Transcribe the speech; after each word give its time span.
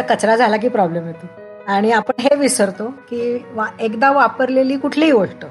कचरा 0.00 0.36
झाला 0.36 0.56
की 0.56 0.68
प्रॉब्लेम 0.68 1.06
येतो. 1.06 1.26
आणि 1.68 1.90
आपण 1.92 2.20
हे 2.20 2.34
विसरतो 2.34 2.86
की 3.10 3.44
एकदा 3.80 4.10
वापरलेली 4.12 4.76
कुठलीही 4.76 5.12
गोष्ट 5.12 5.44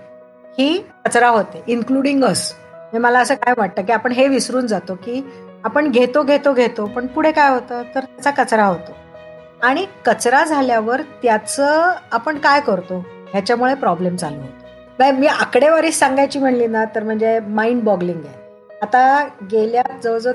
ही 0.59 0.77
कचरा 1.05 1.27
होते 1.27 1.63
इन्क्लुडिंग 1.67 2.19
म्हणजे 2.19 2.31
अस 2.31 2.53
मला 2.93 3.19
असं 3.19 3.35
काय 3.35 3.53
वाटतं 3.57 3.85
की 3.85 3.91
आपण 3.93 4.11
हे 4.11 4.27
विसरून 4.27 4.67
जातो 4.67 4.95
की 4.95 5.21
आपण 5.63 5.89
घेतो 5.91 6.23
घेतो 6.23 6.53
घेतो 6.53 6.85
पण 6.85 7.07
पुढे 7.07 7.31
काय 7.31 7.49
होतं? 7.49 7.81
तर 7.95 7.99
त्याचा 7.99 8.43
कचरा 8.43 8.65
होतो. 8.65 8.91
आणि 9.61 9.85
कचरा 10.05 10.43
झाल्यावर 10.43 11.01
त्याचं 11.01 11.91
आपण 12.11 12.37
काय 12.37 12.59
करतो? 12.59 12.99
ह्याच्यामुळे 13.31 13.73
प्रॉब्लेम 13.75 14.15
चालू 14.15 14.41
होतो. 14.41 15.11
मी 15.11 15.27
आकडेवारी 15.27 15.91
सांगायची 15.91 16.39
म्हणली 16.39 16.67
ना 16.67 16.83
तर 16.85 17.03
म्हणजे 17.03 17.39
माइंड 17.39 17.83
बॉगलिंग 17.83 18.25
आहे. 18.25 18.77
आता 18.81 19.27
गेल्या 19.51 19.83
जवळजवळ 20.03 20.33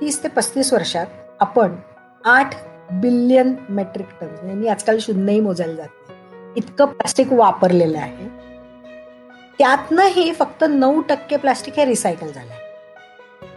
तीस 0.00 0.22
ते 0.22 0.28
पस्तीस 0.28 0.72
वर्षात 0.72 1.06
आपण 1.40 1.76
आठ 2.24 2.54
बिलियन 2.92 3.54
मेट्रिक 3.68 4.06
टन 4.20 4.26
म्हणजे 4.26 4.54
मी 4.54 4.68
आजकाल 4.68 4.98
शून्यही 5.00 5.40
मोजायला 5.40 5.74
जात 5.74 5.88
नाही. 6.08 6.52
इतकं 6.56 6.86
प्लास्टिक 6.86 7.32
वापरलेलं 7.32 7.98
आहे. 7.98 8.28
त्यातनंही 9.58 10.32
फक्त 10.32 10.64
नऊ 10.68 11.00
टक्के 11.00 11.36
प्लास्टिक 11.36 11.74
हे 11.76 11.84
रिसायकल 11.84 12.26
झालंय 12.26 12.64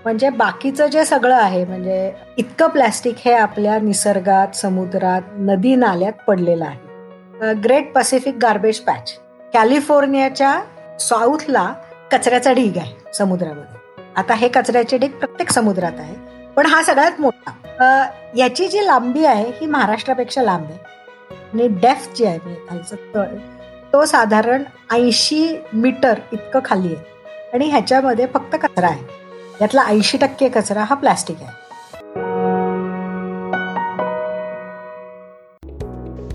म्हणजे 0.03 0.30
बाकीचं 0.30 0.88
जे 0.88 1.03
सगळं 1.05 1.36
आहे 1.36 1.66
म्हणजे 1.66 2.12
इतकं 2.38 2.67
प्लॅस्टिक 2.67 3.16
हे 3.17 3.34
आपल्या 3.34 3.80
निसर्गात 3.80 4.55
समुद्रात 4.55 5.22
नदी 5.38 5.75
नाल्यात 5.75 6.14
पडलेलं 6.27 6.66
आहे. 6.66 7.53
ग्रेट 7.53 7.91
पॅसिफिक 7.94 8.38
गार्बेज 8.41 8.80
पॅच 8.80 9.14
कॅलिफोर्नियाच्या 9.53 10.61
साऊथला 11.00 11.73
कचऱ्याचा 12.11 12.53
ढीग 12.53 12.77
आहे 12.77 13.14
समुद्रामध्ये. 13.14 14.03
आता 14.16 14.34
हे 14.34 14.48
कचऱ्याचे 14.48 14.98
ढीग 14.98 15.11
प्रत्येक 15.11 15.50
समुद्रात 15.50 16.00
आहे. 16.00 16.16
पण 16.55 16.66
हा 16.66 16.84
सगळ्यात 16.84 17.21
मोठा. 17.21 18.05
याची 18.38 18.67
जी 18.67 18.85
लांबी 18.85 19.26
आहे 19.26 19.49
ही 19.49 19.66
महाराष्ट्रापेक्षा 19.66 20.41
लांब 20.41 20.66
आहे. 20.66 20.77
आणि 21.53 21.67
डेफ 21.67 22.09
जी 22.16 22.25
आहे 22.25 22.39
म्हणजे 22.44 22.62
खालचं 22.70 22.95
तळ 23.16 23.25
तो 23.94 24.05
साधारण 24.05 24.64
ऐंशी 24.92 25.47
मीटर 25.73 26.20
इतकं 26.33 26.59
खाली 26.66 26.88
आहे. 26.88 27.05
आणि 27.53 27.70
ह्याच्यामध्ये 27.70 28.25
फक्त 28.33 28.55
कचरा 28.55 28.88
आहे. 28.88 29.03
यातला 29.61 29.83
ऐंशी 29.86 30.17
टक्के 30.17 30.50
कचरा 30.50 30.83
हा 30.83 30.95
प्लास्टिक 30.95 31.38
आहे. 31.42 31.70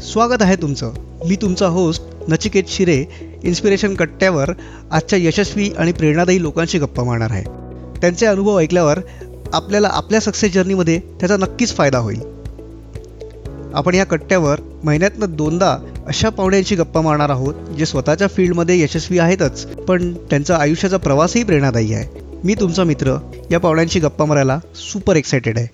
स्वागत 0.00 0.42
आहे 0.42 0.56
तुमचं. 0.56 0.92
मी 1.28 1.36
तुमचा 1.36 1.66
होस्ट 1.66 2.02
नचिकेत 2.28 2.64
शिरे 2.68 3.04
इन्स्पिरेशन 3.44 3.94
कट्ट्यावर 3.94 4.50
आजच्या 4.92 5.18
यशस्वी 5.18 5.70
आणि 5.78 5.92
प्रेरणादायी 5.92 6.42
लोकांशी 6.42 6.78
गप्पा 6.78 7.04
मारणार 7.04 7.30
आहे. 7.30 7.44
त्यांचे 8.00 8.26
अनुभव 8.26 8.60
ऐकल्यावर 8.60 8.98
आपल्याला 9.54 9.88
आपल्या 9.92 10.20
सक्सेस 10.20 10.52
जर्नीमध्ये 10.52 10.98
त्याचा 10.98 11.36
नक्कीच 11.36 11.74
फायदा 11.74 11.98
होईल. 11.98 12.20
आपण 13.74 13.94
या 13.94 14.04
कट्ट्यावर 14.04 14.60
महिन्यातनं 14.84 15.26
दोनदा 15.30 15.78
अशा 16.06 16.28
पाहुण्यांशी 16.28 16.74
गप्पा 16.74 17.00
मारणार 17.00 17.30
आहोत 17.30 17.54
जे 17.54 17.86
स्वतःच्या 17.86 18.28
फील्डमध्ये 18.28 18.82
यशस्वी 18.82 19.18
आहेतच 19.18 19.66
पण 19.66 20.14
त्यांचा 20.14 20.56
आयुष्याचा 20.56 20.96
प्रवासही 20.96 21.44
प्रेरणादायी 21.44 21.94
आहे. 21.94 22.20
मी 22.44 22.54
तुमचा 22.54 22.84
मित्र 22.84 23.16
या 23.50 23.60
पाहुण्यांची 23.60 24.00
गप्पा 24.00 24.24
मारायला 24.24 24.58
सुपर 24.74 25.16
एक्सायटेड 25.16 25.58
आहे. 25.58 25.66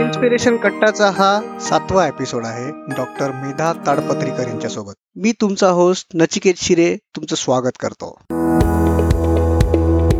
इन्स्पिरेशन 0.00 0.56
कट्टाचा 0.56 1.10
हा 1.10 1.58
सातवा 1.60 2.06
एपिसोड 2.06 2.46
आहे. 2.46 2.94
डॉक्टर 2.96 3.30
मेधा 3.30 3.72
ताडपत्रीकर 3.86 4.48
यांच्यासोबत. 4.48 4.92
मी 5.16 5.32
तुमचा 5.32 5.68
होस्ट 5.68 6.08
नचिकेत 6.14 6.54
शिरे 6.56 6.96
तुमचं 7.16 7.36
स्वागत 7.36 7.76
करतो. 7.80 8.18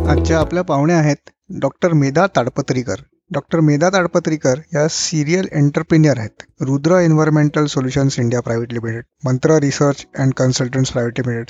आजच्या 0.09 0.39
आपल्या 0.39 0.63
पाहुण्या 0.63 0.97
आहेत 0.97 1.29
डॉक्टर 1.49 1.93
मेधा 1.93 2.25
ताडपत्रीकर. 2.27 2.95
डॉक्टर 3.31 3.59
मेधा 3.59 3.89
ताडपत्रीकर 3.89 4.59
या 4.73 4.87
सिरियल 4.87 5.47
एंटरप्रिनियर 5.51 6.19
आहेत. 6.19 6.43
Rudra 6.61 6.99
environmental 6.99 7.65
solutions 7.65 8.19
India 8.19 8.41
private 8.41 8.73
limited 8.73 9.03
Mantra 9.25 9.59
research 9.59 10.05
and 10.19 10.33
consultants 10.33 10.91
private 10.91 11.19
limited 11.19 11.45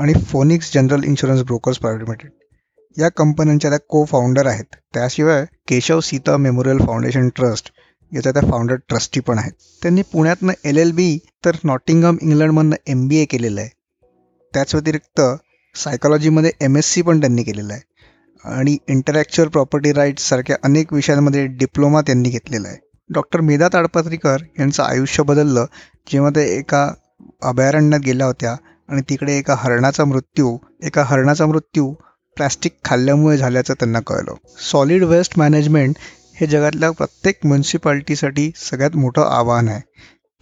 आणि 0.00 0.14
Phoenix 0.14 0.72
general 0.74 1.04
insurance 1.04 1.42
brokers 1.42 1.78
private 1.78 2.04
limited. 2.04 2.30
या 2.98 3.08
कंपन्यांच्या 3.08 3.70
त्या 3.70 3.78
को 3.88 4.04
फाउंडर 4.04 4.46
आहेत. 4.46 4.76
त्याशिवाय 4.94 5.44
Keshav 5.68 6.00
Sita 6.00 6.36
memorial 6.36 6.78
foundation 6.78 7.28
trust 7.28 7.70
याच्या 8.12 8.32
त्या 8.32 8.42
फाउंडर 8.42 8.74
ट्रस्टी 8.88 9.20
पण 9.20 9.38
आहेत. 9.38 9.52
त्यांनी 9.82 10.02
पुण्यातनं 10.02 10.52
एल 10.64 10.76
एल 10.76 10.92
बी 10.92 11.18
तर 11.44 11.56
नॉटिंगम 11.64 12.16
इंग्लंडमधनं 12.22 12.76
एम 12.86 13.06
बी 13.08 13.16
ए 13.16 13.24
केलेलं 13.24 13.60
आहे. 13.60 13.70
त्याच 14.54 14.74
व्यतिरिक्त 14.74 15.20
सायकॉलॉजीमध्ये 15.74 16.50
एम 16.60 16.76
एस 16.76 16.86
सी 16.86 17.02
पण 17.02 17.20
त्यांनी 17.20 17.42
केलेलं 17.42 17.72
आहे. 17.72 17.82
आणि 18.46 18.76
इंटरॅक्च्युअल 18.88 19.48
प्रॉपर्टी 19.50 19.92
राईट्स 19.92 20.28
सारख्या 20.28 20.56
अनेक 20.64 20.92
विषयांमध्ये 20.92 21.46
डिप्लोमा 21.46 22.00
त्यांनी 22.00 22.30
घेतलेला 22.30 22.68
आहे. 22.68 22.78
डॉक्टर 23.10 23.40
मेधा 23.40 23.68
ताडपत्रीकर 23.72 24.42
यांचं 24.58 24.82
आयुष्य 24.82 25.22
बदललं 25.22 25.66
जेव्हा 26.06 26.30
ते 26.30 26.44
एका 26.58 26.88
अभयारण्यात 27.42 28.00
गेल्या 28.00 28.26
होत्या 28.26 28.54
आणि 28.88 29.02
तिकडे 29.10 29.36
एका 29.38 29.54
हरणाचा 29.58 30.04
मृत्यू 30.04 30.56
एका 30.82 31.02
हरणाचा 31.04 31.46
मृत्यू 31.46 31.92
प्लॅस्टिक 32.36 32.72
खाल्ल्यामुळे 32.84 33.36
झाल्याचं 33.36 33.74
त्यांना 33.74 34.00
कळलं. 34.00 34.34
सॉलिड 34.62 35.04
वेस्ट 35.04 35.38
मॅनेजमेंट 35.38 35.96
हे 36.40 36.46
जगातल्या 36.46 36.90
प्रत्येक 36.90 37.38
म्युन्सिपाल्टीसाठी 37.44 38.50
सगळ्यात 38.56 38.96
मोठं 38.96 39.22
आव्हान 39.22 39.68
आहे. 39.68 39.80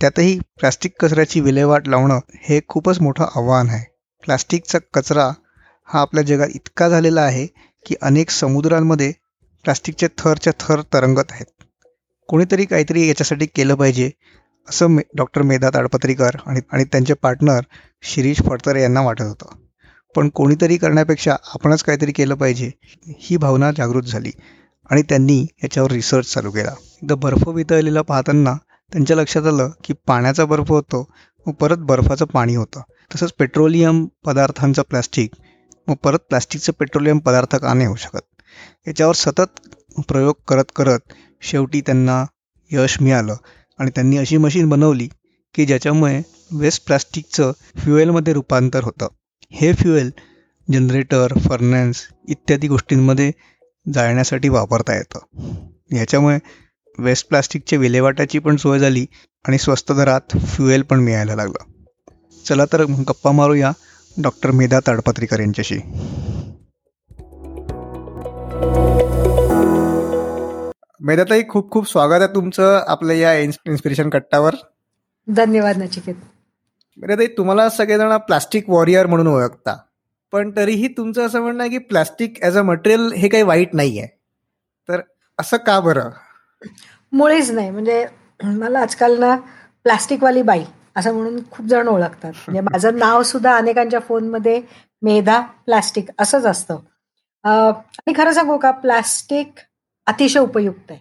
त्यातही 0.01 0.39
प्लॅस्टिक 0.59 0.93
कचऱ्याची 1.01 1.41
विल्हेवाट 1.41 1.89
लावणं 1.89 2.19
हे 2.43 2.61
खूपच 2.69 3.01
मोठं 3.01 3.25
आव्हान 3.37 3.71
आहे. 3.71 3.85
प्लॅस्टिकचा 4.25 4.79
कचरा 4.95 5.31
हा 5.89 6.01
आपल्या 6.01 6.23
जगात 6.25 6.49
इतका 6.55 6.89
झालेला 6.89 7.23
आहे 7.23 7.47
की 7.87 7.95
अनेक 8.03 8.31
समुद्रांमध्ये 8.31 9.13
प्लास्टिकचे 9.65 10.07
थरच्या 10.19 10.53
थर 10.61 10.81
तरंगत 10.93 11.33
आहेत. 11.33 11.47
कोणीतरी 12.29 12.65
काहीतरी 12.65 13.09
याच्यासाठी 13.09 13.47
केलं 13.47 13.75
पाहिजे 13.75 14.11
असं 14.69 14.87
मे 14.87 15.03
डॉक्टर 15.17 15.43
मेधा 15.43 15.71
ताडपत्रीकर 15.75 16.37
आणि 16.47 16.61
आणि 16.73 16.85
त्यांचे 16.85 17.15
पार्टनर 17.15 17.61
शिरीष 18.03 18.43
फडतरे 18.43 18.83
यांना 18.83 19.01
वाटत 19.01 19.23
होतं. 19.23 19.57
पण 20.17 20.29
कोणीतरी 20.29 20.77
करण्यापेक्षा 20.77 21.37
आपणच 21.55 21.83
काहीतरी 21.83 22.13
केलं 22.13 22.35
पाहिजे 22.35 22.71
ही 23.21 23.37
भावना 23.37 23.71
जागृत 23.73 24.03
झाली 24.03 24.31
आणि 24.91 25.03
त्यांनी 25.03 25.47
याच्यावर 25.63 25.91
रिसर्च 25.91 26.33
चालू 26.33 26.51
केला. 26.51 26.71
एकदा 27.03 27.15
बर्फ 27.15 27.49
वितळलेला 27.49 28.03
पाहताना 28.03 28.55
त्यांच्या 28.93 29.17
लक्षात 29.17 29.47
आलं 29.47 29.71
की 29.85 29.95
पाण्याचा 30.07 30.45
बर्फ 30.45 30.69
होतो 30.69 31.09
व 31.47 31.51
परत 31.51 31.79
बर्फाचं 31.79 32.25
पाणी 32.25 32.55
होतं. 32.55 32.81
तसंच 33.15 33.33
पेट्रोलियम 33.33 34.07
पदार्थांचं 34.25 34.83
प्लॅस्टिक 34.83 35.31
मग 35.89 35.95
परत 35.95 36.19
प्लास्टिकचं 36.19 36.73
पेट्रोलियम 36.73 37.19
पदार्थ 37.19 37.57
का 37.57 37.75
नाही 37.75 37.87
होऊ 37.87 37.97
शकत? 37.97 38.21
याच्यावर 38.89 39.15
सतत 39.15 39.61
प्रयोग 40.09 40.35
करत 40.49 40.65
करत 40.77 40.99
शेवटी 41.43 41.81
त्यांना 41.81 42.25
यश 42.71 43.01
मिळालं 43.01 43.37
आणि 43.79 43.91
त्यांनी 43.91 44.17
अशी 44.17 44.37
मशीन 44.37 44.69
बनवली 44.69 45.09
की 45.55 45.67
ज्याच्यामुळे 45.67 46.23
वेस्ट 46.53 46.87
प्लास्टिकचं 46.87 47.53
फ्युएलमध्ये 47.77 48.33
रूपांतर 48.33 48.85
होतं. 48.85 49.09
हे 49.51 49.73
फ्युएल 49.73 50.11
जनरेटर 50.73 51.39
फर्नॅन्स 51.49 52.09
इत्यादी 52.29 52.69
गोष्टींमध्ये 52.69 53.33
जाळण्यासाठी 53.95 54.49
वापरता 54.49 54.97
येतं. 54.97 55.19
ह्याच्यामुळे 55.91 56.39
वेस्ट 56.99 57.29
प्लास्टिकच्या 57.29 57.79
विल्हेवाटाची 57.79 58.39
पण 58.39 58.57
सोय 58.57 58.79
झाली 58.79 59.07
आणि 59.45 59.59
स्वस्त 59.59 59.93
दरात 59.93 60.37
फ्युएल 60.47 60.83
पण 60.83 61.01
मिळायला 61.01 61.35
लागलं. 61.35 61.65
चला 62.45 62.65
तर 62.65 62.85
गप्पा 62.85 63.33
मारूया. 63.33 63.73
डॉक्टर 64.17 64.51
मेधा 64.51 64.79
ताडपत्रीकर 64.87 65.41
यांच्याशी. 65.41 65.79
मेधाताई 71.01 71.43
खूप 71.49 71.71
खूप 71.71 71.89
स्वागत 71.89 72.23
आहे 72.23 72.35
तुमचं 72.35 72.81
आपल्या 72.89 73.17
या 73.17 73.33
इन्स्पिरेशन 73.39 74.11
कट्टावर 74.11 74.55
धन्यवाद 75.29 75.77
नचिकेत. 75.77 76.15
मेधाताई 76.99 77.27
तुम्हाला 77.27 77.69
सगळेजण 77.69 78.17
प्लास्टिक 78.17 78.71
वॉरियर 78.71 79.07
म्हणून 79.07 79.27
ओळखता 79.27 79.77
पण 80.33 80.51
तरीही 80.57 80.89
तुमचं 80.89 81.27
असं 81.27 81.41
म्हणणं 81.41 81.63
आहे 81.63 81.71
की 81.71 81.79
प्लास्टिक 81.79 82.43
ॲज 82.43 82.57
अ 82.59 82.63
मटेरियल 82.63 83.13
हे 83.13 83.29
काही 83.29 83.43
वाईट 83.43 83.75
नाही 83.75 83.99
आहे 83.99 84.09
तर 84.89 85.01
असं 85.39 85.57
का 85.57 85.79
बरं? 85.81 86.11
मुळीच 87.13 87.51
नाही. 87.51 87.71
म्हणजे 87.71 88.05
मला 88.45 88.81
आजकाल 88.81 89.19
ना 89.19 89.35
प्लास्टिकवाली 89.87 90.43
बाई 90.43 90.65
असं 90.97 91.15
म्हणून 91.15 91.39
खूप 91.51 91.67
जण 91.67 91.89
ओळखतात. 91.89 92.33
म्हणजे 92.33 92.61
माझं 92.61 92.99
नाव 92.99 93.23
सुद्धा 93.23 93.57
अनेकांच्या 93.57 94.01
फोनमध्ये 94.01 94.61
मेधा 95.03 95.41
प्लास्टिक 95.67 96.11
असंच 96.19 96.45
असतं. 96.47 96.79
आणि 97.45 98.13
खरं 98.17 98.33
सांगू 98.33 98.57
का 98.59 98.71
प्लास्टिक 98.71 99.61
अतिशय 100.07 100.41
उपयुक्त 100.41 100.91
आहे. 100.91 101.01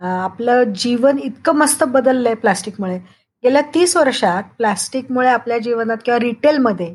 आपलं 0.00 0.72
जीवन 0.72 1.18
इतकं 1.18 1.54
मस्त 1.54 1.84
बदललंय 1.84 2.34
प्लास्टिकमुळे. 2.34 2.98
गेल्या 3.44 3.62
तीस 3.74 3.96
वर्षात 3.96 4.42
प्लास्टिकमुळे 4.58 5.28
आपल्या 5.28 5.58
जीवनात 5.58 5.96
किंवा 6.04 6.18
रिटेलमध्ये 6.20 6.94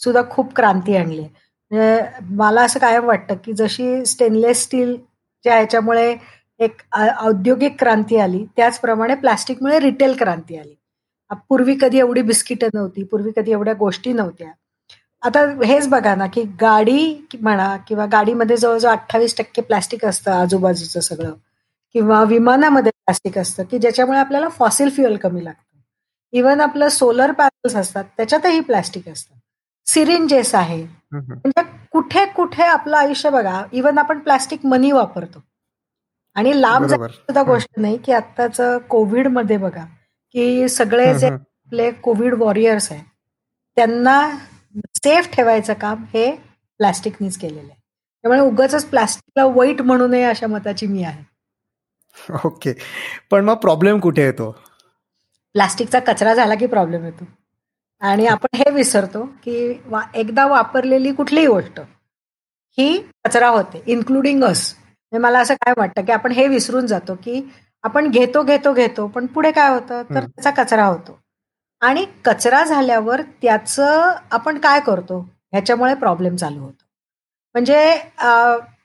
सुद्धा 0.00 0.22
खूप 0.30 0.54
क्रांती 0.56 0.96
आणली 0.96 1.22
म्हणजे 1.22 2.02
मला 2.34 2.62
असं 2.62 2.80
कायम 2.80 3.04
वाटतं 3.04 3.34
की 3.44 3.52
जशी 3.52 4.04
स्टेनलेस 4.06 4.62
स्टीलच्या 4.64 5.54
ह्याच्यामुळे 5.54 6.16
एक 6.60 6.80
औद्योगिक 7.20 7.78
क्रांती 7.78 8.16
आली 8.16 8.44
त्याचप्रमाणे 8.56 9.14
प्लास्टिकमुळे 9.14 9.78
रिटेल 9.80 10.16
क्रांती 10.18 10.56
आली. 10.58 10.74
पूर्वी 11.32 11.76
कधी 11.80 11.98
एवढी 11.98 12.22
बिस्किटं 12.22 12.68
नव्हती 12.74 13.02
पूर्वी 13.02 13.30
कधी 13.36 13.50
एवढ्या 13.50 13.74
गोष्टी 13.74 14.12
नव्हत्या. 14.12 14.50
आता 15.22 15.64
हेच 15.64 15.88
बघा 15.88 16.14
ना 16.14 16.26
की 16.26 16.42
गाडी 16.42 17.26
म्हणा 17.40 17.76
किंवा 17.76 18.06
गाडीमध्ये 18.06 18.56
जवळजवळ 18.56 18.92
अठ्ठावीस 18.92 19.36
टक्के 19.36 19.62
प्लास्टिक 19.62 20.04
असतं 20.04 20.32
आजूबाजूचं 20.32 21.00
सगळं. 21.00 21.32
किंवा 21.92 22.24
विमानामध्ये 22.24 22.92
प्लास्टिक 22.92 23.38
असतं 23.38 23.62
की 23.64 23.78
ज्याच्यामुळे 23.78 24.18
आपल्याला 24.18 24.48
फॉसिल 24.48 24.90
फ्युएल 24.90 25.16
कमी 25.16 25.44
लागतं. 25.44 25.78
इवन 26.32 26.60
आपलं 26.60 26.88
सोलर 26.88 27.32
पॅनल्स 27.32 27.76
असतात 27.76 28.04
त्याच्यातही 28.16 28.60
प्लास्टिक 28.60 29.08
असतं. 29.08 29.34
सिरिंजेस 29.86 30.54
आहे. 30.54 30.86
म्हणजे 31.12 31.62
कुठे 31.92 32.26
कुठे 32.26 32.62
आपलं 32.62 32.96
आयुष्य 32.96 33.30
बघा 33.30 33.64
इवन 33.72 33.98
आपण 33.98 34.18
प्लास्टिक 34.18 34.66
मनी 34.66 34.92
वापरतो. 34.92 35.42
आणि 36.34 36.60
लांब 36.60 36.86
सुद्धा 36.86 37.42
गोष्ट 37.42 37.68
नाही 37.76 37.96
की 37.96 38.12
आत्ताच 38.12 38.60
कोविडमध्ये 38.88 39.56
बघा. 39.56 39.84
की 40.34 40.68
सगळे 40.68 41.18
जे 41.18 41.28
आपले 41.28 41.90
कोविड 41.92 42.34
वॉरियर्स 42.34 42.90
आहेत 42.92 43.04
त्यांना 43.76 44.16
सेफ 44.96 45.28
ठेवायचं 45.32 45.74
काम 45.74 46.04
हे 46.14 46.30
प्लास्टिकनीच 46.78 47.38
केलेलं 47.38 47.60
आहे. 47.60 47.80
त्यामुळे 48.24 48.40
उगाच 48.40 48.84
प्लास्टिकला 48.84 49.44
वाईट 49.44 49.82
म्हणू 49.82 50.06
नये 50.06 50.22
अशा 50.22 50.46
मताची 50.46 50.86
मी 50.86 51.02
आहे. 51.04 51.22
ओके. 52.44 52.72
पण 53.30 53.44
मग 53.44 53.54
प्रॉब्लेम 53.54 53.98
कुठे 54.00 54.22
येतो? 54.22 54.50
प्लास्टिकचा 55.54 55.98
कचरा 55.98 56.34
झाला 56.34 56.54
की 56.54 56.66
प्रॉब्लेम 56.66 57.04
येतो. 57.04 57.24
आणि 58.00 58.26
आपण 58.26 58.56
हे 58.56 58.70
विसरतो 58.70 59.24
की 59.44 59.56
एकदा 60.14 60.46
वापरलेली 60.46 61.12
कुठलीही 61.12 61.46
गोष्ट 61.46 61.80
ही 62.78 62.98
कचरा 63.24 63.48
होते 63.48 63.82
इन्क्लुडिंग 63.86 64.44
अस. 64.44 64.74
मला 65.12 65.40
असं 65.40 65.54
काय 65.54 65.74
वाटतं 65.76 66.04
की 66.04 66.12
आपण 66.12 66.32
हे 66.32 66.46
विसरून 66.48 66.86
जातो 66.86 67.14
की 67.14 67.40
आपण 67.84 68.10
घेतो 68.10 68.42
घेतो 68.42 68.72
घेतो 68.74 69.06
पण 69.08 69.26
पुढे 69.26 69.50
काय 69.52 69.68
होतं? 69.70 70.02
तर 70.04 70.24
त्याचा 70.26 70.50
कचरा 70.62 70.84
होतो. 70.86 71.18
आणि 71.82 72.04
कचरा 72.24 72.62
झाल्यावर 72.64 73.20
त्याचं 73.42 74.10
आपण 74.32 74.58
काय 74.58 74.80
करतो? 74.80 75.20
ह्याच्यामुळे 75.52 75.94
प्रॉब्लेम 75.94 76.36
चालू 76.36 76.60
होतो. 76.60 76.84
म्हणजे 77.54 77.78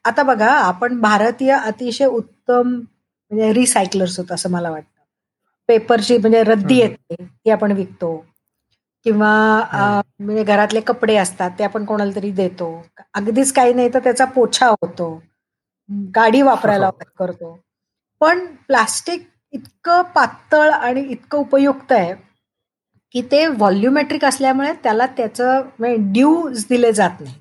आता 0.06 0.24
बघा 0.24 0.50
आपण 0.52 1.00
भारतीय 1.02 1.52
अतिशय 1.54 2.06
उत्तम 2.08 2.68
म्हणजे 2.72 3.52
रिसायकलर्स 3.54 4.18
होत 4.20 4.32
असं 4.32 4.50
मला 4.52 4.70
वाटतं. 4.72 4.88
पेपरची 5.70 6.18
म्हणजे 6.18 6.44
रद्दी 6.44 6.78
येते 6.80 7.16
ती 7.26 7.50
आपण 7.50 7.72
विकतो. 7.72 8.16
किंवा 9.06 9.32
म्हणजे 10.20 10.44
घरातले 10.44 10.82
कपडे 10.82 11.16
असतात 11.18 11.52
ते 11.60 11.64
आपण 11.64 11.86
कोणाला 11.86 12.12
तरी 12.16 12.32
देतो. 12.32 12.72
अगदीच 13.14 13.52
काही 13.54 13.74
नाही 13.74 13.90
तर 13.94 14.00
त्याचा 14.00 14.26
पोछा 14.36 14.68
होतो. 14.70 15.14
गाडी 16.16 16.42
वापरायला. 16.42 16.90
करतो. 17.20 17.58
पण 18.22 18.46
प्लास्टिक 18.68 19.28
इतकं 19.54 20.02
पातळ 20.16 20.70
आणि 20.72 21.02
इतकं 21.02 21.38
उपयुक्त 21.40 21.92
आहे 21.92 22.14
की 23.16 23.22
ते 23.32 23.46
व्हॉल्युमेट्रिक 23.48 24.26
असल्यामुळे 24.26 24.74
त्याला 24.84 25.06
त्याचं 25.18 25.62
म्हणजे 25.80 26.12
ड्यूज 26.14 26.66
दिले 26.70 26.92
जात 26.94 27.22
नाही. 27.22 27.36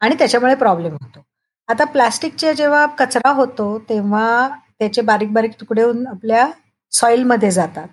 आणि 0.00 0.14
त्याच्यामुळे 0.18 0.54
प्रॉब्लेम 0.54 0.92
होतो. 0.92 1.22
आता 1.68 1.84
प्लास्टिकचे 1.84 2.52
जेव्हा 2.54 2.84
कचरा 2.98 3.30
होतो 3.32 3.78
तेव्हा 3.88 4.48
त्याचे 4.78 5.02
बारीक 5.02 5.32
बारीक 5.32 5.52
तुकडे 5.60 5.82
होऊन 5.82 6.06
आपल्या 6.06 6.48
सॉइलमध्ये 6.92 7.50
जातात. 7.50 7.88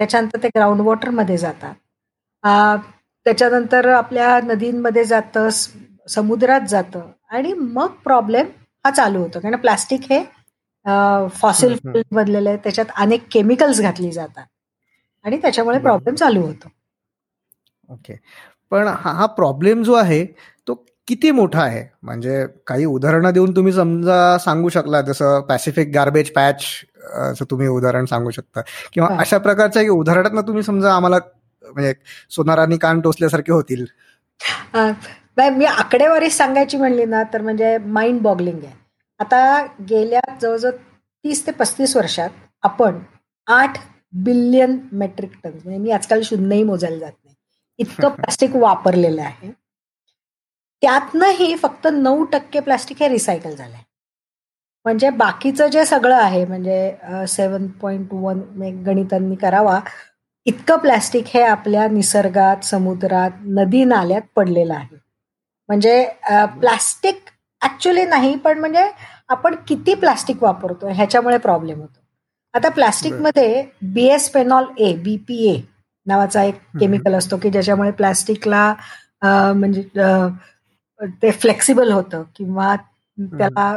त्याच्यानंतर 0.00 0.42
ते 0.42 0.48
ग्राउंड 0.48 0.80
वॉटरमध्ये 0.80 1.36
जातात. 1.38 1.74
त्याच्यानंतर 3.26 3.88
आपल्या 3.88 4.40
नदींमध्ये 4.44 5.04
जातं 5.04 5.48
समुद्रात 6.08 6.60
जातं. 6.68 7.10
आणि 7.30 7.52
मग 7.52 7.86
प्रॉब्लेम 8.04 8.46
हा 8.84 8.90
चालू 8.90 9.18
होतो. 9.18 9.40
कारण 9.40 9.56
प्लास्टिक 9.56 10.00
हे 10.10 10.22
फॉसिल 11.32 11.76
फ्युल 11.76 12.02
बनलेलं 12.12 12.48
आहे 12.50 12.58
त्याच्यात 12.64 12.92
अनेक 12.96 13.26
केमिकल्स 13.32 13.80
घातली 13.80 14.10
जातात. 14.12 14.44
आणि 15.24 15.36
त्याच्यामुळे 15.42 15.78
प्रॉब्लेम 15.78 16.14
चालू 16.14 16.40
होतो. 16.42 16.68
ओके 17.88 18.14
पण 18.72 18.88
हा 18.88 19.26
प्रॉब्लेम 19.36 19.82
जो 19.82 19.94
आहे 19.94 20.24
तो 20.68 20.74
किती 21.08 21.30
मोठा 21.30 21.62
आहे? 21.62 21.84
म्हणजे 22.02 22.44
काही 22.66 22.84
उदाहरणं 22.84 23.32
देऊन 23.32 23.54
तुम्ही 23.56 23.72
समजा 23.72 24.36
सांगू 24.38 24.68
शकला 24.68 25.00
जसं 25.02 25.40
पॅसिफिक 25.48 25.88
गार्बेज 25.94 26.30
पॅच 26.32 26.64
तुम्ही 27.50 27.68
उदाहरण 27.68 28.04
सांगू 28.04 28.30
शकता. 28.30 28.60
किंवा 28.92 29.08
अशा 29.20 29.38
प्रकारच्या 29.38 29.82
उदाहरणात 29.92 30.42
तुम्ही 30.46 30.62
समजा 30.62 30.92
आम्हाला 30.94 31.18
म्हणजे 31.64 31.92
सोनारांनी 32.30 32.76
कान 32.78 33.00
टोचल्यासारखे 33.00 33.52
होतील. 33.52 33.84
मी 35.36 35.64
आकडेवारी 35.64 36.30
सांगायची 36.30 36.76
म्हणली 36.76 37.04
ना 37.04 37.22
तर 37.32 37.42
म्हणजे 37.42 37.76
माइंड 37.78 38.20
बॉगलिंग 38.22 38.64
आहे. 38.64 38.72
आता 39.20 39.40
गेल्या 39.90 40.20
जवळजवळ 40.40 40.70
तीस 41.24 41.46
ते 41.46 41.52
पस्तीस 41.52 41.96
वर्षात 41.96 42.30
आपण 42.62 42.98
आठ 43.46 43.78
बिलियन 44.24 44.78
मेट्रिक 44.92 45.32
टन 45.44 45.50
म्हणजे 45.54 45.78
मी 45.78 45.90
आजकाल 45.90 46.22
शून्यही 46.24 46.62
मोजायला 46.62 46.98
जात 46.98 47.12
नाही 47.24 47.34
इतकं 47.78 48.08
प्लास्टिक 48.14 48.56
वापरलेलं 48.56 49.22
आहे. 49.22 49.50
त्यातनंही 50.82 51.54
फक्त 51.56 51.86
नऊ 51.92 52.24
टक्के 52.24 52.60
प्लास्टिक 52.60 53.02
हे 53.02 53.08
रिसायकल 53.08 53.54
झालंय. 53.54 53.80
म्हणजे 54.86 55.10
बाकीचं 55.10 55.66
जे 55.66 55.84
सगळं 55.84 56.14
आहे 56.16 56.44
म्हणजे 56.44 57.26
सेवन 57.28 57.66
पॉईंट 57.80 58.12
वन 58.14 58.40
गणितांनी 58.86 59.36
करावा 59.36 59.78
इतकं 60.46 60.78
प्लास्टिक 60.78 61.24
हे 61.26 61.42
आपल्या 61.42 61.86
निसर्गात 61.88 62.64
समुद्रात 62.64 63.30
नदी 63.48 63.84
नाल्यात 63.84 64.22
पडलेलं 64.36 64.74
आहे. 64.74 64.96
म्हणजे 65.68 66.04
प्लास्टिक 66.60 67.28
ऍक्च्युली 67.62 68.04
नाही 68.04 68.34
पण 68.36 68.58
म्हणजे 68.58 68.84
आपण 69.30 69.54
किती 69.68 69.94
प्लास्टिक 69.94 70.42
वापरतो 70.42 70.88
ह्याच्यामुळे 70.88 71.36
प्रॉब्लेम 71.38 71.80
होतो. 71.80 71.98
आता 72.54 72.68
प्लास्टिकमध्ये 72.68 73.64
बीएस 73.94 74.28
पेनॉल 74.30 74.64
ए 74.78 74.92
बीपीए 75.02 75.60
नावाचा 76.06 76.42
एक 76.42 76.54
केमिकल 76.80 77.14
असतो 77.14 77.36
की 77.36 77.50
ज्याच्यामुळे 77.50 77.90
प्लास्टिकला 77.90 78.72
म्हणजे 79.24 79.82
ते 81.22 81.30
फ्लेक्सिबल 81.32 81.92
होतं 81.92 82.22
किंवा 82.36 82.74
त्याला 83.18 83.76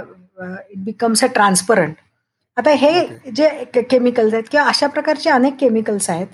इट 0.72 0.84
बिकम्स 0.84 1.24
अ 1.24 1.28
ट्रान्सपरंट 1.34 1.96
आता 2.58 2.72
हे 2.72 2.92
जे 3.36 3.50
केमिकल्स 3.82 4.34
आहेत 4.34 4.44
किंवा 4.52 4.66
अशा 4.68 4.88
प्रकारचे 4.88 5.30
अनेक 5.30 5.56
केमिकल्स 5.60 6.10
आहेत 6.10 6.28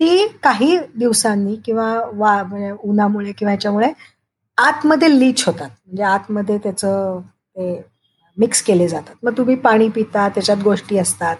ती 0.00 0.26
काही 0.42 0.76
दिवसांनी 0.96 1.56
किंवा 1.64 1.88
वा 2.14 2.42
म्हणजे 2.42 2.70
उन्हामुळे 2.80 3.32
किंवा 3.32 3.50
ह्याच्यामुळे 3.52 3.92
आतमध्ये 4.58 5.08
लीच 5.18 5.44
होतात. 5.46 5.68
म्हणजे 5.86 6.02
आतमध्ये 6.02 6.58
त्याचं 6.58 7.20
ते 7.20 7.74
मिक्स 8.38 8.62
केले 8.62 8.88
जातात. 8.88 9.14
मग 9.22 9.36
तुम्ही 9.36 9.54
पाणी 9.56 9.88
पिता 9.88 10.28
त्याच्यात 10.28 10.62
गोष्टी 10.64 10.98
असतात. 10.98 11.36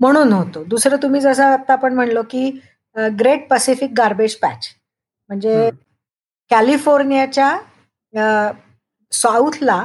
म्हणून 0.00 0.32
होतो. 0.32 0.62
दुसरं 0.64 0.96
तुम्ही 1.02 1.20
जसं 1.20 1.44
आता 1.44 1.72
आपण 1.72 1.94
म्हणलो 1.94 2.22
की 2.30 2.50
ग्रेट 3.18 3.48
पॅसिफिक 3.50 3.90
गार्बेज 3.96 4.34
पॅच 4.36 4.68
म्हणजे 5.30 5.68
कॅलिफोर्नियाच्या 6.50 7.56
साऊथला 9.12 9.84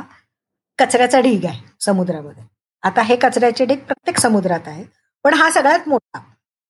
कचऱ्याचा 0.79 1.19
ढीग 1.21 1.45
आहे 1.45 1.59
समुद्रामध्ये. 1.81 2.43
आता 2.83 3.01
हे 3.01 3.15
कचऱ्याचे 3.15 3.65
ढीग 3.65 3.77
प्रत्येक 3.79 4.19
समुद्रात 4.19 4.67
आहे 4.67 4.83
पण 5.25 5.33
हा 5.33 5.49
सगळ्यात 5.51 5.87
मोठा. 5.89 6.19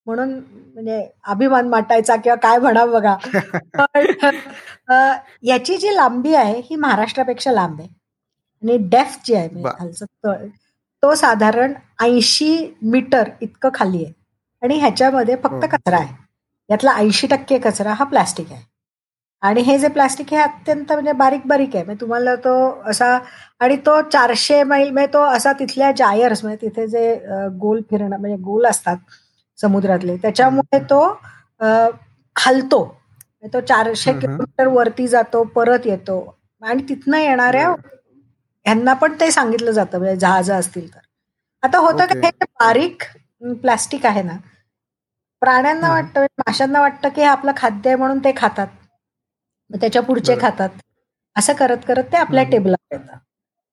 म्हणून 0.06 0.32
म्हणजे 0.74 1.00
अभिमान 1.24 1.68
माटायचा 1.68 2.16
किंवा 2.16 2.36
काय 2.42 2.58
म्हणा 2.58 2.84
बघा. 2.86 3.16
पण 3.78 4.06
याची 5.42 5.76
जी 5.76 5.94
लांबी 5.96 6.34
आहे 6.34 6.60
ही 6.64 6.76
महाराष्ट्रापेक्षा 6.76 7.52
लांब 7.52 7.80
आहे. 7.80 7.88
आणि 8.66 8.76
डेफ 8.88 9.18
जी 9.24 9.34
आहे 9.34 9.48
म्हणजे 9.54 10.48
तो 11.02 11.14
साधारण 11.14 11.72
ऐंशी 12.02 12.74
मीटर 12.82 13.28
इतकं 13.40 13.68
खाली 13.74 14.04
आहे. 14.04 14.12
आणि 14.62 14.78
ह्याच्यामध्ये 14.78 15.34
फक्त. 15.42 15.64
कचरा 15.72 15.96
आहे. 15.96 16.14
यातला 16.68 16.92
ऐंशी 16.96 17.26
टक्के 17.26 17.58
कचरा 17.58 17.92
हा 17.94 18.04
प्लास्टिक 18.04 18.52
आहे. 18.52 18.62
आणि 19.42 19.60
हे 19.62 19.78
जे 19.78 19.88
प्लास्टिक 19.88 20.30
हे 20.30 20.36
अत्यंत 20.40 20.92
म्हणजे 20.92 21.12
बारीक 21.12 21.40
बारीक 21.46 21.74
आहे. 21.76 21.84
म्हणजे 21.84 22.00
तुम्हाला 22.00 22.34
तो 22.44 22.54
असा 22.90 23.18
आणि 23.60 23.76
तो 23.86 24.00
चारशे 24.12 24.62
मैल 24.64 24.90
म्हणजे 24.90 25.12
तो 25.12 25.22
असा 25.26 25.52
तिथल्या 25.58 25.90
जायर्स 25.96 26.44
म्हणजे 26.44 26.66
तिथे 26.66 26.86
जे 26.88 27.14
गोल 27.60 27.80
फिरणं 27.90 28.16
म्हणजे 28.16 28.36
गोल 28.44 28.66
असतात 28.66 28.96
समुद्रातले 29.58 30.16
त्याच्यामुळे 30.22 30.78
तो 30.90 31.02
हलतो 32.36 32.82
म्हणजे 32.84 33.52
तो 33.52 33.60
चारशे 33.66 34.12
किलोमीटर 34.12 34.66
वरती 34.68 35.06
जातो 35.08 35.42
परत 35.54 35.86
येतो. 35.86 36.18
आणि 36.62 36.82
तिथनं 36.88 37.18
येणाऱ्या 37.18 37.74
ह्यांना 38.66 38.92
पण 38.94 39.14
ते 39.20 39.30
सांगितलं 39.30 39.70
जातं 39.70 39.98
म्हणजे 39.98 40.16
जहाज 40.16 40.50
असतील 40.50 40.92
तर. 40.94 40.98
आता 41.62 41.78
होतं 41.78 42.06
का 42.06 42.14
हे 42.24 42.30
बारीक 42.60 43.02
प्लास्टिक 43.62 44.06
आहे 44.06 44.22
ना. 44.22 44.36
प्राण्यांना 45.42 45.88
वाटतं 45.88 46.20
म्हणजे 46.20 46.42
माशांना 46.46 46.80
वाटतं 46.80 47.08
की 47.08 47.20
हे 47.20 47.26
आपलं 47.26 47.52
खाद्य 47.56 47.90
आहे 47.90 47.96
म्हणून 47.96 48.18
ते 48.24 48.32
खातात. 48.36 48.66
त्याच्या 49.70 50.02
पुढचे 50.02 50.36
खातात. 50.40 50.68
असं 51.36 51.52
करत 51.52 51.78
करत 51.88 52.04
ते 52.12 52.16
आपल्या 52.16 52.42
टेबलावर 52.44 52.94
येतात 52.96 53.18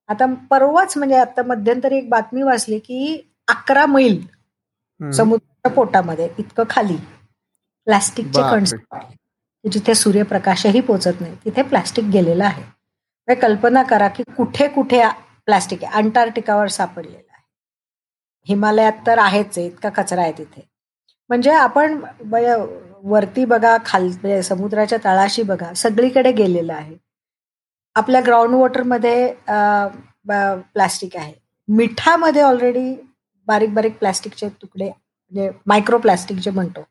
आता 0.09 0.25
परवाच 0.49 0.97
म्हणजे 0.97 1.15
आता 1.15 1.43
मध्यंतरी 1.43 1.97
एक 1.97 2.09
बातमी 2.09 2.41
वाचली 2.43 2.79
की 2.79 3.17
अकरा 3.47 3.85
मैल 3.85 4.19
समुद्राच्या 4.99 5.71
पोटामध्ये 5.71 6.27
इतकं 6.39 6.63
खाली 6.69 6.95
प्लास्टिकचे 7.87 8.41
कणस 8.41 8.73
जिथे 9.65 9.95
सूर्यप्रकाशही 9.95 10.81
पोचत 10.81 11.21
नाही 11.21 11.35
तिथे 11.45 11.61
प्लास्टिक 11.61 12.05
गेलेलं 12.05 12.43
आहे. 12.45 12.63
कल्पना 13.27 13.83
करा 13.83 14.07
की 14.07 14.23
कुठे 14.37 14.67
कुठे 14.67 15.01
प्लास्टिक 15.45 15.83
आहे. 15.83 15.93
अंटार्क्टिकावर 15.97 16.67
सापडलेलं 16.67 17.17
आहे. 17.17 17.41
हिमालयात 18.47 18.93
तर 19.07 19.17
आहेच 19.19 19.57
आहे 19.57 19.65
इतका 19.67 19.89
कचरा 19.97 20.21
आहे 20.21 20.31
तिथे. 20.37 20.61
म्हणजे 21.29 21.51
आपण 21.51 21.99
वरती 23.11 23.45
बघा 23.45 23.77
खाल 23.85 24.03
म्हणजे 24.07 24.41
समुद्राच्या 24.43 24.97
तळाशी 25.03 25.43
बघा 25.43 25.73
सगळीकडे 25.75 26.31
गेलेलं 26.31 26.73
आहे. 26.73 26.95
आपल्या 27.95 28.21
ग्राउंड 28.25 28.55
वॉटरमध्ये 28.55 29.33
प्लास्टिक 30.27 31.15
आहे. 31.17 31.33
मिठामध्ये 31.67 32.41
ऑलरेडी 32.41 32.95
बारीक 33.47 33.73
बारीक 33.73 33.97
प्लास्टिकचे 33.99 34.47
तुकडे 34.61 34.85
म्हणजे 34.85 35.49
मायक्रो 35.67 35.97
प्लास्टिक 35.97 36.37
जे 36.37 36.51
म्हणतो 36.51 36.81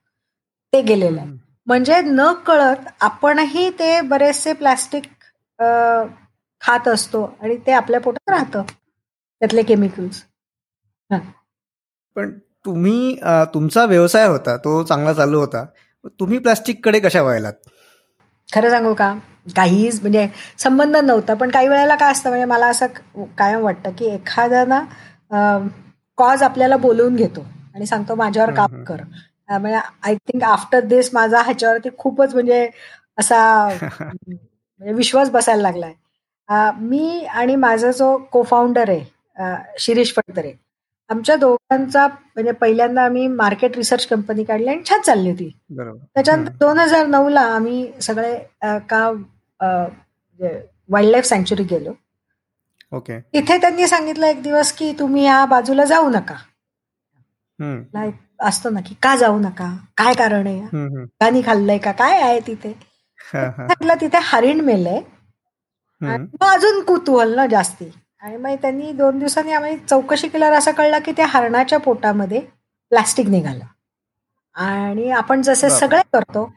ते 0.73 0.81
गेलेलं 0.83 1.21
आहे. 1.21 1.31
म्हणजे 1.67 2.01
न 2.05 2.33
कळत 2.47 2.89
आपणही 3.01 3.71
ते 3.79 4.01
बरेचसे 4.01 4.53
प्लास्टिक 4.53 5.07
खात 6.63 6.89
असतो 6.89 7.25
आणि 7.43 7.57
ते 7.67 7.73
आपल्या 7.73 8.01
पोटात 8.01 8.31
राहतं 8.31 8.63
त्यातले 8.63 9.63
केमिकल्स 9.63 10.23
पण 12.17 12.31
तुम्ही 12.65 13.17
तुमचा 13.55 13.85
व्यवसाय 13.85 14.27
होता 14.27 14.57
तो 14.57 14.83
चांगला 14.83 15.13
चालू 15.13 15.39
होता. 15.41 15.65
तुम्ही 16.21 16.39
प्लास्टिककडे 16.39 17.01
कशा 17.01 17.23
व्हायलात? 17.23 17.53
खरं 18.49 18.71
सांगू 18.71 18.93
का? 18.95 19.13
काहीच 19.57 20.01
म्हणजे 20.01 20.27
संबंध 20.59 20.97
नव्हता 20.97 21.35
पण 21.35 21.51
काही 21.51 21.69
वेळेला 21.69 21.95
काय 21.95 22.11
असतं 22.13 22.31
म्हणजे 22.31 22.45
मला 22.45 22.67
असं 22.67 23.25
कायम 23.39 23.63
वाटतं 23.63 23.91
की 23.91 24.07
एखादा 24.07 24.65
ना 24.65 24.81
कॉज 26.19 26.43
आपल्याला 26.43 26.77
बोलवून 26.77 27.17
घेतो 27.17 27.47
आणि 27.75 27.87
सांगतो 27.87 28.15
माझ्यावर 28.15 28.55
काम 28.55 28.83
कर. 28.85 29.03
म्हणजे 29.51 29.79
आय 30.03 30.15
थिंक 30.17 30.43
आफ्टर 30.45 30.81
दिस 30.81 31.11
माझा 31.15 31.43
ह्याच्यावरती 31.43 31.89
खूपच 31.99 32.35
म्हणजे 32.35 32.69
असा 33.19 33.39
म्हणजे 34.01 34.93
विश्वास 34.93 35.31
बसायला 35.31 35.63
लागलाय. 35.63 35.93
मी 36.81 37.25
आणि 37.25 37.57
माझा 37.57 37.91
जो 37.91 38.17
को 38.33 38.43
फाउंडर 38.43 38.91
आहे 38.91 39.75
शिरीष 39.79 40.13
फडतरे 40.15 40.53
आमच्या 41.11 41.37
दोघांचा 41.37 42.07
म्हणजे 42.07 42.53
पहिल्यांदा 42.53 43.05
आम्ही 43.05 43.27
मार्केट 43.29 43.77
रिसर्च 43.77 44.07
कंपनी 44.07 44.45
काढली 44.45 44.69
आणि 44.69 44.83
छान 44.89 45.01
चालली 45.01 45.31
होती. 45.31 45.49
त्याच्यानंतर 45.71 46.53
दोन 46.61 46.79
हजार 46.79 47.07
नऊ 47.07 47.29
ला 47.29 47.41
आम्ही 47.55 47.87
सगळे 48.03 48.37
का 48.91 49.09
वाईल्ड 50.91 51.11
लाईफ 51.11 51.25
सँक्च्युरी 51.27 51.65
गेलो. 51.71 51.93
ओके. 52.93 53.19
तिथे 53.35 53.57
त्यांनी 53.61 53.87
सांगितलं 53.87 54.27
एक 54.27 54.43
दिवस 54.43 54.73
की 54.73 54.93
तुम्ही 54.99 55.25
या 55.25 55.45
बाजूला 55.47 55.85
जाऊ 55.85 56.11
नका. 56.11 56.35
असतो 58.47 58.71
ना 58.71 58.81
की 58.87 58.95
का 59.03 59.15
जाऊ 59.17 59.39
नका? 59.41 59.75
काय 59.97 60.15
कारण 60.15 60.47
आहे? 60.47 61.07
गाणी 61.23 61.43
खाल्लंय 61.47 61.79
का? 61.79 61.93
काय 61.93 62.21
आहे 62.21 62.41
तिथे? 62.47 62.73
तिथे 64.01 64.19
हरिण 64.23 64.61
मेलय. 64.61 65.01
मग 66.03 66.47
अजून 66.47 66.83
कुतूहल 66.85 67.35
ना 67.35 67.47
जास्ती. 67.47 67.91
आणि 68.23 68.37
मग 68.37 68.55
त्यांनी 68.63 68.93
दोन 68.93 69.19
दिवसांनी 69.19 69.53
आम्ही 69.53 69.77
चौकशी 69.91 70.29
केल्यावर 70.29 70.57
असं 70.59 70.73
कळलं 70.73 70.99
की 71.05 71.13
त्या 71.13 71.27
हरणाच्या 71.27 71.79
पोटामध्ये 71.79 72.41
प्लास्टिक 72.93 73.29
निघालं. 73.29 73.65
आणि 74.57 75.11
आपण 75.11 75.43
जसे 75.43 75.71
सगळे 75.71 76.01
करतो 76.13 76.51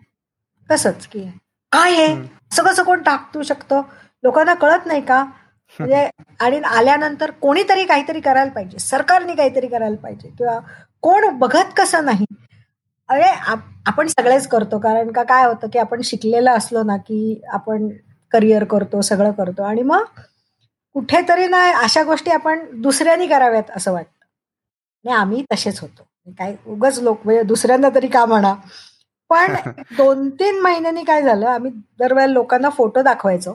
तसंच 0.69 1.07
की 1.07 1.23
काय 1.71 1.91
हे? 1.93 2.07
सगळं 2.51 2.71
कसं 2.71 2.83
कोण 2.83 3.01
टाकू 3.01 3.43
शकतो? 3.43 3.81
लोकांना 4.23 4.53
कळत 4.53 4.85
नाही 4.85 5.01
का? 5.01 5.23
म्हणजे 5.79 6.09
आणि 6.39 6.59
आल्यानंतर 6.59 7.31
कोणीतरी 7.31 7.85
काहीतरी 7.85 8.19
करायला 8.19 8.51
पाहिजे. 8.51 8.79
सरकारने 8.79 9.35
काहीतरी 9.35 9.67
करायला 9.67 9.95
पाहिजे. 9.95 10.29
किंवा 10.37 10.59
कोण 11.01 11.27
बघत 11.39 11.73
कसं 11.77 12.05
नाही? 12.05 12.25
अरे 13.09 13.29
आपण 13.85 14.07
सगळेच 14.07 14.47
करतो. 14.47 14.79
कारण 14.79 15.11
का 15.11 15.23
काय 15.23 15.45
होतं 15.45 15.67
की 15.73 15.79
आपण 15.79 16.01
शिकलेलं 16.01 16.51
असलो 16.51 16.83
ना 16.83 16.97
की 16.97 17.41
आपण 17.53 17.87
करिअर 18.35 18.63
करतो 18.63 19.01
सगळं 19.01 19.31
करतो. 19.31 19.63
आणि 19.63 19.83
मग 19.83 20.03
कुठेतरी 20.95 21.47
ना 21.47 21.61
अशा 21.77 22.03
गोष्टी 22.03 22.31
आपण 22.31 22.59
दुसऱ्यांनी 22.81 23.27
कराव्यात 23.27 23.71
असं 23.75 23.91
वाटतं. 23.91 24.25
आणि 25.05 25.13
आम्ही 25.13 25.43
तसेच 25.53 25.79
होतो. 25.79 26.03
काय 26.37 26.55
उगच 26.67 26.99
लोक 26.99 27.19
म्हणजे 27.25 27.43
दुसऱ्यांना 27.43 27.89
तरी 27.95 28.07
का 28.07 28.25
म्हणा. 28.25 28.53
पण 29.29 29.55
दोन 29.97 30.29
तीन 30.29 30.59
महिन्यांनी 30.59 31.03
काय 31.03 31.21
झालं 31.21 31.47
आम्ही 31.47 31.71
दरवेळेला 31.99 32.33
लोकांना 32.33 32.69
फोटो 32.69 33.01
दाखवायचो. 33.01 33.53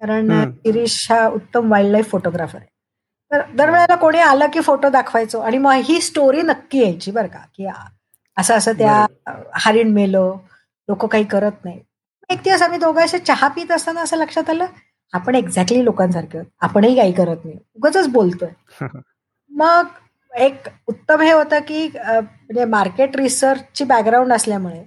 कारण 0.00 0.30
शिरीष 0.50 1.12
हा 1.12 1.26
उत्तम 1.28 1.70
वाईल्ड 1.70 1.90
लाईफ 1.92 2.10
फोटोग्राफर 2.10 2.58
आहे. 2.58 2.66
तर 3.32 3.42
दरवेळेला 3.54 3.94
कोणी 3.94 4.18
आलं 4.18 4.46
की 4.52 4.60
फोटो 4.60 4.88
दाखवायचो. 4.88 5.40
आणि 5.40 5.58
मग 5.58 5.72
ही 5.72 6.00
स्टोरी 6.00 6.42
नक्की 6.42 6.82
यायची 6.82 7.10
बरं 7.10 7.26
का. 7.26 7.38
की 7.54 7.66
असं 8.36 8.54
असं 8.54 8.72
त्या 8.72 9.06
हरिण 9.54 9.92
मेलो 9.92 10.34
लोक 10.88 11.06
काही 11.06 11.24
करत 11.24 11.64
नाही. 11.64 11.80
एक 12.30 12.38
दिवस 12.38 12.62
आम्ही 12.62 12.78
दोघं 12.78 13.06
चहा 13.06 13.48
पित 13.48 13.70
असताना 13.72 14.00
असं 14.00 14.16
लक्षात 14.16 14.50
आलं 14.50 14.66
आपण 15.12 15.34
एक्झॅक्टली 15.34 15.84
लोकांसारखे 15.84 16.38
आपणही 16.60 16.96
काही 16.96 17.12
करत 17.12 17.44
नाही. 17.44 17.58
उगाच 17.74 18.08
बोलतोय. 18.08 18.48
मग 19.50 19.86
एक 20.36 20.68
उत्तम 20.86 21.20
हे 21.20 21.32
होतं 21.32 21.58
की 21.58 21.88
म्हणजे 21.96 22.64
मार्केट 22.64 23.16
रिसर्चची 23.16 23.84
बॅकग्राऊंड 23.84 24.32
असल्यामुळे 24.32 24.84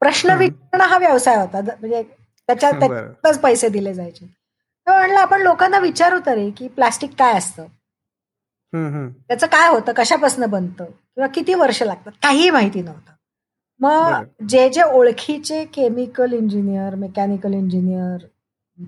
प्रश्न 0.00 0.30
विचारणं 0.30 0.84
हा 0.84 0.98
व्यवसाय 0.98 1.36
होता. 1.36 1.60
म्हणजे 1.60 2.02
त्याच्यात 2.02 2.72
त्याच्यातच 2.80 3.40
पैसे 3.40 3.68
दिले 3.68 3.94
जायचे. 3.94 4.26
तर 4.86 4.98
म्हणलं 4.98 5.20
आपण 5.20 5.42
लोकांना 5.42 5.78
विचारू 5.78 6.20
तरी 6.26 6.50
की 6.50 6.68
प्लास्टिक 6.68 7.10
काय 7.18 7.34
असतं? 7.38 7.66
त्याचं 9.28 9.46
काय 9.46 9.68
होतं? 9.68 9.92
कशापासून 9.92 10.46
बनतं? 10.46 10.84
किंवा 10.84 11.26
किती 11.26 11.54
वर्ष 11.54 11.82
लागतात? 11.82 12.12
काहीही 12.22 12.50
माहिती 12.50 12.82
नव्हतं. 12.82 13.11
मग 13.82 14.24
जे 14.48 14.68
जे 14.68 14.82
ओळखीचे 14.82 15.64
chemical 15.64 16.32
engineer 16.32 16.94
mechanical 16.94 17.54
engineer 17.54 18.26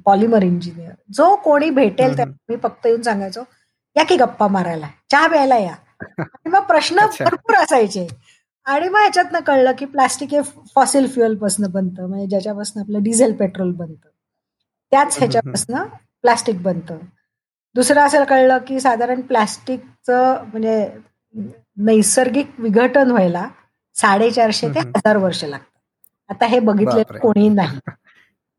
polymer 0.05 0.43
engineer 0.43 0.93
जो 1.15 1.35
कोणी 1.37 1.71
भेटेल 1.71 2.17
त्या 2.17 2.25
मी 2.27 2.57
फक्त 2.63 2.87
येऊन 2.87 3.03
सांगायचो 3.03 3.43
या 3.97 4.05
की 4.05 4.17
गप्पा 4.17 4.49
मारायला 4.49 4.89
चहा 5.11 5.27
प्यायला 5.27 5.59
या. 5.59 5.75
आणि 6.19 6.49
मग 6.49 6.61
प्रश्न 6.61 7.07
भरपूर 7.21 7.55
असायचे. 7.57 8.07
आणि 8.65 8.89
मग 8.89 9.01
ह्याच्यातनं 9.01 9.41
कळलं 9.41 9.73
की 9.79 9.85
प्लास्टिक 9.85 10.31
हे 10.31 10.41
फॉसिल 10.75 11.07
फ्युएलपासून 11.09 11.67
बनतं 11.71 12.09
म्हणजे 12.09 12.27
ज्याच्यापासून 12.27 12.83
आपलं 12.83 13.03
डिझेल 13.03 13.33
पेट्रोल 13.33 13.73
बनतं 13.73 14.09
त्याच 14.93 15.19
ह्याच्यापासून 15.19 15.77
प्लास्टिक 16.23 16.63
बनतं. 16.63 16.99
दुसरं 17.75 18.01
असं 18.01 18.25
कळलं 18.25 18.59
की 18.59 18.81
साधारण 18.81 19.21
प्लास्टिकचं 19.21 20.45
म्हणजे 20.47 20.91
नैसर्गिक 21.77 22.51
विघटन 22.59 23.11
व्हायला 23.11 23.49
साडेचारशे 23.97 24.69
ते 24.69 24.81
हजार 24.81 25.17
वर्ष 25.17 25.45
लागतात. 25.45 25.71
आता 26.31 26.47
हे 26.47 26.59
बघितले 26.61 27.03
कोणी 27.19 27.49
नाही. 27.49 27.79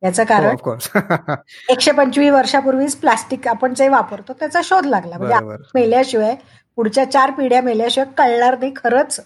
याचं 0.03 0.23
कारण 0.23 0.55
एकशे 1.69 1.91
पंचवीस 1.91 2.31
वर्षापूर्वीच 2.31 2.95
प्लास्टिक 2.95 3.47
आपण 3.47 3.73
जे 3.73 3.87
वापरतो 3.89 4.33
त्याचा 4.33 4.61
शोध 4.63 4.85
लागला. 4.85 5.17
म्हणजे 5.17 5.57
मेल्याशिवाय 5.75 6.35
पुढच्या 6.77 7.09
चार 7.11 7.31
पिढ्या 7.31 7.61
मेल्याशिवाय 7.61 8.07
कळणार 8.17 8.57
नाही 8.59 8.71
खरंच 8.75 9.19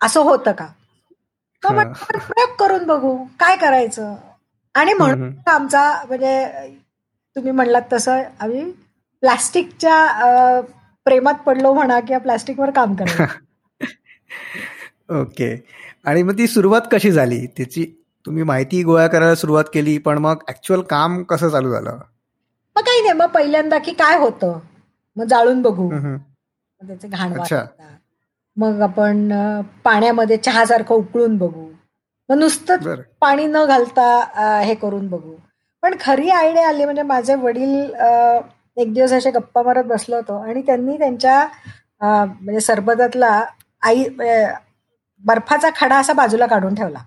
असं 0.00 0.20
होतं 0.20 0.52
का? 0.52 0.66
प्रयोग 1.62 2.54
करून 2.58 2.84
बघू. 2.86 3.16
काय 3.40 3.56
करायचं? 3.56 4.14
आणि 4.74 4.92
म्हणून 4.92 5.32
आमचा 5.46 5.82
म्हणजे 6.08 6.44
तुम्ही 7.36 7.52
म्हणलात 7.52 7.82
तसं 7.92 8.22
आम्ही 8.40 8.62
प्लास्टिकच्या 9.22 10.60
प्रेमात 11.06 11.34
पडलो 11.46 11.72
म्हणा 11.74 11.98
किंवा 12.00 12.18
प्लास्टिकवर 12.18 12.70
काम 12.70 12.94
करा 12.94 13.24
ओके. 15.08 15.54
आणि 16.04 16.22
मग 16.22 16.38
ती 16.38 16.46
सुरुवात 16.46 16.82
कशी 16.92 17.10
झाली? 17.12 17.46
त्याची 17.46 17.84
तुम्ही 18.26 18.42
माहिती 18.42 18.82
गोळा 18.82 19.06
करायला 19.06 19.34
सुरुवात 19.34 19.64
केली 19.72 19.96
पण 19.98 20.18
मग 20.18 20.42
ऍक्च्युअल 20.48 20.82
काम 20.90 21.22
कसं 21.22 21.48
चालू 21.48 21.70
झालं? 21.70 21.98
मग 22.76 22.82
काही 22.82 23.00
नाही 23.02 23.12
मग 23.12 23.26
पहिल्यांदा 23.34 23.78
की 23.78 23.92
काय 23.94 24.18
होतं? 24.18 24.58
मग 25.16 25.24
जाळून 25.24 25.62
बघू. 25.62 25.90
त्याचे 26.80 27.08
घाण 27.08 27.32
मग 28.56 28.80
आपण 28.82 29.32
पाण्यामध्ये 29.84 30.36
चहासारखं 30.36 30.94
उकळून 30.94 31.36
बघू. 31.38 31.68
मग 32.28 32.36
नुसतं 32.38 33.02
पाणी 33.20 33.46
न 33.46 33.64
घालता 33.66 34.60
हे 34.60 34.74
करून 34.74 35.08
बघू. 35.08 35.34
पण 35.82 35.94
खरी 36.00 36.28
आयडिया 36.30 36.68
आली 36.68 36.84
म्हणजे 36.84 37.02
माझे 37.02 37.34
वडील 37.34 37.72
एक 38.76 38.92
दिवस 38.94 39.12
असे 39.12 39.30
गप्पा 39.30 39.62
मारत 39.62 39.84
बसलो 39.84 40.16
होतो 40.16 40.36
आणि 40.40 40.62
त्यांनी 40.66 40.96
त्यांच्या 40.98 41.46
म्हणजे 42.00 42.60
सरबतातला 42.60 43.40
आई 43.82 44.04
बर्फाचा 45.24 45.68
खडा 45.76 45.98
असा 45.98 46.12
बाजूला 46.12 46.46
काढून 46.46 46.74
ठेवला. 46.74 46.98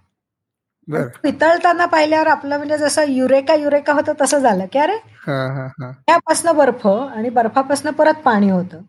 पितळताना 1.24 1.86
पाहिल्यावर 1.86 2.28
आपलं 2.28 2.58
म्हणजे 2.58 2.78
जसं 2.78 3.06
युरेका 3.08 3.54
युरेका 3.56 3.94
होतं 3.94 4.14
तसं 4.22 4.40
झालं. 4.40 4.66
की 4.72 4.80
अरे 4.80 4.98
त्यापासनं 6.08 6.56
बर्फ 6.56 6.88
आणि 6.88 7.30
बर्फापासनं 7.30 7.92
परत 7.92 8.22
पाणी 8.26 8.50
होतं. 8.50 8.82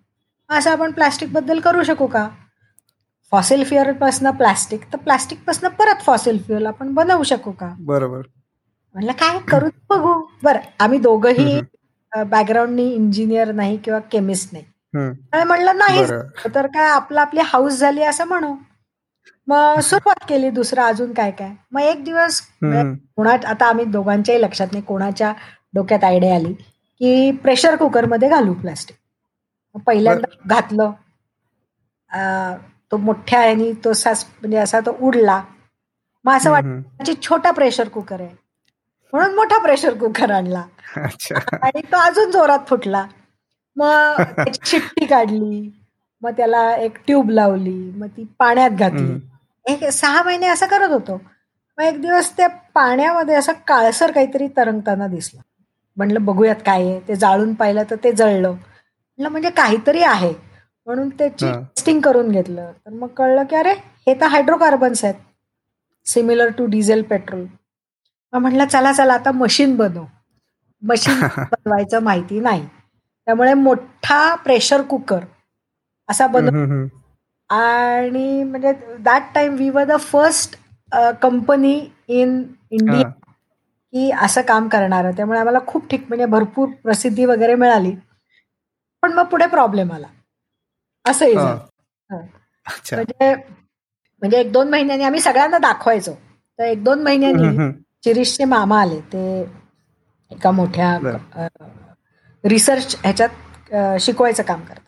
असं 0.50 0.70
आपण 0.70 0.92
प्लास्टिकबद्दल 0.92 1.60
करू 1.60 1.82
शकू 1.82 2.06
का? 2.06 2.28
फॉसिल 3.32 3.64
फ्युअल 3.64 3.92
पासन 3.92 4.30
प्लास्टिक 4.30 4.84
तर 4.92 4.98
प्लास्टिक 4.98 5.42
पासन 5.46 5.68
परत 5.68 6.02
फॉसिल 6.06 6.42
फ्युअल 6.42 6.66
आपण 6.66 6.92
बनवू 6.94 7.22
शकू 7.22 7.50
का? 7.50 7.74
बरोबर. 7.78 8.20
म्हणलं 8.94 9.12
काय 9.12 9.38
करू 9.50 9.68
बघू. 9.90 10.12
बरं 10.42 10.58
आम्ही 10.80 10.98
दोघंही 10.98 11.60
बॅकग्राऊंडनी 12.12 12.88
इंजिनियर 12.90 13.52
नाही 13.52 13.76
किंवा 13.76 13.98
केमिस्ट 14.12 14.50
नाही. 14.52 14.64
म्हणलं 15.44 15.78
नाही. 15.78 16.04
तर 16.54 16.66
काय 16.66 16.88
आपलं 16.88 17.20
आपली 17.20 17.40
हाऊस 17.44 17.78
झाली 17.78 18.02
असं 18.02 18.24
म्हणू. 18.24 18.54
मग 19.46 19.80
सुरुवात 19.80 20.24
केली 20.28 20.50
दुसरं 20.50 20.82
अजून 20.82 21.12
काय 21.12 21.30
काय? 21.30 21.50
मग 21.72 21.80
एक 21.80 22.04
दिवस 22.04 22.40
कोणा 23.16 23.36
आता 23.46 23.66
आम्ही 23.66 23.84
दोघांच्याही 23.84 24.42
लक्षात 24.42 24.66
नाही 24.72 24.84
कोणाच्या 24.84 25.32
डोक्यात 25.74 26.04
आयडिया 26.04 26.34
आली 26.34 26.52
की 27.00 27.30
प्रेशर 27.30 27.76
कुकरमध्ये 27.76 28.28
घालू 28.28 28.54
प्लास्टिक 28.54 28.96
पहिल्यांदा 29.86 30.36
घातलं. 30.46 30.90
तो 32.92 32.96
मोठ्या 32.96 33.40
आणि 33.40 33.72
तो 33.84 33.92
सास 33.92 34.24
म्हणजे 34.40 34.58
असा 34.58 34.80
तो 34.80 34.96
उडला. 35.00 35.42
मग 36.24 36.32
असं 36.32 36.50
वाटतं 36.50 37.12
छोटा 37.22 37.50
प्रेशर 37.50 37.88
कुकर 37.88 38.20
आहे. 38.20 38.30
म्हणून 39.12 39.34
मोठा 39.34 39.62
प्रेशर 39.62 39.94
कुकर 39.94 40.30
आणला. 40.30 40.62
आणि 41.62 41.80
तो 41.80 41.96
अजून 41.96 42.30
जोरात 42.30 42.58
फुटला. 42.68 43.06
मग 43.76 44.16
शिट्टी 44.64 45.06
काढली. 45.06 45.87
मग 46.22 46.30
त्याला 46.30 46.76
एक 46.76 46.98
ट्यूब 47.06 47.30
लावली 47.30 47.92
मग 47.96 48.06
ती 48.06 48.24
पाण्यात 48.38 48.70
घातली. 48.70 49.18
एक 49.66 49.84
सहा 49.84 50.22
महिने 50.22 50.46
असं 50.46 50.66
करत 50.66 50.90
होतो. 50.90 51.14
मग 51.78 51.84
एक 51.84 52.00
दिवस 52.00 52.36
त्या 52.36 52.48
पाण्यामध्ये 52.48 53.34
असं 53.34 53.52
काळसर 53.66 54.10
काहीतरी 54.10 54.48
तरंगताना 54.48 55.06
दिसलं. 55.06 55.40
म्हणलं 55.96 56.24
बघूयात 56.24 56.56
काय 56.66 56.82
आहे. 56.82 57.00
ते 57.08 57.14
जाळून 57.16 57.54
पाहिलं 57.54 57.82
तर 57.90 57.96
ते 58.04 58.12
जळलं. 58.12 58.50
म्हणलं 58.50 59.28
म्हणजे 59.28 59.50
काहीतरी 59.50 60.02
आहे. 60.02 60.32
म्हणून 60.86 61.08
त्याची 61.08 61.46
टेस्टिंग 61.52 62.00
करून 62.00 62.30
घेतलं. 62.30 62.72
तर 62.72 62.90
मग 62.90 63.08
कळलं 63.08 63.42
की 63.44 63.56
अरे 63.56 63.72
हे 63.72 64.14
तर 64.20 64.26
हायड्रोकार्बन्स 64.26 65.04
आहेत. 65.04 65.14
Similar 66.06 66.48
to 66.48 66.66
diesel 66.66 67.02
petrol. 67.02 67.44
मग 68.32 68.40
म्हटलं 68.40 68.64
चला 68.64 68.92
चला 68.92 69.14
आता 69.14 69.32
मशीन 69.32 69.76
बनव. 69.76 70.04
मशीन 70.82 71.20
बनवायचं 71.36 72.02
माहिती 72.02 72.40
नाही. 72.40 72.66
त्यामुळे 73.26 73.54
मोठा 73.54 74.34
प्रेशर 74.34 74.82
कुकर 74.82 75.20
असा 76.08 76.26
बनव 76.26 76.56
आणि 77.50 78.42
म्हणजे 78.44 78.72
that 79.04 79.32
time 79.34 79.54
we 79.56 79.68
were 79.70 79.84
the 79.84 79.96
first 80.00 80.56
company 81.22 81.74
in 82.20 82.42
India 82.70 83.08
की 83.92 84.10
असं 84.22 84.42
काम 84.48 84.68
करणार. 84.68 85.10
त्यामुळे 85.16 85.38
आम्हाला 85.38 85.58
खूप 85.66 85.88
ठीक 85.90 86.04
म्हणजे 86.08 86.26
भरपूर 86.26 86.68
प्रसिद्धी 86.82 87.24
वगैरे 87.24 87.54
मिळाली. 87.54 87.94
पण 89.02 89.12
मग 89.12 89.24
पुढे 89.30 89.46
प्रॉब्लेम 89.46 89.92
आला. 89.92 90.06
असंही 91.04 91.34
म्हणजे 92.92 93.34
म्हणजे 93.34 94.38
एक 94.40 94.52
दोन 94.52 94.70
महिन्यांनी 94.70 95.04
आम्ही 95.04 95.20
सगळ्यांना 95.20 95.58
दाखवायचो. 95.58 96.12
तर 96.58 96.64
एक 96.64 96.82
दोन 96.84 97.02
महिन्यांनी 97.02 97.70
चिरीशचे 98.04 98.44
मामा 98.44 98.80
आले. 98.80 99.00
ते 99.00 99.40
एका 100.30 100.50
मोठ्या 100.50 100.98
रिसर्च 102.44 102.96
ह्याच्यात 103.02 103.74
शिकवायचं 104.00 104.42
काम 104.42 104.60
करतात. 104.64 104.87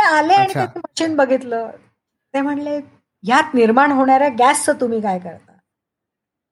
ते 0.00 0.06
आले 0.08 0.34
आणि 0.34 0.52
ते 0.54 0.78
मशीन 0.78 1.16
बघितलं. 1.16 1.70
ते 2.34 2.40
म्हणले 2.40 2.76
ह्यात 3.24 3.54
निर्माण 3.54 3.92
होणाऱ्या 3.92 4.28
गॅसचं 4.38 4.80
तुम्ही 4.80 5.00
काय 5.00 5.18
करता? 5.18 5.52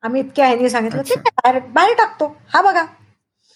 आम्ही 0.02 0.20
इतक्या 0.20 0.46
ह्यांनी 0.46 0.70
सांगितलं 0.70 1.02
ते 1.02 1.58
बाहेर 1.68 1.94
टाकतो. 1.98 2.26
हा 2.48 2.62
बघा. 2.62 2.84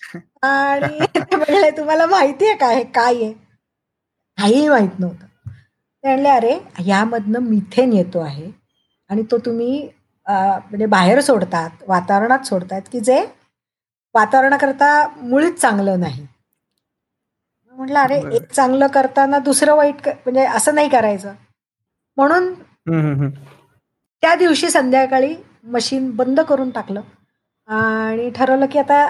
आणि 0.43 1.07
ते 1.17 1.37
म्हणले 1.37 1.71
तुम्हाला 1.71 2.07
माहिती 2.07 2.47
आहे 2.47 2.57
काय 2.57 2.83
काय 2.85 3.15
आहे? 3.15 3.33
काहीही 4.39 4.69
माहीत 4.69 4.99
नव्हतं. 4.99 5.27
ते 6.05 6.09
म्हणले 6.09 6.29
अरे 6.29 6.59
ह्यामधनं 6.79 7.39
मिथेन 7.41 7.93
येतो 7.93 8.21
आहे 8.21 8.51
आणि 9.11 9.23
तो 9.31 9.39
तुम्ही 9.39 9.89
म्हणजे 10.27 10.87
बाहेर 10.87 11.21
सोडतात 11.21 11.71
वातावरणात 11.89 12.47
सोडतात 12.47 12.83
की 12.93 13.01
जे 13.01 13.25
वातावरणाकरता 14.15 14.89
मुळीच 15.17 15.61
चांगलं 15.61 16.01
नाही. 16.01 16.27
म्हटलं 17.83 17.99
अरे 17.99 18.37
एक 18.37 18.43
चांगलं 18.53 18.87
करताना 18.87 19.39
दुसरं 19.39 19.75
वाईट 19.75 20.09
म्हणजे 20.09 20.45
असं 20.47 20.75
नाही 20.75 20.89
करायचं. 20.89 21.33
म्हणून 22.17 22.53
त्या 24.23 24.35
दिवशी 24.35 24.71
संध्याकाळी 24.71 25.35
मशीन 25.65 26.11
बंद 26.11 26.41
करून 26.41 26.71
टाकलं 26.71 27.01
आणि 27.69 28.31
ठरवलं 28.31 28.67
की 28.67 28.79
आता 28.79 29.07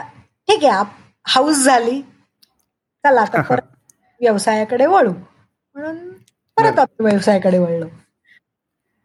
ठीक 0.49 0.65
आहे 0.65 0.85
हाऊस 1.27 1.65
झाली. 1.65 2.01
चला 3.05 3.21
आता 3.21 3.41
परत 3.51 3.63
व्यवसायाकडे 4.21 4.87
वळू. 4.87 5.13
म्हणून 5.77 5.97
परत 6.57 6.79
आपण 6.79 7.05
व्यवसायाकडे 7.05 7.59
वळलो. 7.59 7.87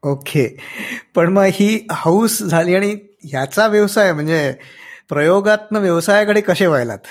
ओके. 0.04 0.48
पण 1.16 1.30
मग 1.34 1.44
ही 1.52 1.86
हाऊस 1.92 2.42
झाली 2.44 2.76
आणि 2.76 2.96
ह्याचा 3.24 3.68
व्यवसाय 3.68 4.14
म्हणजे 4.14 4.52
प्रयोगातनं 5.10 5.80
व्यवसायाकडे 5.80 6.42
कसे 6.42 6.66
व्हायलात 6.66 7.08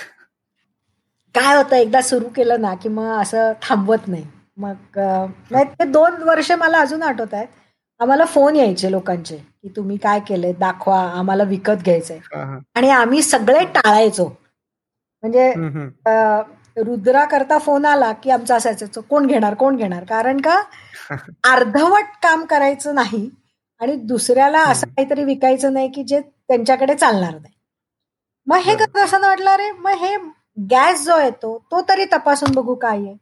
काय 1.37 1.57
होतं? 1.57 1.77
एकदा 1.77 2.01
सुरू 2.01 2.29
केलं 2.37 2.61
ना 2.61 2.75
की 2.75 2.89
मग 2.89 3.09
असं 3.21 3.53
थांबवत 3.63 4.09
नाही. 4.09 4.25
मग 4.57 4.99
ते 5.73 5.85
दोन 5.85 6.23
वर्ष 6.23 6.51
मला 6.53 6.81
अजून 6.81 7.03
आठवत 7.03 7.35
आहेत. 7.35 7.49
आम्हाला 8.01 8.25
फोन 8.25 8.57
यायचे 8.57 8.91
लोकांचे 8.91 9.37
की 9.37 9.69
तुम्ही 9.77 9.97
काय 9.97 10.21
केलंय? 10.21 10.53
दाखवा 10.53 11.01
आम्हाला 11.19 11.43
विकत 11.45 11.83
घ्यायचंय. 11.85 12.19
आणि 12.75 12.91
आम्ही 12.91 13.23
सगळे 13.23 13.65
टाळायचो. 13.75 14.27
म्हणजे 15.23 15.53
रुद्रा 16.77 17.25
करता 17.25 17.59
फोन 17.59 17.85
आला 17.87 18.13
की 18.13 18.31
आमचं 18.31 18.55
असायचं 18.57 19.01
कोण 19.01 19.27
घेणार 19.27 19.55
कोण 19.55 19.77
घेणार? 19.77 20.05
कारण 20.05 20.41
का? 20.41 20.63
अर्धवट 21.45 22.17
काम 22.23 22.45
करायचं 22.45 22.95
नाही 22.95 23.29
आणि 23.81 23.95
दुसऱ्याला 23.97 24.63
असं 24.63 24.87
काहीतरी 24.87 25.25
विकायचं 25.25 25.73
नाही 25.73 25.89
की 25.93 26.03
जे 26.03 26.21
त्यांच्याकडे 26.21 26.95
चालणार 26.95 27.33
नाही. 27.33 27.55
मग 28.47 28.57
हे 28.57 28.75
कसं 28.77 29.05
असं 29.05 29.21
वाटलं 29.21 29.57
रे? 29.57 29.71
मग 29.73 29.91
हे 29.91 30.17
गॅस 30.57 31.05
जो 31.05 31.19
येतो 31.21 31.59
तो 31.71 31.81
तरी 31.89 32.05
तपासून 32.13 32.55
बघू 32.55 32.75
काय 32.75 32.99
आहे. 32.99 33.15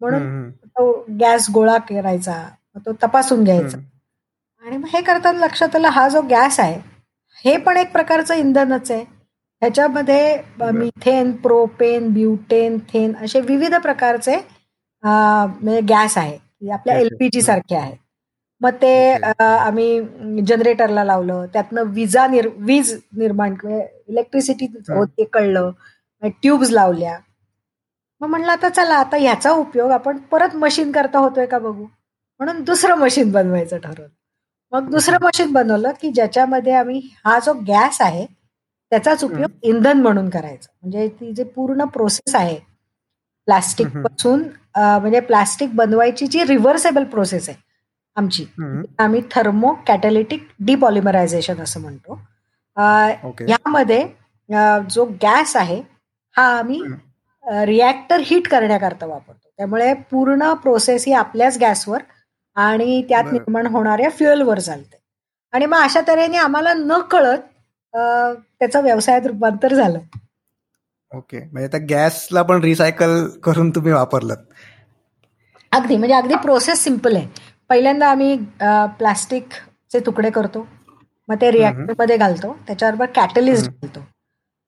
म्हणून 0.00 0.50
तो 0.50 0.90
गॅस 1.20 1.46
गोळा 1.54 1.76
करायचा 1.88 2.42
तो 2.86 2.92
तपासून 3.02 3.44
घ्यायचा. 3.44 3.78
आणि 4.64 4.76
मग 4.76 4.88
हे 4.92 5.00
करताना 5.02 5.44
लक्षात 5.46 5.76
आलं 5.76 5.88
हा 5.88 6.08
जो 6.08 6.20
गॅस 6.30 6.58
आहे 6.60 6.80
हे 7.44 7.56
पण 7.56 7.76
एक 7.76 7.92
प्रकारचं 7.92 8.34
इंधनच 8.34 8.90
आहे. 8.90 9.02
ह्याच्यामध्ये 9.62 10.70
मिथेन 10.72 11.32
प्रोपेन 11.36 12.12
ब्युटेन 12.12 12.78
थेन 12.92 13.14
असे 13.24 13.40
विविध 13.40 13.74
प्रकारचे 13.82 14.36
म्हणजे 15.04 15.80
गॅस 15.88 16.16
आहे 16.18 16.70
आपल्या 16.72 16.98
एलपीजी 16.98 17.42
सारखे 17.42 17.76
आहेत. 17.76 17.96
मग 18.60 18.74
ते 18.82 19.12
आम्ही 19.40 20.42
जनरेटरला 20.46 21.04
लावलं 21.04 21.44
त्यातनं 21.52 21.90
विजा 21.94 22.26
निर 22.26 22.48
वीज 22.58 22.94
निर्माण 23.18 23.54
इलेक्ट्रिसिटी 23.64 24.66
होते 24.88 25.24
कळलं 25.24 25.70
ट्यूब्स 26.22 26.70
लावल्या. 26.70 27.18
मग 28.20 28.28
म्हणलं 28.28 28.52
आता 28.52 28.68
चला 28.68 28.94
आता 28.96 29.16
ह्याचा 29.16 29.50
उपयोग 29.50 29.90
आपण 29.90 30.16
परत 30.30 30.54
मशीन 30.56 30.92
करता 30.92 31.18
होतोय 31.18 31.46
का 31.46 31.58
बघू? 31.58 31.84
म्हणून 32.40 32.62
दुसरं 32.64 32.98
मशीन 32.98 33.30
बनवायचं 33.32 33.78
ठरवलं. 33.78 34.08
मग 34.72 34.90
दुसरं 34.90 35.18
मशीन 35.22 35.52
बनवलं 35.52 35.92
की 36.00 36.10
ज्याच्यामध्ये 36.12 36.72
आम्ही 36.74 37.00
हा 37.24 37.38
जो 37.44 37.52
गॅस 37.68 38.00
आहे 38.02 38.26
त्याचाच 38.92 39.22
उपयोग 39.24 39.50
इंधन 39.62 40.00
म्हणून 40.02 40.28
करायचा. 40.30 40.68
म्हणजे 40.82 41.08
ती 41.20 41.32
जे 41.34 41.44
पूर्ण 41.44 41.84
प्रोसेस 41.84 42.34
आहे 42.34 42.56
प्लास्टिकपासून 43.48 44.42
म्हणजे 44.76 45.20
प्लास्टिक 45.20 45.74
बनवायची 45.76 46.26
जी 46.26 46.44
रिव्हर्सेबल 46.44 47.04
प्रोसेस 47.04 47.48
आहे 47.48 47.58
आमची 48.16 48.44
आम्ही 48.98 49.20
थर्मो 49.30 49.72
कॅटलिटिक 49.86 50.46
डिपॉलिमरायझेशन 50.66 51.60
असं 51.62 51.80
म्हणतो. 51.80 52.18
यामध्ये 53.48 54.02
जो 54.90 55.04
गॅस 55.22 55.56
आहे 55.56 55.80
हा 56.36 56.44
आम्ही 56.58 56.80
रिॲक्टर 57.44 58.20
हीट 58.24 58.48
करण्याकरता 58.48 59.06
वापरतो. 59.06 59.48
त्यामुळे 59.58 59.92
पूर्ण 60.10 60.52
प्रोसेस 60.62 61.04
ही 61.06 61.12
आपल्याच 61.14 61.58
गॅसवर 61.58 62.02
आणि 62.56 63.02
त्यात 63.08 63.32
निर्माण 63.32 63.66
होणाऱ्या 63.66 64.10
फ्युएलवर 64.10 64.58
चालते. 64.58 64.96
आणि 65.52 65.66
मग 65.66 65.82
अशा 65.82 66.00
तऱ्हेने 66.08 66.36
आम्हाला 66.36 66.72
न 66.76 66.98
कळत 67.10 67.38
त्याचं 67.94 68.82
व्यवसायात 68.82 69.26
रूपांतर 69.26 69.74
झालं. 69.74 69.98
ओके. 71.12 71.38
म्हणजे 71.42 71.68
त्या 71.68 71.80
गॅसला 71.90 72.42
पण 72.42 72.62
रिसायकल 72.62 73.26
करून 73.42 73.70
तुम्ही 73.70 73.92
वापरलं 73.92 74.34
अगदी. 75.72 75.96
म्हणजे 75.96 76.14
अगदी 76.14 76.34
प्रोसेस 76.42 76.82
सिंपल 76.84 77.16
आहे. 77.16 77.26
पहिल्यांदा 77.70 78.08
आम्ही 78.10 78.36
प्लास्टिकचे 78.98 80.00
तुकडे 80.06 80.30
करतो. 80.30 80.66
मग 81.28 81.36
ते 81.40 81.50
रिॲक्टरमध्ये 81.50 82.16
घालतो. 82.16 82.52
त्याच्याबरोबर 82.66 83.10
कॅटलिस्ट 83.14 83.70
घालतो. 83.70 84.00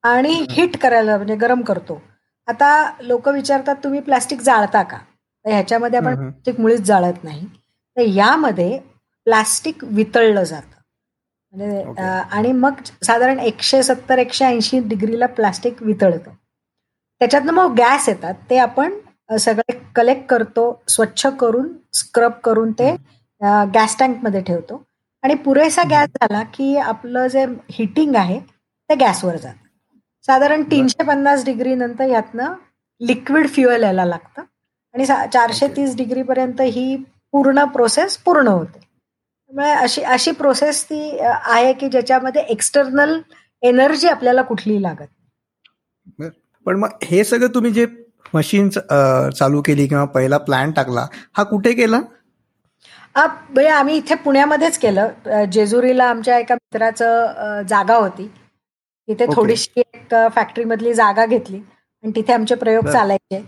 आणि 0.04 0.32
हिट 0.50 0.76
करायला 0.82 1.16
म्हणजे 1.16 1.34
गरम 1.36 1.60
करतो. 1.62 2.00
आता 2.48 2.68
लोक 3.02 3.28
विचारतात 3.28 3.76
तुम्ही 3.84 4.00
प्लास्टिक 4.00 4.40
जाळता 4.40 4.82
का? 4.82 4.96
तर 5.44 5.50
ह्याच्यामध्ये 5.50 5.98
आपण 5.98 6.14
प्लास्टिक 6.16 6.60
मुळीच 6.60 6.80
जाळत 6.86 7.24
नाही. 7.24 7.46
तर 7.96 8.02
यामध्ये 8.06 8.78
प्लास्टिक 9.26 9.84
वितळलं 9.84 10.44
जातं. 10.44 10.76
म्हणजे 11.54 12.02
आणि 12.36 12.52
मग 12.52 12.82
साधारण 13.04 13.38
एकशे 13.40 13.82
सत्तर 13.82 14.18
एकशे 14.18 14.44
ऐंशी 14.44 14.78
डिग्रीला 14.88 15.26
प्लास्टिक 15.26 15.82
वितळतं. 15.82 16.30
त्याच्यातनं 17.20 17.52
मग 17.52 17.74
गॅस 17.78 18.08
येतात. 18.08 18.34
ते 18.50 18.58
आपण 18.58 18.94
सगळे 19.38 19.78
कलेक्ट 19.96 20.26
करतो 20.28 20.62
स्वच्छ 20.88 21.26
करून 21.40 21.68
स्क्रब 21.94 22.32
करून 22.44 22.72
ते 22.72 22.94
गॅस 23.74 23.96
टँकमध्ये 23.98 24.40
ठेवतो. 24.40 24.82
आणि 25.22 25.34
पुरेसा 25.44 25.82
गॅस 25.90 26.08
झाला 26.20 26.42
की 26.54 26.76
आपलं 26.78 27.26
जे 27.28 27.44
हिटिंग 27.70 28.14
आहे 28.16 28.38
ते 28.40 28.94
गॅसवर 28.94 29.36
जातं. 29.36 29.66
साधारण 30.24 30.62
तीनशे 30.70 31.04
पन्नास 31.04 31.44
डिग्री 31.44 31.74
नंतर 31.74 32.08
यातनं 32.08 32.52
लिक्विड 33.00 33.48
फ्युएल 33.48 33.82
यायला 33.82 34.04
लागतं. 34.04 34.42
आणि 34.94 35.04
चारशे 35.06 35.68
तीस 35.76 35.96
डिग्री 35.96 36.22
पर्यंत 36.22 36.60
ही 36.60 36.96
पूर्ण 37.32 37.64
प्रोसेस 37.64 38.16
पूर्ण 38.18 38.48
होते. 38.48 38.78
त्यामुळे 38.78 39.70
अशी 39.72 40.02
अशी 40.04 40.30
प्रोसेस 40.32 40.84
ती 40.84 41.18
आहे 41.20 41.72
की 41.72 41.88
ज्याच्यामध्ये 41.88 42.42
एक्सटर्नल 42.48 43.20
एनर्जी 43.62 44.08
आपल्याला 44.08 44.42
कुठलीही 44.42 44.82
लागत 44.82 45.06
पण 46.66 46.76
मग 46.78 46.88
हे 47.04 47.22
सगळं 47.24 47.54
तुम्ही 47.54 47.70
जे 47.72 47.86
मशीन 48.34 48.68
चालू 48.68 49.60
केली 49.66 49.86
किंवा 49.86 50.04
पहिला 50.14 50.38
प्लॅन 50.38 50.70
टाकला 50.72 51.06
हा 51.36 51.42
कुठे 51.42 51.72
केला? 51.74 52.00
म्हणजे 53.16 53.68
आम्ही 53.68 53.96
इथे 53.96 54.14
पुण्यामध्येच 54.14 54.78
केलं. 54.78 55.08
जेजुरीला 55.52 56.04
आमच्या 56.04 56.38
एका 56.38 56.54
मित्राचं 56.54 57.62
जागा 57.68 57.94
होती. 57.94 58.30
तिथे 59.10 59.26
थोडीशी 59.34 59.80
एक 59.80 60.14
फॅक्टरी 60.34 60.64
मधली 60.64 60.92
जागा 60.94 61.26
घेतली. 61.26 61.56
आणि 62.04 62.12
तिथे 62.16 62.32
आमचे 62.32 62.54
प्रयोग 62.54 62.86
चालायचे. 62.88 63.40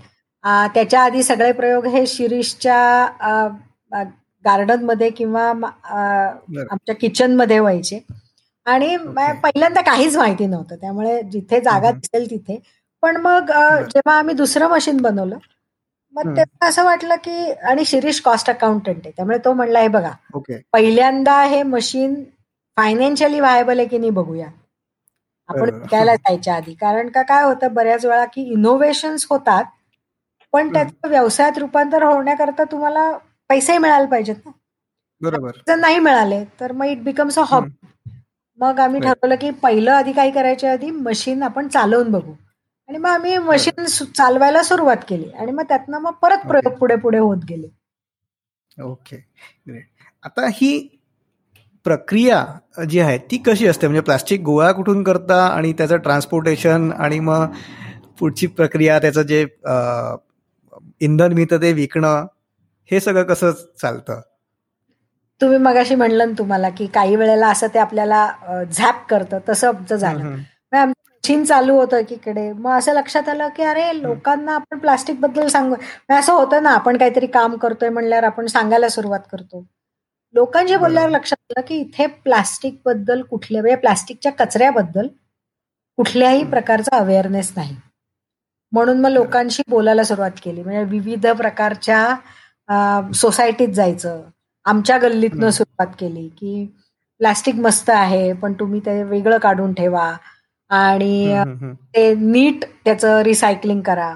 त्याच्या 0.75 1.03
आधी 1.03 1.23
सगळे 1.23 1.51
प्रयोग 1.53 1.87
हे 1.87 2.07
शिरीषच्या 2.07 2.79
गार्डनमध्ये 4.45 5.11
किंवा 5.11 5.49
आमच्या 5.49 6.95
किचनमध्ये 7.01 7.59
व्हायचे. 7.59 8.01
आणि 8.67 8.97
पहिल्यांदा 9.43 9.81
काहीच 9.81 10.17
माहिती 10.17 10.47
नव्हतं. 10.47 10.77
त्यामुळे 10.81 11.21
जिथे 11.33 11.61
जागा 11.61 11.91
दिसेल 11.91 12.31
तिथे. 12.31 12.59
पण 13.03 13.17
मग 13.21 13.51
जेव्हा 13.93 14.17
आम्ही 14.19 14.35
दुसरं 14.35 14.69
मशीन 14.69 14.97
बनवलं 15.03 15.37
मग 16.15 16.23
तेव्हा 16.37 16.67
असं 16.69 16.85
वाटलं 16.85 17.17
की 17.25 17.51
आणि 17.71 17.85
शिरीष 17.85 18.21
कॉस्ट 18.21 18.51
अकाउंटंट 18.51 18.97
आहे. 19.05 19.11
त्यामुळे 19.17 19.39
तो 19.45 19.53
म्हणला 19.53 19.81
हे 19.81 19.89
बघा 19.89 20.11
पहिल्यांदा 20.73 21.41
हे 21.43 21.63
मशीन 21.63 22.15
फायनान्शियली 22.77 23.41
व्हायबल 23.41 23.79
आहे 23.79 23.89
की 23.89 23.99
नाही 23.99 24.11
बघूया. 24.11 24.47
आपण 25.53 25.71
विकायला 25.75 26.15
जायच्या 26.15 26.55
आधी. 26.55 26.75
कारण 26.75 27.09
का 27.09 27.23
काय 27.23 27.45
होतं 27.45 27.75
बऱ्याच 27.75 28.05
वेळा 28.07 28.25
की 28.25 28.43
इनोव्हेशन्स 28.53 29.27
होतात 29.31 29.65
पण 30.53 30.73
त्याचं 30.73 31.09
व्यवसायात 31.09 31.59
रूपांतर 31.59 32.03
होण्याकरता 32.03 32.65
तुम्हाला 32.65 33.11
पैसे 33.51 33.79
मिळायला 33.79 34.07
पाहिजेत 34.07 34.37
ना. 34.45 34.51
बरोबर. 35.23 35.51
जर 35.69 35.77
नाही 35.77 35.99
मिळाले 35.99 36.45
तर 36.61 36.73
मग 36.73 36.87
इट 36.87 37.03
बिकम्स 37.05 37.39
अ 37.39 37.43
हॉब 37.47 37.69
मग 38.59 38.81
आम्ही 38.81 39.01
ठरवलं 39.01 39.35
की 39.35 39.51
पहिलं 39.51 39.93
आधी 39.93 40.13
काय 40.13 40.31
करायच्या 40.31 40.73
आधी 40.73 40.91
मशीन 40.91 41.43
आपण 41.43 41.69
चालवून 41.69 42.11
बघू. 42.11 42.33
आणि 42.89 42.99
मग 42.99 43.09
आम्ही 43.09 43.39
मशीन 43.39 43.85
चालवायला 43.85 44.63
सुरुवात 44.63 45.05
केली. 45.09 45.31
आणि 45.31 45.53
मग 45.53 45.65
त्यातनं 45.69 45.99
मग 45.99 46.13
परत 46.13 46.47
प्रयोग 46.49 46.77
पुढे 46.79 46.97
पुढे 46.97 47.19
होत 47.19 47.45
गेले. 47.49 47.69
ओके. 48.83 49.17
ग्रेट 49.69 49.87
आता 50.23 50.47
ही 50.53 50.89
प्रक्रिया 51.87 52.45
जी 52.89 53.01
आहे 53.01 53.17
ती 53.31 53.37
कशी 53.47 53.67
असते? 53.67 53.87
म्हणजे 53.87 54.01
प्लास्टिक 54.01 54.41
गोळा 54.43 54.71
कुठून 54.73 55.03
करता 55.03 55.45
आणि 55.47 55.73
त्याचं 55.73 55.97
ट्रान्सपोर्टेशन 55.97 56.91
आणि 56.93 57.19
मग 57.21 57.47
पुढची 58.19 58.47
प्रक्रिया 58.47 58.99
त्याचं 58.99 59.23
जे 59.23 59.41
इंधन 61.01 61.33
मिळतं 61.33 61.61
ते 61.63 61.73
विकणं 61.73 62.27
हे 62.91 63.01
सगळं 63.01 63.23
कसं 63.23 63.51
चालतं? 63.83 64.21
तुम्ही 65.41 65.59
मगाशी 65.59 65.95
म्हणलं 65.95 66.33
तुम्हाला 66.39 66.69
की 66.69 66.87
काही 66.87 67.17
वेळेला 67.17 67.49
असं 67.49 67.67
ते 67.75 67.79
आपल्याला 67.79 68.27
झॅप 68.73 69.07
करतं 69.11 69.39
तसं 69.49 69.69
आमचं 69.69 69.97
झालं. 69.97 70.37
मशीन 70.73 71.45
चालू 71.45 71.77
होतं 71.77 71.97
एकीकडे. 71.97 72.51
मग 72.53 72.71
असं 72.79 72.93
लक्षात 72.95 73.29
आलं 73.29 73.49
की 73.57 73.63
अरे 73.63 73.91
लोकांना 74.03 74.55
आपण 74.55 74.79
प्लास्टिकबद्दल 74.79 75.47
सांगू. 75.47 75.77
असं 76.11 76.33
होतं 76.33 76.63
ना 76.63 76.71
आपण 76.71 76.97
काहीतरी 76.99 77.27
काम 77.27 77.57
करतोय 77.57 77.89
म्हणल्यावर 77.89 78.25
आपण 78.25 78.47
सांगायला 78.47 78.89
सुरुवात 78.89 79.21
करतो. 79.33 79.65
लोकांचे 80.35 80.77
बोलल्यावर 80.77 81.11
लक्षात 81.11 81.53
आलं 81.53 81.67
की 81.69 81.77
इथे 81.77 82.07
प्लास्टिकबद्दल 82.25 83.23
कुठल्या 83.23 83.61
म्हणजे 83.63 83.77
प्लास्टिकच्या 83.81 84.33
कचऱ्याबद्दल 84.39 85.07
कुठल्याही 85.99 86.45
प्रकारचा 86.51 86.97
अवेअरनेस 86.97 87.53
नाही. 87.57 87.77
म्हणून 88.73 89.01
मग 89.01 89.11
लोकांशी 89.11 89.63
बोलायला 89.69 90.05
सुरुवात 90.05 90.31
केली. 90.45 90.63
म्हणजे 90.63 90.85
विविध 90.91 91.27
प्रकारच्या 91.39 93.11
सोसायटीत 93.15 93.69
जायचं. 93.75 94.23
आमच्या 94.67 94.99
गल्लीतनं 94.99 95.51
सुरुवात 95.51 95.95
केली 95.99 96.29
की 96.39 96.65
प्लास्टिक 97.21 97.55
मस्त 97.55 97.91
आहे 97.91 98.33
पण 98.33 98.53
तुम्ही 98.61 98.81
ते 98.87 99.03
वेगळं 99.05 99.39
काढून 99.39 99.73
ठेवा. 99.75 100.13
आणि 100.71 101.43
ते 101.95 102.15
नीट 102.15 102.65
त्याचं 102.85 103.21
रिसायकलिंग 103.23 103.81
करा. 103.87 104.15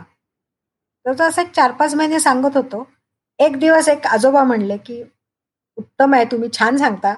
तर 1.07 1.23
असं 1.23 1.43
एक 1.43 1.51
चार 1.57 1.73
पाच 1.73 1.95
महिने 1.95 2.21
सांगत 2.21 2.57
होतो. 2.57 2.87
एक 3.39 3.57
दिवस 3.61 3.89
एक 3.89 4.07
आजोबा 4.07 4.43
म्हणले 4.45 4.77
की 4.77 5.03
उत्तम 5.77 6.15
आहे 6.15 6.25
तुम्ही 6.25 6.49
छान 6.59 6.77
सांगता. 6.77 7.15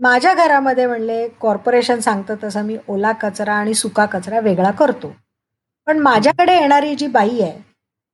माझ्या 0.00 0.34
घरामध्ये 0.34 0.86
म्हणले 0.86 1.28
कॉर्पोरेशन 1.40 2.00
सांगतं 2.00 2.34
तसं 2.44 2.62
मी 2.62 2.76
ओला 2.88 3.12
कचरा 3.12 3.54
आणि 3.54 3.74
सुका 3.74 4.06
कचरा 4.06 4.40
वेगळा 4.40 4.70
करतो. 4.70 5.12
पण 5.86 5.98
माझ्याकडे 5.98 6.54
येणारी 6.54 6.94
जी 6.94 7.06
बाई 7.06 7.40
आहे 7.40 7.58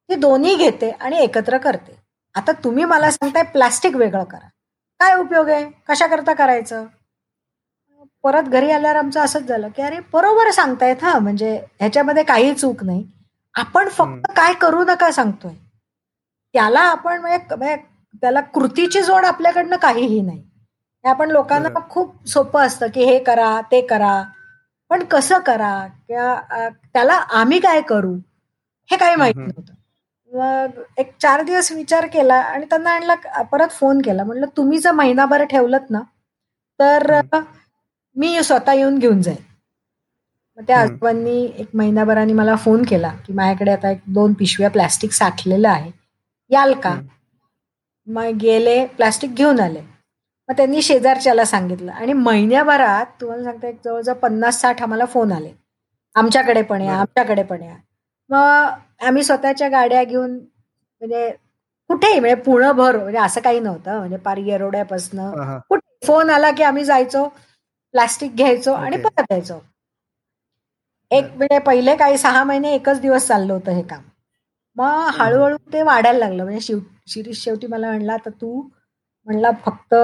ती 0.08 0.14
दोन्ही 0.14 0.54
घेते 0.54 0.90
आणि 0.90 1.18
एकत्र 1.18 1.58
करते. 1.58 1.96
आता 2.34 2.52
तुम्ही 2.52 2.84
मला 2.84 3.10
सांगताय 3.10 3.42
प्लास्टिक 3.42 3.96
वेगळं 3.96 4.24
करा. 4.24 4.48
काय 5.00 5.14
उपयोग 5.14 5.48
आहे? 5.48 5.64
कशा 5.88 6.06
करता 6.06 6.32
करायचं? 6.34 6.86
परत 8.24 8.42
घरी 8.42 8.70
आल्यावर 8.70 8.96
आमचं 8.96 9.20
असंच 9.20 9.42
झालं 9.42 9.68
की 9.68 9.82
अरे 9.82 9.98
बरोबर 10.12 10.50
सांगतायत 10.50 11.04
हा. 11.04 11.18
म्हणजे 11.18 11.56
ह्याच्यामध्ये 11.80 12.22
काही 12.22 12.54
चूक 12.54 12.84
नाही. 12.84 13.04
आपण 13.54 13.88
फक्त 13.88 14.30
काय 14.36 14.54
करू 14.54 14.84
नका 14.84 15.10
सांगतोय. 15.10 15.54
त्याला 16.54 16.80
आपण 16.80 17.20
म्हणजे 17.20 17.76
त्याला 18.22 18.40
कृतीची 18.40 19.02
जोड 19.02 19.24
आपल्याकडनं 19.24 19.76
काहीही 19.76 20.20
नाही. 20.20 20.38
हे 21.04 21.08
आपण 21.10 21.30
लोकांना 21.30 21.68
खूप 21.90 22.26
सोपं 22.28 22.66
असतं 22.66 22.86
की 22.94 23.04
हे 23.04 23.18
करा 23.24 23.60
ते 23.72 23.80
करा. 23.86 24.22
पण 24.90 25.02
कसं 25.10 25.38
करा? 25.38 25.86
किंवा 26.08 26.68
त्याला 26.92 27.14
आम्ही 27.14 27.58
काय 27.60 27.80
करू? 27.80 28.14
हे 28.88 28.96
काही 28.96 29.16
माहीत 29.16 29.36
नव्हतं. 29.36 29.72
मग 30.32 30.82
एक 30.98 31.10
चार 31.20 31.42
दिवस 31.42 31.70
विचार 31.72 32.06
केला 32.06 32.34
आणि 32.34 32.66
त्यांना 32.70 32.90
आणला 32.90 33.14
परत 33.52 33.70
फोन 33.70 34.00
केला. 34.04 34.24
म्हणलं 34.24 34.46
तुम्ही 34.56 34.78
जर 34.78 34.92
महिनाभर 34.92 35.44
ठेवलं 35.44 35.78
ना 35.90 36.00
तर 36.80 37.20
मी 38.16 38.42
स्वतः 38.42 38.72
येऊन 38.72 38.98
घेऊन 38.98 39.20
जाईल. 39.22 39.42
मग 40.58 40.64
त्या 40.66 40.80
आजोबांनी 40.80 41.44
एक 41.58 41.68
महिनाभराने 41.74 42.32
मला 42.32 42.54
फोन 42.56 42.84
केला 42.84 43.08
की 43.26 43.32
माझ्याकडे 43.32 43.70
आता 43.72 43.90
एक 43.90 44.00
दोन 44.06 44.32
पिशव्या 44.32 44.70
प्लॅस्टिक 44.70 45.12
साठलेलं 45.12 45.68
आहे 45.68 45.90
याल 46.50 46.72
का? 46.74 46.94
मग 48.08 48.36
गेले 48.40 48.84
प्लास्टिक 48.86 49.34
घेऊन 49.34 49.60
आले. 49.60 49.80
मग 50.48 50.56
त्यांनी 50.56 50.82
शेजारच्याला 50.82 51.44
सांगितलं. 51.44 51.92
आणि 51.92 52.12
महिन्याभरात 52.12 53.06
तुम्हाला 53.20 53.44
सांगता 53.44 53.68
एक 53.68 53.78
जवळजवळ 53.84 54.14
पन्नास 54.14 54.60
साठ 54.60 54.82
आम्हाला 54.82 55.04
फोन 55.04 55.32
आले. 55.32 55.52
आमच्याकडे 56.16 56.62
पण 56.62 56.80
या 56.80 56.94
आमच्याकडे 56.94 57.42
पण 57.42 57.62
या. 57.62 57.76
मग 58.30 59.04
आम्ही 59.06 59.22
स्वतःच्या 59.24 59.68
गाड्या 59.68 60.04
घेऊन 60.04 60.36
म्हणजे 60.36 61.30
कुठेही 61.90 62.20
म्हणजे 62.20 62.42
पुणे 62.42 62.72
भर 62.72 62.96
म्हणजे 62.96 63.18
असं 63.18 63.40
काही 63.40 63.60
नव्हतं. 63.60 63.98
म्हणजे 63.98 64.16
पार 64.16 64.36
येरोड्यापासनं 64.36 65.58
कुठे 65.68 66.06
फोन 66.06 66.30
आला 66.30 66.50
की 66.50 66.62
आम्ही 66.62 66.84
जायचो 66.84 67.24
प्लास्टिक 67.94 68.34
घ्यायचो 68.36 68.72
आणि 68.72 68.96
परत 68.96 69.32
यायचो 69.32 69.58
एक 71.10 71.24
म्हणजे 71.36 71.58
पहिले 71.58 71.96
काही 71.96 72.18
सहा 72.18 72.42
महिने 72.44 72.72
एकच 72.74 73.00
दिवस 73.00 73.26
चाललं 73.26 73.52
होतं 73.52 73.72
हे 73.72 73.82
काम. 73.82 74.02
मग 74.76 75.08
हळूहळू 75.18 75.56
ते 75.72 75.82
वाढायला 75.82 76.18
लागलं. 76.18 76.42
म्हणजे 76.44 76.60
शिव 76.60 76.78
शिरीष 77.08 77.42
शेवटी 77.44 77.66
मला 77.66 77.88
म्हणला 77.88 78.16
तर 78.24 78.30
तू 78.40 78.60
म्हणला 79.26 79.50
फक्त 79.64 79.94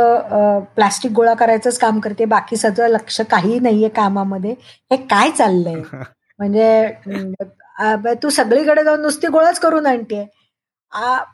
प्लास्टिक 0.74 1.12
गोळा 1.12 1.34
करायचंच 1.34 1.78
काम 1.78 1.98
करते. 2.00 2.24
बाकी 2.24 2.56
सगळं 2.56 2.88
लक्ष 2.88 3.20
काही 3.30 3.58
नाहीये 3.58 3.88
कामामध्ये. 3.88 4.54
हे 4.90 4.96
काय 5.06 5.30
चाललंय? 5.30 5.80
म्हणजे 6.38 8.14
तू 8.22 8.28
सगळीकडे 8.30 8.84
जाऊन 8.84 9.00
नुसती 9.02 9.26
गोळाच 9.26 9.58
करून 9.60 9.86
आणते 9.86 10.24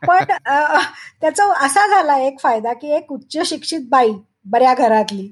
पण 0.06 0.24
त्याचा 1.20 1.44
असा 1.66 1.86
झाला 1.86 2.16
एक 2.18 2.38
फायदा 2.40 2.72
की 2.72 2.90
एक 2.96 3.12
उच्च 3.12 3.36
शिक्षित 3.46 3.88
बाई 3.90 4.12
बऱ्या 4.44 4.74
घरातली 4.74 5.28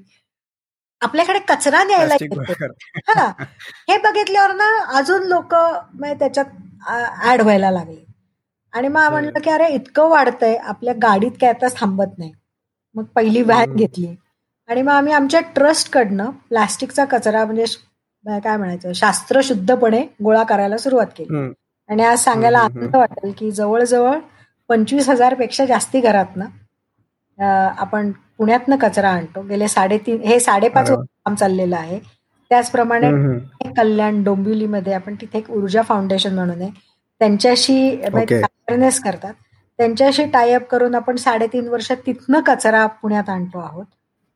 आपल्याकडे 1.01 1.39
कचरा 1.39 1.83
न्यायला 1.83 2.15
येते. 2.21 2.63
हा. 3.07 3.31
हे 3.89 3.97
बघितल्यावर 3.97 4.53
ना 4.53 4.67
अजून 4.97 5.27
लोक 5.27 5.53
त्याच्यात 5.53 6.45
ऍड 7.31 7.41
व्हायला 7.41 7.71
लागले. 7.71 8.03
आणि 8.73 8.87
मग 8.87 9.09
म्हणलं 9.11 9.39
की 9.43 9.49
अरे 9.49 9.67
इतकं 9.73 10.09
वाढतंय. 10.09 10.55
आपल्या 10.55 10.93
गाडीत 11.01 11.31
काय 11.41 11.49
आता 11.49 11.67
थांबत 11.79 12.17
नाही. 12.17 12.31
मग 12.95 13.03
पहिली 13.15 13.41
व्हॅन 13.41 13.75
घेतली. 13.75 14.15
आणि 14.69 14.81
मग 14.81 14.91
आम्ही 14.91 15.13
आमच्या 15.13 15.39
ट्रस्ट 15.55 15.91
कडनं 15.93 16.29
प्लास्टिकचा 16.49 17.05
कचरा 17.05 17.43
म्हणजे 17.45 17.65
काय 18.25 18.57
म्हणायचं 18.57 18.93
शास्त्रशुद्धपणे 18.93 20.01
गोळा 20.23 20.43
करायला 20.43 20.77
सुरुवात 20.77 21.07
केली. 21.17 21.35
आणि 21.89 22.03
आज 22.03 22.19
सांगायला 22.23 22.59
आनंद 22.59 22.95
वाटेल 22.95 23.31
की 23.37 23.51
जवळजवळ 23.51 24.17
पंचवीस 24.69 25.09
हजारपेक्षा 25.09 25.65
जास्ती 25.65 25.99
घरात 26.01 26.35
ना 26.35 26.45
आपण 27.79 28.11
पुण्यातनं 28.37 28.75
कचरा 28.81 29.09
आणतो. 29.09 29.41
गेले 29.41 29.67
साडेतीन 29.67 30.21
हे 30.21 30.39
साडेपाच 30.39 30.89
काम 30.91 31.35
चाललेलं 31.35 31.75
आहे. 31.77 31.99
त्याचप्रमाणे 32.49 33.11
कल्याण 33.77 34.23
डोंबिवलीमध्ये 34.23 34.93
आपण 34.93 35.15
तिथे 35.15 35.37
एक 35.37 35.51
ऊर्जा 35.51 35.81
फाउंडेशन 35.81 36.35
म्हणून 36.35 36.61
आहे. 36.61 36.69
त्यांच्याशी 37.19 38.01
अवेअरनेस 38.01 38.99
करतात. 38.99 39.33
त्यांच्याशी 39.77 40.25
टायअप 40.25 40.67
करून 40.67 40.95
आपण 40.95 41.15
साडेतीन 41.15 41.67
वर्ष 41.67 41.91
तिथनं 41.91 42.39
कचरा 42.39 42.85
पुण्यात 42.85 43.29
आणतो 43.29 43.59
आहोत. 43.59 43.85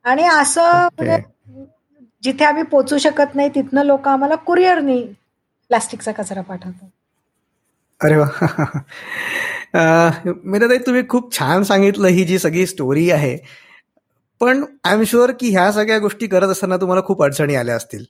आणि 0.04 0.24
असं 0.24 0.88
म्हणजे 1.00 1.18
जिथे 2.24 2.46
आम्ही 2.46 2.64
पोचू 2.64 2.98
शकत 2.98 3.36
नाही 3.36 3.50
तिथनं 3.50 3.84
लोक 3.84 4.08
आम्हाला 4.08 4.36
कुरिअरनी 4.36 5.02
प्लास्टिकचा 5.68 6.12
कचरा 6.12 6.42
पाठवतात. 6.42 6.88
अरे 8.02 8.16
वा. 8.16 8.26
ताई 10.70 10.78
तुम्ही 10.78 11.04
खूप 11.10 11.40
छान 11.40 11.64
सांगितलं 11.64 12.08
ही 12.08 12.24
जी 12.24 12.40
सगळी 12.40 12.66
स्टोरी 12.66 13.12
आहे. 13.12 13.38
पण 14.42 14.64
आय 14.84 14.94
एम 14.94 15.04
शुअर 15.04 15.32
की 15.32 15.50
ह्या 15.50 15.72
सगळ्या 15.72 15.98
गोष्टी 16.00 16.28
करत 16.28 16.48
असताना 16.48 16.78
तुम्हाला 16.78 17.02
खूप 17.06 17.24
अडचणी 17.24 17.56
आल्या 17.56 17.76
असतील. 17.76 18.06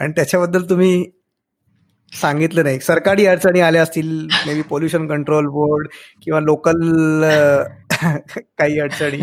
आणि 0.00 0.12
त्याच्याबद्दल 0.12 0.62
तुम्ही 0.70 1.04
सांगितलं 2.12 2.64
नाही. 2.64 2.80
सरकारी 2.80 3.26
अडचणी 3.26 3.60
आल्या 3.60 3.82
असतील 3.82 4.26
may 4.46 4.54
be 4.54 4.62
pollution 4.62 5.06
control 5.08 5.46
board 5.46 5.86
किंवा 6.22 6.40
लोकल 6.40 6.80
काही 8.58 8.80
अडचणी. 8.80 9.18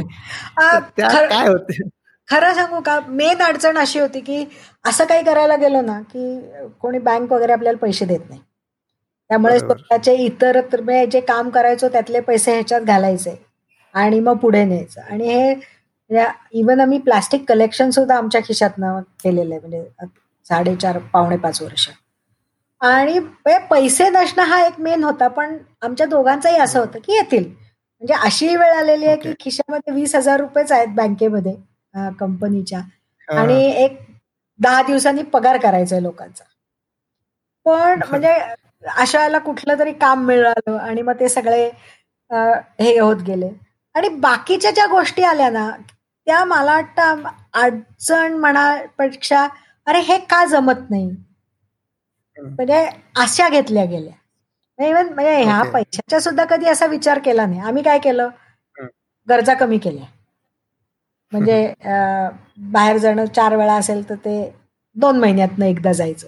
काय 0.58 1.48
होते? 1.48 1.82
खरं 2.30 2.54
सांगू 2.54 2.80
का? 2.82 3.00
मेन 3.08 3.42
अडचण 3.42 3.78
अशी 3.78 4.00
होती 4.00 4.20
की 4.20 4.46
असं 4.86 5.06
काही 5.06 5.24
करायला 5.24 5.56
गेलो 5.56 5.82
ना 5.82 6.02
की 6.02 6.40
कोणी 6.82 7.00
बँक 7.00 7.32
वगैरे 7.34 7.54
आपल्याला 7.54 7.78
पैसे 7.78 8.06
देत 8.06 8.30
नाही. 8.30 8.42
त्यामुळे. 9.30 9.60
स्वतःचे 9.60 10.14
इतर 10.16 10.60
तर 10.74 11.06
जे 11.06 11.20
काम 11.20 11.50
करायचो 11.50 11.88
त्यातले 11.88 12.20
पैसे 12.20 12.52
ह्याच्यात 12.52 12.82
घालायचे 12.82 13.36
आणि 13.96 14.20
मग 14.20 14.38
पुढे 14.38 14.64
न्यायचं. 14.66 15.02
आणि 15.02 15.28
हे 15.28 15.54
इवन 16.10 16.80
आम्ही 16.80 16.98
प्लास्टिक 17.00 17.48
कलेक्शन 17.48 17.90
सुद्धा 17.90 18.18
आमच्या 18.18 18.42
खिशातनं 18.42 19.00
केलेलं 19.24 19.54
आहे 19.56 19.60
म्हणजे 19.60 20.06
साडेचार 20.46 20.98
पावणे 21.14 21.38
पाच 21.38 21.62
वर्ष 21.62 21.90
आणि 22.82 23.20
पैसे 23.70 24.10
नसणं 24.10 24.44
हा 24.44 24.62
एक 24.66 24.80
मेन 24.80 25.04
होता 25.04 25.28
पण 25.28 25.58
आमच्या 25.82 26.06
दोघांचंही 26.08 26.58
असं 26.58 26.80
होतं 26.80 27.00
की 27.00 27.14
येतील 27.14 27.44
म्हणजे 27.46 28.14
अशी 28.26 28.56
वेळ 28.56 28.74
आलेली 28.74 29.06
आहे 29.06 29.16
की. 29.18 29.34
खिशामध्ये 29.40 29.94
वीस 29.94 30.16
हजार 30.16 30.40
रुपयेच 30.40 30.72
आहेत 30.72 30.88
बँकेमध्ये 30.96 31.54
कंपनीच्या. 32.20 32.80
आणि 33.28 33.64
एक 33.84 33.98
दहा 34.60 34.82
दिवसांनी 34.82 35.24
पगार 35.34 35.58
करायचा 35.58 35.96
आहे 35.96 36.04
लोकांचा 36.04 36.44
पण. 37.66 38.02
म्हणजे 38.10 38.34
अशा 38.98 39.20
वेळेला 39.20 39.38
कुठलं 39.40 39.80
तरी 39.80 39.94
काम 40.02 40.26
मिळालं 40.26 40.78
आणि 40.78 41.02
मग 41.02 41.20
ते 41.20 41.30
सगळे 41.30 41.70
हे 42.32 42.98
होत 43.00 43.22
गेले 43.28 43.50
आणि 43.96 44.10
बाकीच्या 44.20 44.72
ज्या 44.72 44.86
गोष्टी 44.88 45.24
आल्या 45.24 45.50
ना 45.50 45.70
त्या 46.30 46.44
मला 46.46 46.74
वाटतं 46.74 47.22
अडचण 47.54 48.34
म्हणापेक्षा 48.34 49.48
अरे 49.88 50.00
हे 50.00 50.18
का 50.30 50.44
जमत 50.46 50.90
नाही. 50.90 51.10
म्हणजे 52.38 52.86
अशा 53.20 53.48
घेतल्या 53.50 53.86
गेल्या. 53.86 54.14
इव्हन 54.80 55.08
म्हणजे 55.14 55.36
ह्या. 55.44 55.62
पैशाचा 55.74 56.20
सुद्धा 56.20 56.46
कधी 56.46 56.66
असा 56.70 56.86
विचार 56.86 57.20
केला 57.20 57.46
नाही. 57.46 57.60
आम्ही 57.60 57.84
काय 57.84 58.00
केलं. 58.00 58.30
गरजा 59.28 59.54
कमी 59.54 59.78
केल्या. 59.78 60.06
म्हणजे 61.32 61.74
बाहेर 62.72 62.98
जाणं 62.98 63.26
चार 63.26 63.56
वेळा 63.56 63.74
असेल 63.76 64.08
तर 64.10 64.16
ते 64.16 64.38
दोन 64.96 65.20
महिन्यातनं 65.20 65.66
एकदा 65.66 65.92
जायचं. 65.94 66.28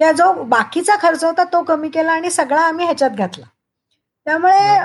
किंवा 0.00 0.12
जो 0.12 0.32
बाकीचा 0.44 0.96
खर्च 1.02 1.24
होता 1.24 1.44
तो 1.52 1.62
कमी 1.62 1.88
केला 1.88 2.12
आणि 2.12 2.30
सगळा 2.30 2.60
आम्ही 2.60 2.84
ह्याच्यात 2.84 3.10
घातला. 3.10 3.44
त्यामुळे 4.26 4.76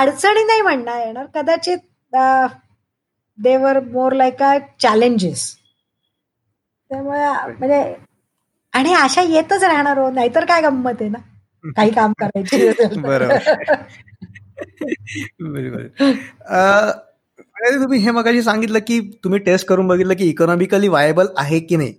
अडचणी 0.00 0.44
नाही 0.44 0.60
म्हणता 0.62 0.98
येणार. 1.04 1.26
कदाचित 1.34 1.78
देवर 3.38 3.78
मोर 3.84 4.12
लाईक 4.12 4.42
अ 4.42 4.56
चॅलेंजेस 4.80 5.52
त्यामुळे 6.90 7.24
म्हणजे 7.58 7.94
आणि 8.72 8.92
आशा 8.94 9.22
येतच 9.22 9.62
राहणार 9.62 9.98
हो 9.98 10.10
नाहीतर 10.10 10.44
काय 10.44 10.60
गंमत 10.62 11.00
आहे 11.00 11.08
ना? 11.10 11.18
काही 11.76 11.90
काम 11.90 12.12
करायची 12.18 12.68
बरोबर. 12.98 13.38
म्हणजे 17.38 17.78
तुम्ही 17.82 17.98
हे 18.00 18.10
मगाशी 18.10 18.42
सांगितलं 18.42 18.78
की 18.78 19.00
तुम्ही 19.24 19.38
टेस्ट 19.40 19.66
करून 19.66 19.86
बघितलं 19.88 20.14
की 20.14 20.28
इकॉनॉमिकली 20.28 20.88
वायबल 20.88 21.26
आहे 21.36 21.60
की 21.60 21.76
नाही? 21.76 21.94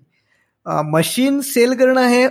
मशीन 0.85 1.39
सेल 1.41 1.73
करणं 1.73 2.07
हे 2.07 2.27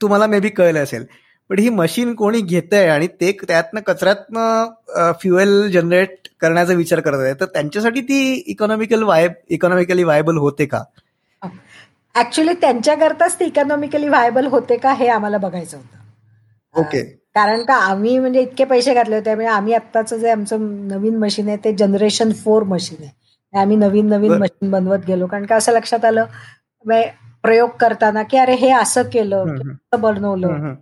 तुम्हाला 0.00 0.26
मे 0.26 0.40
बी 0.40 0.48
कळलं 0.48 0.82
असेल. 0.82 1.04
पण 1.50 1.58
ही 1.58 1.68
मशीन 1.68 2.14
कोणी 2.14 2.40
घेत 2.40 2.72
आहे 2.72 2.88
आणि 2.88 3.06
ते 3.20 3.32
त्यातनं 3.48 3.80
कचऱ्यातनं 3.80 5.12
फ्युएल 5.20 5.70
जनरेट 5.70 6.28
करण्याचा 6.40 6.72
विचार 6.72 7.00
करत 7.00 7.20
आहे 7.20 7.34
तर 7.34 7.44
त्यांच्यासाठी 7.44 8.00
ती 8.00 8.20
इकॉनॉमिकल 8.46 9.02
वायब 9.02 9.32
इकॉनॉमिकली 9.48 10.04
वायबल 10.04 10.36
होते 10.36 10.66
का 10.66 10.82
ऍक्च्युली 12.14 12.52
त्यांच्याकरताच 12.52 13.38
ते 13.40 13.44
इकॉनॉमिकली 13.44 14.08
व्हायबल 14.08 14.46
होते 14.46 14.76
का 14.76 14.92
हे 14.92 15.08
आम्हाला 15.08 15.38
बघायचं 15.38 15.76
होतं 15.76 16.80
ओके 16.80 17.02
कारण 17.34 17.62
का 17.62 17.74
आम्ही 17.74 18.18
म्हणजे 18.18 18.40
इतके 18.42 18.64
पैसे 18.64 18.94
घातले 18.94 19.16
होते 19.16 19.34
म्हणजे 19.34 19.50
आम्ही 19.52 19.74
आत्ताचं 19.74 20.16
जे 20.16 20.30
आमचं 20.30 20.66
नवीन 20.88 21.16
मशीन 21.16 21.48
आहे 21.48 21.56
ते 21.56 21.72
जनरेशन 21.72 22.32
फोर 22.34 22.62
मशीन 22.62 23.02
आहे 23.02 23.16
आम्ही 23.54 23.76
नवीन 23.76 24.08
नवीन. 24.08 24.32
मशीन 24.32 24.70
बनवत 24.70 25.04
गेलो 25.06 25.26
कारण 25.26 25.44
का 25.46 25.56
असं 25.56 25.72
लक्षात 25.72 26.04
आलं 26.04 26.24
म्हणजे 26.84 27.10
प्रयोग 27.42 27.70
करताना 27.80 28.22
की 28.22 28.38
अरे 28.38 28.54
हे 28.54 28.70
असं 28.72 29.02
केलं. 29.02 29.54
असं 29.62 30.00
बनवलं. 30.00 30.74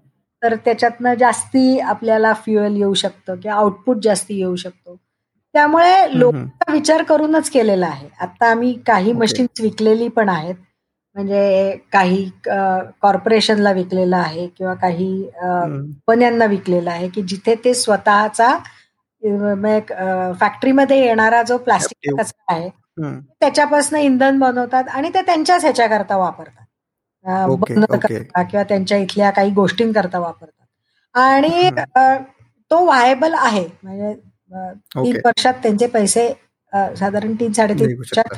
तर 0.47 0.55
त्याच्यातनं 0.57 1.15
जास्ती 1.15 1.79
आपल्याला 1.81 2.33
फ्युएल 2.35 2.77
येऊ 2.77 2.95
शकतं 2.95 3.37
किंवा 3.41 3.57
आउटपुट 3.59 4.03
जास्ती 4.03 4.39
येऊ 4.39 4.57
शकतो 4.57 4.97
त्यामुळे 5.55 6.19
लोकांचा 6.19 6.73
विचार 6.73 7.03
करूनच 7.03 7.49
केलेला 7.51 7.87
आहे 7.87 8.09
आता 8.21 8.51
आम्ही 8.51 8.73
काही. 8.87 9.13
मशीन्स 9.13 9.61
विकलेली 9.61 10.09
पण 10.09 10.29
आहेत 10.29 10.55
म्हणजे 11.17 11.77
काही 11.93 12.25
कॉर्पोरेशनला 13.03 13.73
विकलेलं 13.73 14.17
आहे 14.17 14.47
किंवा 14.49 14.75
काही. 14.75 15.23
कंपन्यांना 15.43 16.45
विकलेला 16.45 16.91
आहे 16.91 17.09
की 17.09 17.23
जिथे 17.23 17.55
ते 17.65 17.75
स्वतःचा 17.75 18.57
फॅक्टरीमध्ये 20.41 21.01
येणारा 21.01 21.43
जो 21.43 21.57
प्लास्टिक. 21.59 22.13
कचरा 22.21 22.55
आहे. 22.55 22.69
त्याच्यापासून 23.41 23.99
इंधन 24.01 24.39
बनवतात 24.39 24.89
आणि 24.89 25.09
ते 25.15 25.23
त्यांच्याच 25.23 25.63
ह्याच्याकरता 25.65 26.17
वापरतात 26.17 26.65
करता 27.27 28.43
किंवा 28.43 28.63
त्यांच्या 28.63 28.99
इथल्या 28.99 29.31
काही 29.31 29.51
गोष्टींकरता 29.51 30.19
वापरतात. 30.19 30.67
आणि 31.15 31.71
तो 32.71 32.85
व्हायबल 32.85 33.35
आहे. 33.35 33.65
म्हणजे 33.83 34.13
तीन. 34.97 35.17
वर्षात 35.25 35.55
त्यांचे 35.55 35.87
पैसे 35.87 36.29
साधारण 36.73 37.35
तीन 37.35 37.53
साडेतीन 37.53 37.97
वर्षात. 37.99 38.35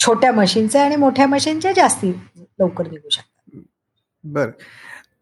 छोट्या 0.00 0.32
मशीनचे 0.32 0.78
आणि 0.78 0.96
मोठ्या 0.96 1.26
मशीनचे 1.26 1.72
जास्ती 1.76 2.10
लवकर 2.60 2.86
निघू 2.86 3.08
शकतात. 3.08 3.58
बर. 4.24 4.48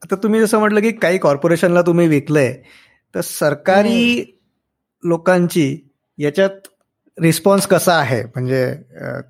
आता 0.02 0.16
तुम्ही 0.16 0.40
जसं 0.40 0.58
म्हटलं 0.58 0.80
की 0.80 0.90
काही 0.92 1.18
कॉर्पोरेशनला 1.18 1.82
तुम्ही 1.82 2.06
विकलंय 2.08 2.52
तर 3.14 3.20
सरकारी 3.20 4.24
लोकांची 5.04 5.66
याच्यात 6.18 6.68
रिस्पॉन्स 7.18 7.66
कसा 7.66 7.94
आहे? 7.98 8.22
म्हणजे 8.24 8.74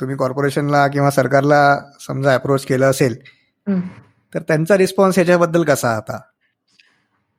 तुम्ही 0.01 0.17
कॉर्पोरेशनला 0.17 0.87
किंवा 0.89 1.11
सरकारला 1.11 1.79
समजा 2.07 2.35
अप्रोच 2.35 2.65
केलं 2.67 2.91
असेल. 2.91 3.17
तर 4.33 4.43
त्यांचा 4.49 4.77
रिस्पॉन्स 4.79 5.19
याच्याबद्दल 5.19 5.65
कसा 5.65 5.97
आता? 5.97 6.19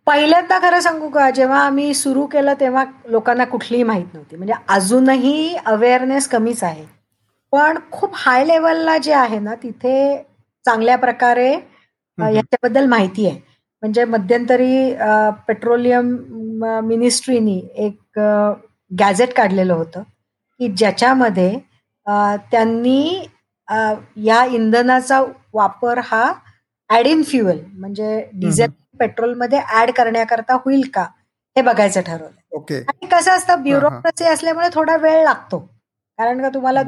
पहिल्यांदा 0.08 0.58
खरं 0.60 0.80
सांगू 0.80 1.10
का 1.10 1.30
जेव्हा 1.30 1.60
आम्ही 1.65 1.94
सुरू 1.94 2.26
केलं 2.26 2.54
तेव्हा 2.60 2.84
लोकांना 3.10 3.46
कुठलीही 3.46 3.84
माहीत 3.84 4.13
नव्हती. 4.13 4.36
म्हणजे 4.36 4.54
अजूनही 4.70 5.56
अवेअरनेस 5.65 6.28
कमीच 6.28 6.63
आहे. 6.63 6.86
पण 7.54 7.78
खूप 7.91 8.12
हाय 8.15 8.46
लेवलला 8.46 8.98
जे 8.98 9.13
आहे 9.13 9.39
ना 9.39 9.56
तिथे 9.63 9.96
चांगल्या 10.65 10.98
प्रकारे. 10.98 11.52
याच्याबद्दल 12.17 12.86
माहिती 12.86 13.28
आहे. 13.28 13.39
म्हणजे 13.84 14.04
मध्यंतरी 14.06 14.94
पेट्रोलियम 15.48 16.10
मिनिस्ट्रीनी 16.88 17.60
एक 17.86 18.20
गॅझेट 18.91 19.34
काढलेलं 19.34 19.74
होतं 19.74 20.02
की 20.60 20.67
ज्याच्यामध्ये 20.67 21.54
त्यांनी 22.52 23.26
या 24.25 24.43
इंधनाचा 24.45 25.21
वापर 25.53 25.99
हा 26.03 26.31
ऍड 26.89 27.07
इन 27.07 27.21
फ्युएल 27.23 27.60
म्हणजे 27.73 28.29
डिझेल 28.34 28.71
पेट्रोलमध्ये 28.99 29.60
ऍड 29.79 29.91
करण्याकरता 29.91 30.53
होईल 30.65 30.89
का 30.93 31.05
हे 31.55 31.62
बघायचं 31.62 32.01
ठरवलं 32.01 32.55
ओके. 32.55 32.77
आणि 32.79 33.05
कसं 33.12 33.31
असतं 33.31 33.62
ब्युरोक्रेसी 33.63 34.25
असल्यामुळे 34.25 34.67
थोडा 34.73 34.95
वेळ 34.97 35.23
लागतो. 35.23 35.57
कारण 36.19 36.41
का 36.41 36.49
तुम्हाला 36.53 36.81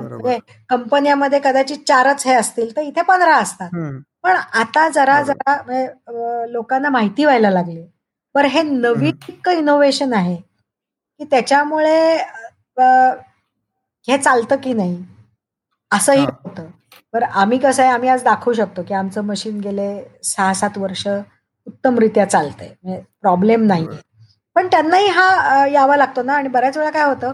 कंपन्यामध्ये 0.70 1.40
कदाचित 1.44 1.78
चारच 1.88 2.26
हे 2.28 2.34
असतील 2.34 2.76
तर 2.76 2.82
इथे 2.82 3.02
पंधरा 3.02 3.36
असतात. 3.38 3.70
पण 4.24 4.36
आता 4.54 4.88
जरा. 4.90 5.22
जरा 5.24 6.46
लोकांना 6.50 6.90
माहिती 6.90 7.26
व्हायला 7.26 7.50
लागली. 7.50 7.82
बरं 8.36 8.48
हे 8.48 8.62
नवीन 8.62 9.16
इतकं 9.30 9.52
इनोव्हेशन 9.52 10.14
आहे 10.14 10.36
की 10.36 11.24
त्याच्यामुळे 11.24 11.98
हे 14.08 14.18
चालतं 14.18 14.56
की 14.64 14.74
नाही? 14.74 15.04
असंही 15.94 16.20
हा. 16.20 16.30
होतं 16.44 16.68
बरं 17.14 17.26
आम्ही 17.34 17.58
कसं 17.60 17.84
आहे 17.84 17.92
आम्ही 17.92 18.10
आज 18.10 18.24
दाखवू 18.24 18.54
शकतो 18.54 18.84
की 18.84 18.94
आमचं 18.94 19.24
मशीन 19.24 19.60
गेले 19.60 19.88
सहा 20.26 20.54
सात 20.54 20.78
वर्ष 20.78 21.08
उत्तमरित्या 21.08 22.26
चालतंय 22.26 22.68
म्हणजे 22.84 23.02
प्रॉब्लेम 23.22 23.64
नाही. 23.64 23.88
पण 24.56 24.68
त्यांनाही 24.68 25.08
हा 25.10 25.66
यावा 25.68 25.96
लागतो 25.98 26.24
ना 26.24 26.34
आणि 26.34 26.48
बऱ्याच 26.50 26.78
वेळा 26.78 26.90
काय 26.92 27.04
होतं 27.04 27.32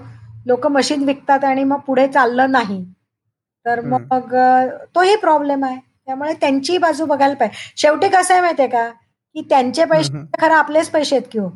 लोक 0.47 0.67
मशीन 0.67 1.03
विकतात 1.03 1.43
आणि 1.43 1.63
मग 1.63 1.79
पुढे 1.87 2.07
चाललं 2.07 2.51
नाही 2.51 2.83
तर. 3.65 3.79
मग 3.81 4.35
तोही 4.95 5.15
प्रॉब्लेम 5.15 5.63
आहे 5.65 5.77
त्यामुळे 5.77 6.33
त्यांची 6.33 6.77
बाजू 6.77 7.05
बघायला 7.05 7.33
पाहिजे 7.35 7.71
शेवटी 7.77 8.07
कसं 8.09 8.33
आहे 8.33 8.41
माहितीये 8.41 8.67
का 8.69 8.87
की 8.89 9.41
त्यांचे 9.49 9.85
पैसे. 9.85 10.25
खरं 10.39 10.53
आपलेच 10.55 10.89
पैसे 10.89 11.15
आहेत 11.15 11.27
किंवा 11.31 11.49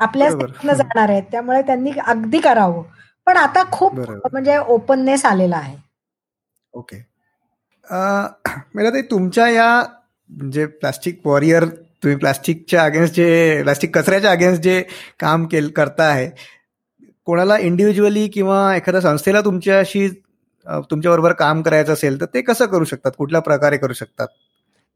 आपल्याच 0.00 0.34
बरोबर. 0.34 0.46
देशातनं 0.46 0.72
जाणार 0.74 1.08
आहेत 1.08 1.22
त्यामुळे 1.30 1.62
त्यांनी 1.62 1.90
अगदी 2.06 2.40
करावं 2.40 2.82
पण 3.26 3.36
आता 3.36 3.62
खूप. 3.72 4.00
म्हणजे 4.32 4.56
ओपननेस 4.58 5.24
आलेला 5.26 5.56
आहे 5.56 5.76
ओके. 6.74 6.96
मला 8.74 8.90
ते 8.90 9.00
तुमच्या 9.02 9.48
या 9.48 9.82
म्हणजे 10.30 10.66
प्लास्टिक 10.66 11.26
वॉरियर 11.26 11.64
तुम्ही 12.02 12.16
प्लास्टिकच्या 12.18 12.84
अगेन्स्ट 12.84 13.14
जे 13.16 13.62
प्लास्टिक 13.62 13.96
कचऱ्याच्या 13.96 14.30
अगेन्स्ट 14.30 14.62
जे 14.62 14.82
काम 15.20 15.46
केल 15.46 15.70
करता 15.70 16.04
आहे 16.04 16.30
कोणाला 17.26 17.56
इंडिव्हिज्युअली 17.58 18.26
किंवा 18.28 18.74
एखाद्या 18.76 19.00
संस्थेला 19.00 19.40
तुमच्याशी 19.40 20.08
तुमच्याबरोबर 20.90 21.32
काम 21.32 21.62
करायचं 21.62 21.92
असेल 21.92 22.20
तर 22.20 22.26
ते 22.34 22.40
कसं 22.42 22.66
करू 22.66 22.84
शकतात? 22.84 23.12
कुठल्या 23.18 23.40
प्रकारे 23.40 23.76
करू 23.76 23.92
शकतात? 23.92 24.26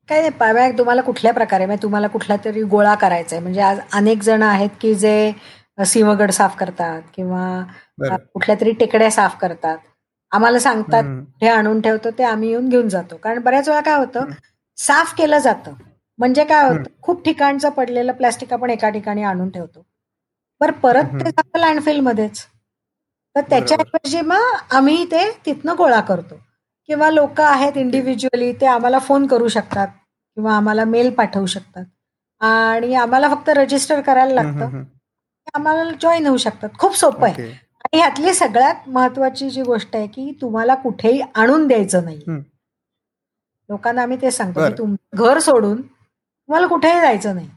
काय 0.08 0.20
नाही 0.20 0.30
पाव्या 0.30 0.70
तुम्हाला 0.70 1.02
कुठल्या 1.02 1.32
प्रकारे 1.32 1.66
म्हणजे 1.66 1.82
तुम्हाला 1.82 2.06
कुठला 2.08 2.36
तरी 2.44 2.62
गोळा 2.64 2.94
करायचा 2.94 3.36
आहे 3.36 3.42
म्हणजे 3.42 3.60
आज 3.60 3.78
अनेक 3.92 4.22
जण 4.22 4.42
आहेत 4.42 4.70
की 4.80 4.94
जे 4.94 5.32
सिंहगड 5.84 6.30
साफ 6.30 6.56
करतात 6.56 7.02
किंवा 7.14 7.62
कुठल्या 8.34 8.56
तरी 8.60 8.72
टेकड्या 8.72 9.10
साफ 9.10 9.36
करतात. 9.40 9.78
आम्हाला 10.36 10.58
सांगतात. 10.58 11.02
हे 11.42 11.48
आणून 11.48 11.80
ठेवतो 11.80 12.10
ते 12.10 12.24
आम्ही 12.24 12.48
येऊन 12.48 12.68
घेऊन 12.68 12.88
जातो. 12.88 13.16
कारण 13.16 13.42
बऱ्याच 13.42 13.68
वेळा 13.68 13.80
काय 13.80 13.94
होतं. 13.94 14.24
साफ 14.76 15.14
केलं 15.18 15.38
जातं. 15.38 15.72
म्हणजे 16.18 16.44
काय 16.44 16.68
होतं 16.68 16.90
खूप 17.02 17.24
ठिकाणचं 17.24 17.70
पडलेलं 17.70 18.12
प्लॅस्टिक 18.12 18.52
आपण 18.52 18.70
एका 18.70 18.88
ठिकाणी 18.88 19.22
आणून 19.22 19.50
ठेवतो. 19.50 19.86
बरं 20.60 20.72
परत 20.72 21.04
ते 21.24 21.30
जातं 21.30 21.58
लँडफिल 21.58 22.00
मध्येच. 22.00 22.46
तर 23.36 23.40
त्याच्याऐवजी 23.40 24.20
मग 24.20 24.56
आम्ही 24.70 25.04
ते 25.04 25.30
तिथनं 25.46 25.74
गोळा 25.78 26.00
करतो. 26.00 26.34
किंवा 26.86 27.10
लोक 27.10 27.40
आहेत 27.40 27.76
इंडिव्हिज्युअली 27.76 28.52
ते 28.52 28.66
आम्हाला 28.66 28.98
फोन 28.98 29.26
करू 29.26 29.48
शकतात 29.48 29.88
किंवा 30.36 30.56
आम्हाला 30.56 30.84
मेल 30.84 31.10
पाठवू 31.10 31.46
शकतात. 31.46 31.84
आणि 32.40 32.94
आम्हाला 32.94 33.28
फक्त 33.28 33.48
रजिस्टर 33.48 34.00
करायला 34.00 34.34
लागतं. 34.34 34.64
आम्हाला 35.54 35.90
जॉईन 36.00 36.26
होऊ 36.26 36.36
शकतात. 36.36 36.68
खूप 36.78 36.96
सोपं 36.96 37.26
आहे. 37.26 37.65
आणि 37.86 37.98
ह्यातली 37.98 38.32
सगळ्यात 38.34 38.88
महत्वाची 38.88 39.48
जी 39.50 39.62
गोष्ट 39.62 39.96
आहे 39.96 40.06
की 40.06 40.30
तुम्हाला 40.40 40.74
कुठेही 40.74 41.20
आणून 41.34 41.66
द्यायचं 41.66 42.04
नाही. 42.04 42.20
लोकांना 43.68 44.02
आम्ही 44.02 44.16
ते 44.22 44.30
सांगतो 44.30 44.68
की 44.68 44.74
तुमचं 44.78 45.24
घर 45.24 45.38
सोडून 45.38 45.80
तुम्हाला 45.80 46.66
कुठेही 46.66 47.00
जायचं 47.00 47.34
नाही. 47.34 47.48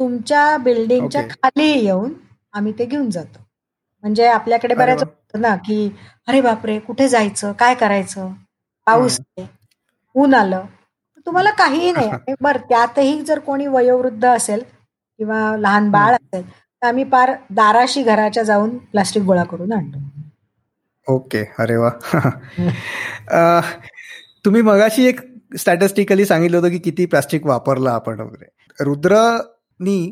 तुमच्या 0.00 0.56
बिल्डिंगच्या 0.56 1.22
खाली 1.28 1.70
येऊन 1.84 2.12
आम्ही 2.54 2.72
ते 2.78 2.84
घेऊन 2.84 3.08
जातो. 3.10 3.38
म्हणजे 4.04 4.26
आपल्याकडे 4.26 4.74
बऱ्याच 4.74 5.04
ना 5.34 5.54
की 5.56 5.88
अरे 6.28 6.40
बापरे 6.40 6.78
कुठे 6.78 7.08
जायचं? 7.08 7.52
काय 7.52 7.74
करायचं? 7.74 8.32
पाऊस 8.86 9.18
आहे. 9.20 9.46
ऊन 10.14 10.34
आलं. 10.34 10.64
तुम्हाला 11.26 11.50
काहीही 11.50 11.90
नाही. 11.92 12.10
बरं 12.40 12.68
त्यातही 12.68 13.20
जर 13.22 13.38
कोणी 13.38 13.66
वयोवृद्ध 13.66 14.24
असेल 14.26 14.62
किंवा 15.20 15.56
लहान 15.56 15.90
बाळ 15.90 16.14
असेल 16.14 16.42
आम्ही 16.82 17.04
पार 17.04 17.32
दाराशी 17.50 18.02
घराच्या 18.02 18.42
जाऊन 18.42 18.76
प्लास्टिक 18.92 19.22
गोळा 19.22 19.44
करून 19.44 19.72
आणतो. 19.72 19.98
ओके 21.06 21.42
अरे 21.58 21.76
वा. 21.76 21.90
तुम्ही 24.44 24.62
मगाशी 24.62 25.06
एक 25.06 25.20
स्टॅटिस्टिकली 25.58 26.24
सांगितलं 26.24 26.56
होतं 26.56 26.70
की 26.70 26.78
किती 26.78 27.06
प्लास्टिक 27.06 27.46
वापरलं 27.46 27.90
आपण 27.90 28.20
वगैरे. 28.20 28.48
रुद्रनी 28.78 30.10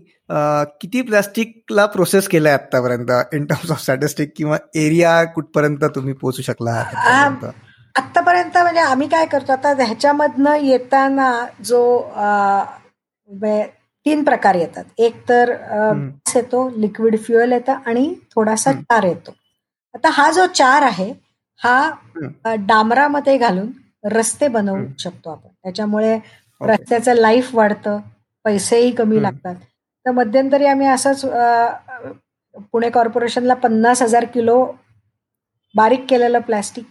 किती 0.81 1.03
प्लास्टिकला 1.03 1.85
प्रोसेस 1.87 2.29
केलंय 2.29 2.53
आतापर्यंत 2.53 3.11
इन 3.35 3.45
टर्म्स 3.47 3.71
ऑफ 3.71 3.81
स्टॅटिस्टिक 3.83 4.33
किंवा 4.37 4.57
एरिया 4.75 5.23
कुठपर्यंत 5.25 5.85
तुम्ही 5.95 6.13
पोहोचू 6.13 6.43
शकला 6.43 6.73
आतापर्यंत 7.97 8.57
म्हणजे 8.59 8.81
आम्ही 8.81 9.09
काय 9.09 9.27
करतो 9.27 9.53
आता 9.53 9.73
ह्याच्यामधनं 9.77 10.55
येताना 10.55 11.31
जो 11.65 11.83
तीन 14.07 14.23
प्रकार 14.25 14.55
येतात. 14.55 14.85
एक 14.99 15.17
तर 15.29 15.51
येतो 16.35 16.69
लिक्विड 16.77 17.17
फ्युएल 17.25 17.53
येतं 17.53 17.79
आणि 17.87 18.13
थोडासा 18.35 18.73
चार 18.73 19.05
येतो. 19.05 19.35
आता 19.95 20.11
हा 20.13 20.31
जो 20.33 20.47
चार 20.55 20.83
आहे 20.83 21.13
हा 21.61 22.55
डांबरामध्ये 22.69 23.37
घालून 23.39 23.71
रस्ते 24.13 24.49
बनवू 24.49 24.85
शकतो 24.99 25.31
आपण. 25.31 25.49
त्याच्यामुळे 25.63 26.19
रस्त्याचं 26.61 27.15
लाईफ 27.15 27.55
वाढतं 27.55 27.99
पैसेही 28.45 28.91
कमी 28.95 29.23
लागतात. 29.23 29.55
तर 30.07 30.11
मध्यंतरी 30.11 30.67
आम्ही 30.67 30.87
असंच 30.87 31.25
पुणे 32.73 32.91
कॉर्पोरेशनला 32.91 33.55
पन्नास 33.63 34.03
हजार 34.03 34.25
किलो 34.35 34.65
बारीक 35.75 36.05
केलेलं 36.11 36.41
प्लॅस्टिक 36.41 36.85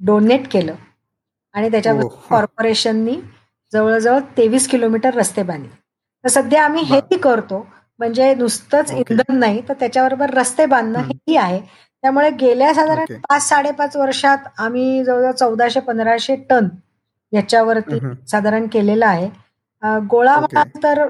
डोनेट 0.00 0.46
केलं. 0.52 0.74
आणि 1.54 1.70
त्याच्यावर 1.70 2.06
कॉर्पोरेशननी 2.30 3.16
जवळजवळ 3.72 4.20
तेवीस 4.36 4.68
किलोमीटर 4.68 5.14
रस्ते 5.14 5.42
बांधले. 5.42 5.68
तर 6.26 6.30
सध्या 6.30 6.62
आम्ही 6.64 6.82
हेही 6.84 7.16
करतो. 7.22 7.66
म्हणजे 8.00 8.32
नुसतंच 8.34 8.90
इंधन 8.92 9.38
नाही 9.38 9.60
तर 9.68 9.74
त्याच्याबरोबर 9.80 10.30
रस्ते 10.34 10.64
बांधणं 10.66 10.98
हेही 11.00 11.36
आहे. 11.36 11.60
त्यामुळे 12.04 12.30
गेल्या 12.40 12.72
साधारण 12.74 13.14
पाच 13.28 13.48
साडेपाच 13.48 13.96
वर्षात 13.96 14.38
आम्ही 14.58 15.04
जवळजवळ 15.04 15.32
चौदाशे 15.32 15.80
पंधराशे 15.80 16.34
टन 16.50 16.68
याच्यावरती 17.32 17.98
साधारण 18.30 18.66
केलेलं 18.72 19.06
आहे. 19.06 19.28
गोळा 20.10 20.40
तर 20.82 21.06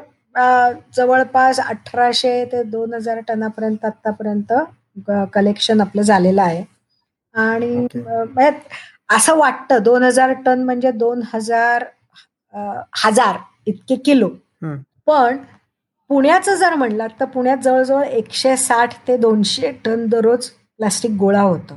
जवळपास 0.96 1.61
अठराशे 1.61 2.44
ते 2.52 2.62
दोन 2.62 2.94
हजार 2.94 3.20
टनापर्यंत 3.29 3.85
आतापर्यंत 3.85 4.52
कलेक्शन 5.35 5.81
आपलं 5.81 6.02
झालेलं 6.02 6.42
आहे. 6.42 6.64
आणि 7.35 7.87
असं 9.16 9.37
वाटतं 9.38 9.83
दोन 9.83 10.02
हजार 10.02 10.33
टन 10.46 10.62
म्हणजे 10.64 10.90
दोन 10.90 11.22
हजार 11.33 11.85
हजार 13.05 13.38
इतके 13.66 13.96
किलो. 14.05 14.29
पण 15.06 15.36
पुण्याचं 16.08 16.54
जर 16.54 16.74
म्हणलं 16.74 17.06
तर 17.20 17.24
पुण्यात 17.24 17.56
जवळजवळ 17.56 18.02
एकशे 18.02 18.56
साठ 18.56 18.94
ते 19.08 19.16
दोनशे 19.16 19.70
टन 19.84 20.06
दररोज 20.06 20.46
प्लास्टिक 20.48 21.10
गोळा 21.10 21.40
होतं. 21.40 21.76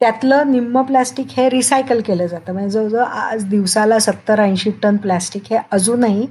त्यातलं 0.00 0.50
निम्म 0.52 0.82
प्लास्टिक 0.82 1.26
हे 1.30 1.50
रिसायकल 1.50 2.00
केलं 2.00 2.26
जातं. 2.26 2.52
म्हणजे 2.52 2.70
जवळजवळ 2.70 3.04
आज 3.04 3.44
दिवसाला 3.44 3.98
सत्तर 3.98 4.40
ऐंशी 4.40 4.70
टन 4.82 4.96
प्लास्टिक 4.96 5.42
हे 5.50 5.58
अजूनही 5.70 6.26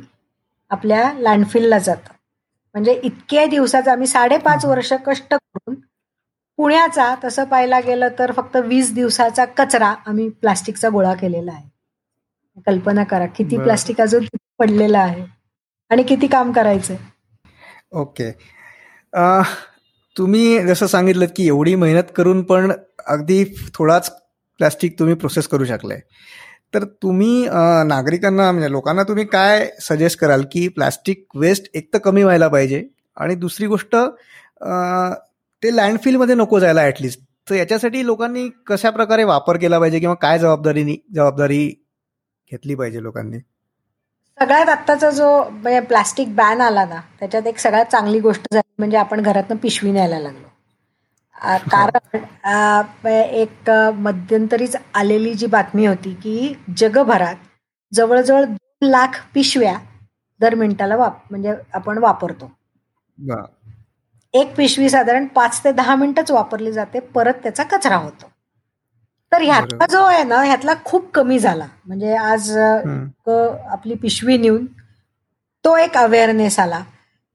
आपल्या 0.69 1.11
लँडफिलला 1.17 1.79
जातं. 1.79 2.13
म्हणजे 2.75 2.99
इतक्या 3.03 3.45
दिवसाचं 3.45 3.91
आम्ही 3.91 4.07
साडेपाच 4.07 4.65
वर्ष 4.65 4.93
कष्ट 5.05 5.33
करून 5.33 5.75
पुण्याचा 6.57 7.15
तसं 7.23 7.43
पाहायला 7.43 7.79
गेलं 7.79 8.07
तर 8.19 8.31
फक्त 8.31 8.55
वीस 8.55 8.93
दिवसाचा 8.93 9.45
कचरा 9.45 9.93
आम्ही 10.05 10.29
प्लास्टिकचा 10.29 10.89
गोळा 10.89 11.13
केलेला 11.13 11.51
आहे. 11.51 11.69
कल्पना 12.67 13.03
करा 13.03 13.25
किती 13.25 13.57
प्लास्टिक 13.57 14.01
अजून 14.01 14.25
पडलेला 14.61 14.99
आहे. 14.99 15.25
आणि 15.91 16.03
किती 16.03 16.27
काम 16.27 16.51
करायचंय? 16.51 16.97
ओके. 17.91 18.31
तुम्ही 20.15 20.59
जसं 20.65 20.87
सांगितलं 20.87 21.25
की 21.35 21.47
एवढी 21.47 21.75
मेहनत 21.75 22.11
करून 22.15 22.41
पण 22.43 22.71
अगदी 23.07 23.43
थोडाच 23.75 24.09
प्लॅस्टिक 24.59 24.97
तुम्ही 24.99 25.15
प्रोसेस 25.15 25.47
करू 25.47 25.65
शकलाय. 25.65 25.99
तर 26.73 26.83
तुम्ही 27.03 27.47
नागरिकांना 27.87 28.51
म्हणजे 28.51 28.69
लोकांना 28.71 29.03
तुम्ही 29.03 29.25
काय 29.25 29.67
सजेस्ट 29.81 30.19
कराल 30.19 30.43
की 30.51 30.67
प्लॅस्टिक 30.67 31.25
वेस्ट 31.35 31.67
एक 31.75 31.89
तर 31.93 31.99
कमी 31.99 32.23
व्हायला 32.23 32.47
पाहिजे 32.47 32.83
आणि 33.17 33.35
दुसरी 33.35 33.67
गोष्ट 33.67 33.95
ते 35.63 35.75
लँडफिलमध्ये 35.75 36.35
नको 36.35 36.59
जायला 36.59 36.81
ॲटलिस्ट 36.81 37.19
तर 37.49 37.55
याच्यासाठी 37.55 38.05
लोकांनी 38.05 38.47
कशा 38.67 38.89
प्रकारे 38.89 39.23
वापर 39.23 39.57
केला 39.57 39.79
पाहिजे 39.79 39.99
किंवा 39.99 40.15
काय 40.21 40.39
जबाबदारी 40.39 40.83
जबाबदारी 41.15 41.65
घेतली 42.51 42.75
पाहिजे 42.75 43.03
लोकांनी? 43.03 43.37
सगळ्यात 44.41 44.69
आत्ताचा 44.69 45.09
जो 45.09 45.27
प्लास्टिक 45.87 46.33
बॅन 46.35 46.61
आला 46.61 46.85
ना 46.85 46.99
त्याच्यात 47.19 47.47
एक 47.47 47.57
सगळ्यात 47.59 47.85
चांगली 47.85 48.19
गोष्ट 48.19 48.45
झाली 48.53 48.73
म्हणजे 48.79 48.97
आपण 48.97 49.21
घरातनं 49.21 49.55
पिशवी 49.55 49.91
न्यायला 49.91 50.19
लागलो. 50.19 50.47
कारण 51.69 53.07
एक 53.07 53.69
मध्यंतरीच 53.97 54.75
आलेली 54.93 55.33
जी 55.33 55.45
बातमी 55.47 55.85
होती 55.85 56.13
की 56.23 56.53
जगभरात 56.77 57.35
जवळजवळ 57.91 58.43
दोन 58.45 58.89
लाख 58.89 59.21
पिशव्या 59.33 59.77
दर 60.39 60.55
मिनिटाला 60.55 60.95
वाप 60.95 61.21
म्हणजे 61.29 61.53
आपण 61.73 61.97
वापरतो. 61.97 62.51
एक 64.33 64.55
पिशवी 64.57 64.89
साधारण 64.89 65.25
पाच 65.35 65.63
ते 65.63 65.71
दहा 65.71 65.95
मिनिटच 65.95 66.31
वापरली 66.31 66.71
जाते 66.71 66.99
परत 67.15 67.43
त्याचा 67.43 67.63
कचरा 67.71 67.95
होतो. 67.97 68.30
तर 69.31 69.41
ह्यातला 69.41 69.85
जो 69.91 70.03
आहे 70.05 70.23
ना 70.23 70.41
ह्यातला 70.43 70.73
खूप 70.85 71.09
कमी 71.13 71.37
झाला. 71.39 71.67
म्हणजे 71.85 72.15
आज 72.15 72.51
आपली 72.57 73.95
पिशवी 74.01 74.37
नेऊन 74.37 74.65
तो 75.65 75.75
एक 75.77 75.97
अवेअरनेस 75.97 76.59
आला. 76.59 76.81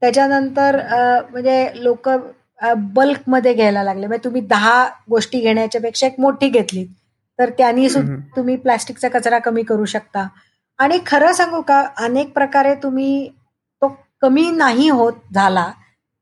त्याच्यानंतर 0.01 0.75
म्हणजे 1.31 1.69
लोक 1.75 2.09
बल्कमध्ये 2.95 3.53
घ्यायला 3.53 3.83
लागले. 3.83 4.07
म्हणजे 4.07 4.23
तुम्ही 4.23 4.41
दहा 4.41 4.83
गोष्टी 5.09 5.39
घेण्याच्या 5.41 5.81
पेक्षा 5.81 6.07
एक 6.07 6.19
मोठी 6.19 6.49
घेतली. 6.49 6.85
तर 7.39 7.49
त्यांनी 7.57 7.89
सुद्धा 7.89 8.15
तुम्ही 8.35 8.55
प्लास्टिकचा 8.57 9.09
कचरा 9.09 9.39
कमी 9.39 9.63
करू 9.63 9.85
शकता. 9.85 10.27
आणि 10.79 10.99
खरं 11.05 11.33
सांगू 11.33 11.61
का 11.67 11.83
अनेक 11.97 12.33
प्रकारे 12.33 12.73
तुम्ही 12.83 13.27
तो 13.81 13.87
कमी 14.21 14.49
नाही 14.51 14.89
होत 14.89 15.13
झाला 15.33 15.69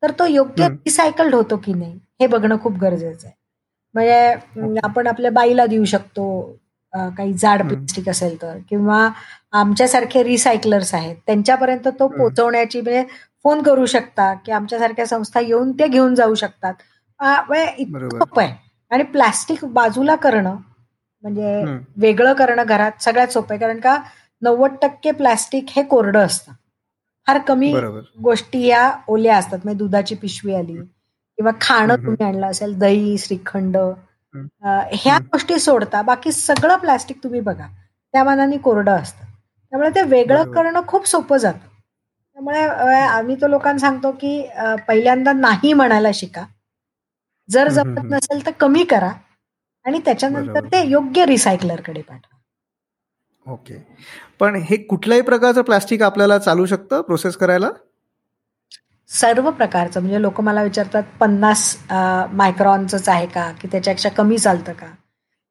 तर 0.03 0.11
तो 0.19 0.25
योग्य 0.25 0.67
रिसायकल्ड 0.67 1.35
होतो 1.35 1.57
की 1.57 1.73
नाही 1.73 1.99
हे 2.21 2.27
बघणं 2.27 2.57
खूप 2.63 2.77
गरजेचं 2.81 3.27
आहे. 3.27 3.33
म्हणजे 3.95 4.79
आपण 4.83 5.07
आपल्या 5.07 5.31
बाईला 5.31 5.65
देऊ 5.65 5.85
शकतो 5.85 6.25
काही 7.17 7.33
जाड 7.33 7.61
प्लास्टिक 7.67 8.09
असेल 8.09 8.41
तर. 8.41 8.57
किंवा 8.69 9.07
आमच्यासारखे 9.59 10.23
रिसायकलर्स 10.23 10.93
आहेत. 10.93 11.15
त्यांच्यापर्यंत 11.25 11.87
तो 11.99 12.07
पोहोचवण्याची 12.07 12.81
म्हणजे 12.81 13.03
फोन 13.45 13.61
करू 13.63 13.85
शकता 13.85 14.33
की 14.45 14.51
आमच्यासारख्या 14.51 15.05
संस्था 15.05 15.39
येऊन 15.39 15.71
ते 15.79 15.87
घेऊन 15.87 16.15
जाऊ 16.15 16.35
शकतात. 16.35 16.73
इतकं 17.77 18.09
सोपं 18.09 18.41
आहे. 18.41 18.53
आणि 18.91 19.03
प्लास्टिक 19.03 19.63
बाजूला 19.73 20.15
करणं 20.15 20.55
म्हणजे 21.23 21.61
वेगळं 22.01 22.33
करणं 22.33 22.63
घरात 22.67 23.01
सगळ्यात 23.03 23.27
सोपं 23.27 23.53
आहे. 23.53 23.59
कारण 23.59 23.79
का 23.79 23.97
नव्वद 24.41 24.75
टक्के 24.81 25.11
प्लास्टिक 25.11 25.65
हे 25.75 25.83
कोरडं 25.83 26.25
असतं. 26.25 26.51
फार 27.27 27.37
कमी 27.47 27.71
गोष्टी 28.23 28.65
या 28.65 28.89
ओल्या 29.07 29.37
असतात. 29.37 29.59
म्हणजे 29.63 29.77
दुधाची 29.77 30.15
पिशवी 30.15 30.53
आली 30.55 30.77
किंवा 31.37 31.51
खाणं 31.61 31.95
तुम्ही 31.95 32.25
आणलं 32.25 32.47
असेल 32.47 32.77
दही 32.79 33.17
श्रीखंड 33.17 33.77
ह्या 34.93 35.17
गोष्टी 35.31 35.59
सोडता 35.59 36.01
बाकी 36.01 36.31
सगळं 36.31 36.77
प्लास्टिक 36.77 37.23
तुम्ही 37.23 37.39
बघा. 37.41 37.67
त्या 38.13 38.23
मानाने 38.23 38.57
कोरडं 38.57 38.91
असतं. 38.91 39.23
त्यामुळे 39.73 39.89
ते 39.95 40.01
वेगळं 40.03 40.51
करणं 40.51 40.81
खूप 40.87 41.07
सोपं 41.07 41.37
जातं. 41.37 41.67
त्यामुळे 42.37 42.99
आम्ही 42.99 43.35
तो 43.41 43.47
लोकांना 43.47 43.79
सांगतो 43.79 44.11
की 44.11 44.41
पहिल्यांदा 44.87 45.33
नाही 45.33 45.73
म्हणायला 45.73 46.11
शिका. 46.13 46.45
जर 47.49 47.67
जमत 47.69 48.05
नसेल 48.11 48.45
तर 48.45 48.51
कमी 48.59 48.83
करा 48.83 49.11
आणि 49.85 49.99
त्याच्यानंतर 50.05 50.65
ते 50.65 50.81
योग्य 50.87 51.25
रिसायकलरकडे 51.25 52.01
पाठवा. 52.01 52.33
ओके. 53.47 53.75
पण 54.39 54.55
हे 54.55 54.77
कुठल्याही 54.77 55.21
प्रकारचं 55.21 55.61
प्लास्टिक 55.61 56.01
आपल्याला 56.03 56.37
चालू 56.37 56.65
शकतं 56.65 57.01
प्रोसेस 57.01 57.35
करायला? 57.37 57.69
सर्व 59.09 59.49
प्रकारचं 59.51 59.99
म्हणजे 59.99 60.21
लोक 60.21 60.39
मला 60.41 60.63
विचारतात 60.63 61.03
पन्नास 61.19 61.75
मायक्रॉनच 61.91 63.09
आहे 63.09 63.25
का? 63.27 63.49
की 63.61 63.67
त्याच्यापेक्षा 63.71 64.09
कमी 64.17 64.37
चालतं 64.37 64.73
का? 64.73 64.87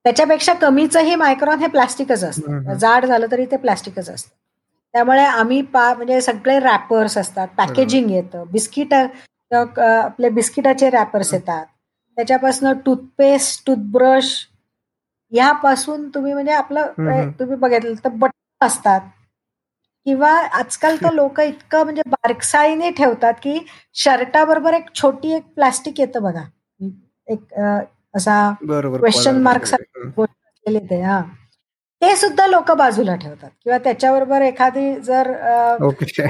त्याच्यापेक्षा 0.05 0.53
कमीचंही 0.61 1.15
मायक्रॉन 1.15 1.59
हे 1.59 1.67
प्लास्टिकच 1.67 2.25
असतं. 2.25 2.73
जाड 2.79 3.05
झालं 3.07 3.27
तरी 3.31 3.47
ते 3.51 3.57
प्लास्टिकच 3.57 4.09
असतं. 4.11 4.31
त्यामुळे 4.95 5.23
आम्ही 5.25 5.61
पा 5.63 5.93
म्हणजे 5.95 6.21
सगळे 6.21 6.59
रॅपर्स 6.61 7.17
असतात. 7.19 7.49
पॅकेजिंग 7.57 8.11
येतं. 8.11 8.45
बिस्किट 8.53 8.95
आपले 9.53 10.29
बिस्किटाचे 10.31 10.91
रॅपर्स 10.91 11.33
येतात. 11.35 11.65
त्याच्यापासून 12.17 12.73
टूथपेस्ट 12.85 13.67
टूथब्रश 13.67 14.35
ह्यापासून 15.33 16.09
तुम्ही 16.15 16.33
म्हणजे 16.33 16.53
आपलं 16.53 17.31
तुम्ही 17.39 17.57
बघितलं 17.57 17.95
तर 18.05 18.09
बटन 18.09 18.67
असतात. 18.67 19.01
किंवा 20.07 20.31
आजकाल 20.59 20.97
तर 21.03 21.13
लोक 21.13 21.41
इतकं 21.41 21.85
म्हणजे 21.85 22.03
बारकसाईने 22.11 22.91
ठेवतात 22.99 23.35
की 23.43 23.59
शर्टाबरोबर 24.03 24.75
एक 24.75 24.95
छोटी 24.95 25.33
एक 25.37 25.45
प्लास्टिक 25.55 26.01
येतं 26.01 26.23
बघा. 26.23 26.43
एक 27.29 27.55
असा 28.17 28.37
क्वेश्चन 28.61 29.41
मार्क 29.43 29.65
ते 30.91 31.01
हा. 31.03 31.21
ते 32.03 32.15
सुद्धा 32.17 32.47
लोक 32.47 32.71
बाजूला 32.79 33.15
ठेवतात. 33.17 33.51
किंवा 33.65 33.79
त्याच्याबरोबर 33.85 34.43
एखादी 34.43 34.95
जर 35.01 35.33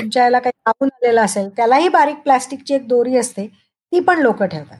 तुमच्या 0.00 0.22
याला 0.24 0.38
काही 0.38 0.52
कापून 0.66 0.88
आलेलं 0.94 1.20
असेल 1.24 1.48
त्यालाही 1.56 1.88
बारीक 1.88 2.16
प्लास्टिकची 2.24 2.74
एक 2.74 2.86
दोरी 2.88 3.16
असते 3.18 3.46
ती 3.46 4.00
पण 4.00 4.18
लोक 4.18 4.42
ठेवतात. 4.42 4.78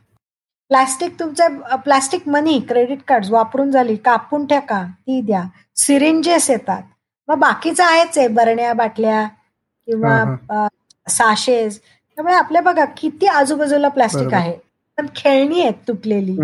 प्लास्टिक 0.70 1.18
तुमचे 1.20 1.47
प्लास्टिक 1.84 2.28
मनी 2.28 2.59
क्रेडिट 2.68 2.99
कार्ड 3.09 3.26
वापरून 3.30 3.70
झाली 3.70 3.97
कापून 4.05 4.47
ठेका 4.47 4.82
ती 5.01 5.20
द्या. 5.20 5.42
सिरिंजेस 5.76 6.51
येतात. 6.51 6.82
मग 7.28 7.38
बाकीचं 7.38 7.84
आहेच 7.84 8.18
आहे 8.18 8.28
बरण्या 8.28 8.72
बाटल्या 8.72 9.24
किंवा 9.88 10.66
साशेज. 11.06 11.78
त्यामुळे 11.78 12.34
आपल्या 12.34 12.62
बघा 12.62 12.84
किती 12.96 13.26
आजूबाजूला 13.26 13.88
प्लास्टिक 13.88 14.34
आहे. 14.34 14.56
पण 14.98 15.06
खेळणी 15.16 15.60
आहेत 15.60 15.74
तुटलेली. 15.88 16.36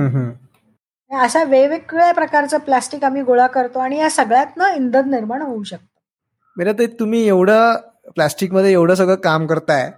अशा 1.10 1.42
वेगवेगळ्या 1.44 2.12
प्रकारचं 2.12 2.58
प्लास्टिक 2.58 3.04
आम्ही 3.04 3.22
गोळा 3.22 3.46
करतो 3.46 3.78
आणि 3.78 3.98
या 3.98 4.10
सगळ्यातनं 4.10 4.74
इंधन 4.74 5.10
निर्माण 5.10 5.42
होऊ 5.42 5.62
शकतं. 5.62 5.84
मेरा 6.56 6.72
ते 6.72 6.86
तुम्ही 7.00 7.26
एवढं 7.28 7.76
प्लास्टिकमध्ये 8.14 8.72
एवढं 8.72 8.94
सगळं 8.94 9.14
काम 9.24 9.46
करताय 9.46 9.90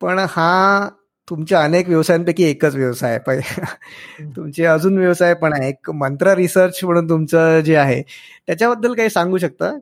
पण 0.00 0.18
हा 0.30 0.88
तुमच्या 1.28 1.62
अनेक 1.62 1.88
व्यवसायांपैकी 1.88 2.44
एकच 2.44 2.74
व्यवसाय 2.74 3.18
आहे. 3.28 3.40
तुमचे 4.36 4.64
अजून 4.66 4.98
व्यवसाय 4.98 5.34
पण 5.34 5.52
आहे. 5.52 5.68
एक 5.68 5.90
मंत्रा 5.92 6.34
रिसर्च 6.34 6.80
म्हणून 6.84 7.08
तुमचं 7.08 7.60
जे 7.60 7.76
आहे 7.76 8.00
त्याच्याबद्दल 8.02 8.94
काही 8.94 9.10
सांगू 9.10 9.38
शकता? 9.38 9.72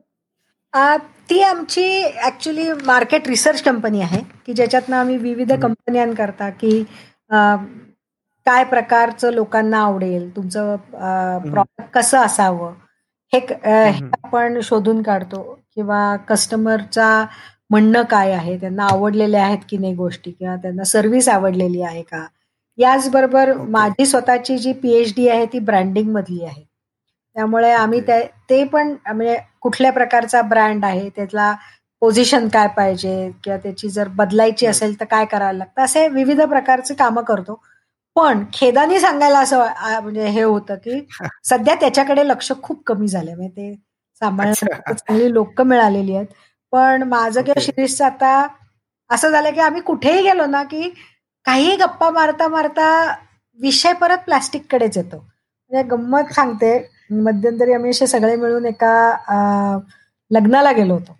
ती 1.29 1.41
आमची 1.41 1.83
ऍक्च्युली 2.25 2.71
मार्केट 2.85 3.27
रिसर्च 3.27 3.61
कंपनी 3.63 4.01
आहे 4.01 4.21
की 4.45 4.53
ज्याच्यातनं 4.53 4.95
आम्ही 4.95 5.17
विविध 5.17 5.53
कंपन्यांकरता 5.53 6.49
की 6.49 6.83
काय 8.45 8.63
प्रकारचं 8.63 9.31
लोकांना 9.33 9.79
आवडेल 9.79 10.35
तुमचं 10.35 10.75
प्रॉडक्ट 10.85 11.81
कसं 11.93 12.17
असावं 12.17 12.73
हे 13.33 13.39
आपण 14.23 14.59
शोधून 14.63 15.01
काढतो. 15.01 15.59
किंवा 15.75 16.15
कस्टमरचा 16.29 17.25
म्हणणं 17.69 18.03
काय 18.03 18.31
आहे 18.33 18.57
त्यांना 18.57 18.85
आवडलेले 18.91 19.37
आहेत 19.37 19.59
की 19.69 19.77
नाही 19.77 19.93
गोष्टी 19.95 20.31
किंवा 20.31 20.55
त्यांना 20.55 20.83
सर्व्हिस 20.83 21.29
आवडलेली 21.29 21.81
आहे 21.81 22.01
का? 22.01 22.25
याचबरोबर 22.77 23.53
माझी 23.69 24.05
स्वतःची 24.05 24.57
जी 24.57 24.73
पीएच 24.73 25.13
डी 25.15 25.27
आहे 25.29 25.45
ती 25.53 25.59
ब्रँडिंग 25.59 26.11
मधली 26.13 26.43
आहे. 26.45 26.64
त्यामुळे 27.35 27.71
आम्ही 27.73 27.99
ते 28.49 28.63
पण 28.65 28.95
म्हणजे 29.05 29.37
कुठल्या 29.61 29.91
प्रकारचा 29.91 30.41
ब्रँड 30.43 30.85
आहे 30.85 31.09
त्यातला 31.15 31.53
पोझिशन 32.01 32.47
काय 32.49 32.67
पाहिजे 32.77 33.29
किंवा 33.43 33.57
त्याची 33.57 33.89
जर 33.89 34.07
बदलायची 34.15 34.65
असेल 34.65 34.99
तर 34.99 35.05
काय 35.05 35.25
करायला 35.25 35.57
लागतं 35.57 35.81
असे 35.83 36.07
विविध 36.09 36.41
प्रकारचे 36.43 36.93
कामं 36.95 37.23
करतो. 37.23 37.61
पण 38.15 38.43
खेदानी 38.53 38.99
सांगायला 38.99 39.39
असं 39.39 39.65
म्हणजे 40.01 40.27
हे 40.27 40.41
होतं 40.43 40.75
की 40.83 40.99
सध्या 41.43 41.75
त्याच्याकडे 41.75 42.27
लक्ष 42.27 42.51
खूप 42.63 42.83
कमी 42.87 43.07
झालंय. 43.07 43.35
म्हणजे 43.35 43.49
ते 43.57 43.73
सांभाळण्यासाठी 44.21 44.93
चांगली 44.95 45.31
लोक 45.33 45.61
मिळालेली 45.63 46.15
आहेत. 46.15 46.27
पण 46.73 47.03
माझं 47.03 47.41
किंवा 47.41 47.61
शिरीषचं 47.61 48.05
आता 48.05 48.47
असं 49.09 49.29
झालं 49.31 49.51
की 49.53 49.59
आम्ही 49.61 49.81
कुठेही 49.81 50.21
गेलो 50.23 50.45
ना 50.45 50.63
की 50.63 50.89
काही 51.45 51.75
गप्पा 51.77 52.09
मारता 52.11 52.47
मारता 52.47 52.87
विषय 53.59 53.93
परत 53.93 54.17
प्लास्टिक 54.25 54.65
कडेच 54.71 54.97
येतो. 54.97 55.17
म्हणजे 55.17 55.87
गंमत 55.89 56.33
सांगते 56.33 56.77
मध्यंतरी 57.09 57.73
आम्ही 57.73 57.89
असे 57.89 58.07
सगळे 58.07 58.35
मिळून 58.35 58.65
एका 58.65 59.79
लग्नाला 60.31 60.71
गेलो 60.71 60.93
होतो. 60.93 61.17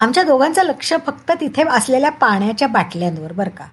आमच्या 0.00 0.22
दोघांचं 0.22 0.62
लक्ष 0.64 0.92
फक्त 1.06 1.30
तिथे 1.40 1.62
असलेल्या 1.68 2.10
पाण्याच्या 2.10 2.68
बाटल्यांवर 2.68 3.32
बर 3.32 3.48
का. 3.48 3.64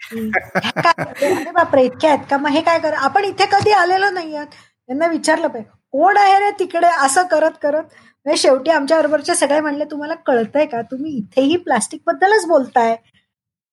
अरे 0.00 1.50
बापरे 1.50 1.82
इतक्या 1.84 2.10
आहेत 2.10 2.24
का? 2.30 2.36
मग 2.36 2.50
हे 2.50 2.60
काय 2.62 2.78
कर? 2.80 2.92
आपण 2.94 3.24
इथे 3.24 3.46
कधी 3.52 3.72
आलेलो 3.72 4.10
नाही 4.10 4.34
आहात 4.36 4.46
त्यांना 4.46 5.06
विचारलं 5.06 5.48
पाहिजे. 5.48 5.70
कोण 5.92 6.16
आहे 6.16 6.38
रे 6.38 6.50
तिकडे? 6.58 6.86
असं 7.04 7.26
करत 7.30 7.58
करत. 7.62 7.82
म्हणजे 8.26 8.36
शेवटी 8.40 8.70
आमच्या 8.70 8.98
बरोबरचे 8.98 9.34
सगळे 9.34 9.60
म्हणले 9.60 9.84
तुम्हाला 9.90 10.14
कळतंय 10.26 10.66
का? 10.66 10.80
तुम्ही 10.82 11.12
इथेही 11.16 11.56
प्लास्टिक 11.56 12.00
बद्दलच 12.06 12.46
बोलताय. 12.46 12.96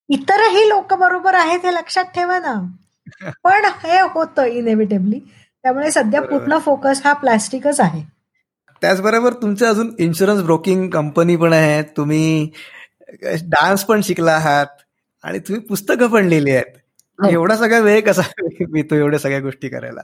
इतरही 0.09 0.67
लोक 0.69 0.93
बरोबर 0.93 1.33
आहेत 1.33 1.65
हे 1.65 1.73
लक्षात 1.73 2.05
ठेवा 2.15 2.39
ना. 2.39 2.53
पण 3.43 3.65
हे 3.83 3.99
होतं 4.13 4.43
इनेव्हिटेबली 4.43 5.19
त्यामुळे 5.65 5.91
सध्या 5.91 6.21
पूर्ण 6.21 6.57
फोकस 6.57 7.01
हा 7.03 7.11
प्लास्टिकच 7.13 7.79
आहे. 7.79 8.01
त्याचबरोबर 8.81 9.33
तुमचं 9.33 9.65
अजून 9.67 9.89
इन्शुरन्स 9.99 10.41
ब्रोकिंग 10.43 10.89
कंपनी 10.89 11.35
पण 11.35 11.53
आहे 11.53 11.81
तुम्ही 11.97 12.49
डान्स 13.23 13.83
पण 13.83 14.01
शिकला 14.01 14.31
आहात. 14.31 14.65
आणि 15.23 15.39
तुम्ही 15.39 15.61
पुस्तकं 15.61 16.07
पण 16.07 16.25
लिहिली 16.25 16.51
आहेत. 16.51 16.77
हो. 17.19 17.29
एवढा 17.29 17.55
सगळा 17.57 17.79
वेळ 17.79 18.01
कसा 18.01 18.21
मिळतो 18.69 18.95
एवढ्या 18.95 19.19
सगळ्या 19.19 19.39
गोष्टी 19.39 19.69
करायला? 19.69 20.01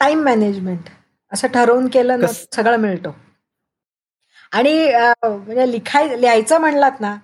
टाइम 0.00 0.22
मॅनेजमेंट 0.24 0.88
असं 1.32 1.48
ठरवून 1.48 1.88
केलं 1.88 2.20
ना 2.20 2.26
सगळं 2.26 2.76
मिळतो. 2.76 3.14
आणि 4.52 4.72
म्हणजे 5.24 5.70
लिखाय 5.70 6.16
लिहायचं 6.20 6.60
म्हणलात 6.60 7.00
ना 7.00 7.16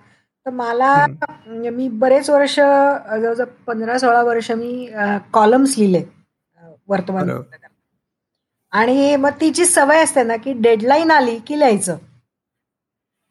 तर 0.45 0.51
मला 0.51 0.95
म्हणजे 1.09 1.69
मी 1.69 1.87
बरेच 1.89 2.29
वर्ष 2.29 2.55
जवळजवळ 2.55 3.45
पंधरा 3.67 3.97
सोळा 3.97 4.23
वर्ष 4.23 4.51
मी 4.51 4.89
कॉलम्स 5.33 5.77
लिहिले. 5.77 6.03
वर्तमान 6.87 7.29
आणि 8.71 9.15
मग 9.15 9.29
तिची 9.29 9.65
सवय 9.65 10.03
असते 10.03 10.23
ना 10.23 10.35
की 10.35 10.53
डेडलाईन 10.53 11.11
आली 11.11 11.39
की 11.39 11.59
लिहायचं. 11.59 11.97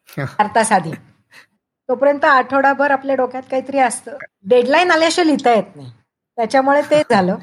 आधी 0.73 0.93
तोपर्यंत 1.89 2.25
आठवडाभर 2.25 2.91
आपल्या 2.91 3.17
डोक्यात 3.17 3.43
काहीतरी 3.51 3.79
असतं. 3.79 4.17
डेडलाईन 4.45 4.91
आल्याशिवाय 4.91 5.27
लिहिता 5.27 5.55
येत 5.55 5.77
नाही. 5.77 5.91
त्याच्यामुळे 6.37 6.83
ते 6.83 7.03
झालं. 7.11 7.37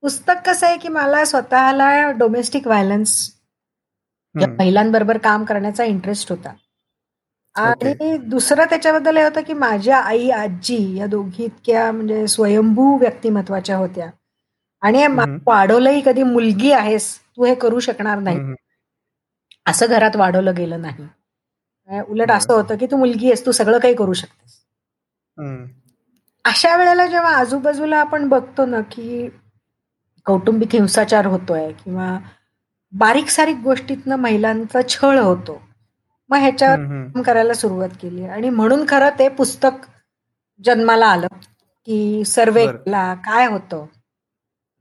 पुस्तक 0.00 0.34
कसं 0.46 0.66
आहे 0.66 0.76
की 0.76 0.88
मला 0.88 1.24
स्वतःला 1.24 2.10
डोमेस्टिक 2.10 2.66
व्हायलन्स 2.66 3.34
महिलांबरोबर 4.34 5.18
काम 5.18 5.44
करण्याचा 5.44 5.84
इंटरेस्ट 5.84 6.32
होता. 6.32 6.52
आणि 7.54 8.16
दुसरं 8.18 8.64
त्याच्याबद्दल 8.64 9.16
हे 9.16 9.22
होतं 9.22 9.40
की 9.40 9.52
माझ्या 9.52 9.98
आई 9.98 10.30
आजी 10.30 10.96
या 10.96 11.06
दोघी 11.06 11.44
इतक्या 11.44 11.92
म्हणजे 11.92 12.26
स्वयंभू 12.26 12.98
व्यक्तिमत्वाच्या 12.98 13.76
होत्या. 13.76 14.10
आणि 14.82 15.06
वाढवलंही 15.46 16.02
कधी 16.06 16.22
मुलगी 16.22 16.72
आहेस 16.72 17.14
तू 17.36 17.44
हे 17.44 17.54
करू 17.54 17.80
शकणार 17.80 18.18
नाही. 18.18 18.38
असं 19.66 19.86
घरात 19.86 20.16
वाढवलं 20.16 20.54
गेलं 20.56 20.80
नाही. 20.80 21.06
उलट 22.08 22.30
असं 22.30 22.52
होतं 22.54 22.76
की 22.76 22.86
तू 22.86 22.96
मुलगी 22.96 23.26
आहेस 23.26 23.44
तू 23.46 23.52
सगळं 23.52 23.78
काही 23.78 23.94
करू 23.94 24.12
शकतेस. 24.12 24.58
अशा 26.44 26.76
वेळेला 26.76 27.06
जेव्हा 27.06 27.34
आजूबाजूला 27.36 27.96
आपण 27.98 28.28
बघतो 28.28 28.66
ना 28.66 28.80
की 28.80 29.28
कौटुंबिक 30.26 30.72
हिंसाचार 30.72 31.26
होतोय 31.26 31.70
किंवा 31.84 32.18
बारीक 32.92 33.28
सारीक 33.28 33.56
गोष्टीतनं 33.56 34.16
महिलांचा 34.16 34.80
छळ 34.88 35.18
होतो 35.18 35.60
मग 36.30 36.38
ह्याच्यावर 36.38 36.76
काम 37.12 37.22
करायला 37.22 37.54
सुरुवात 37.54 37.88
केली. 38.02 38.24
आणि 38.26 38.50
म्हणून 38.50 38.84
खरं 38.88 39.18
ते 39.18 39.28
पुस्तक 39.28 39.86
जन्माला 40.64 41.06
आलं 41.06 41.26
की 41.88 42.24
सर्वे 42.26 42.66
काय 43.24 43.46
होतं? 43.46 43.84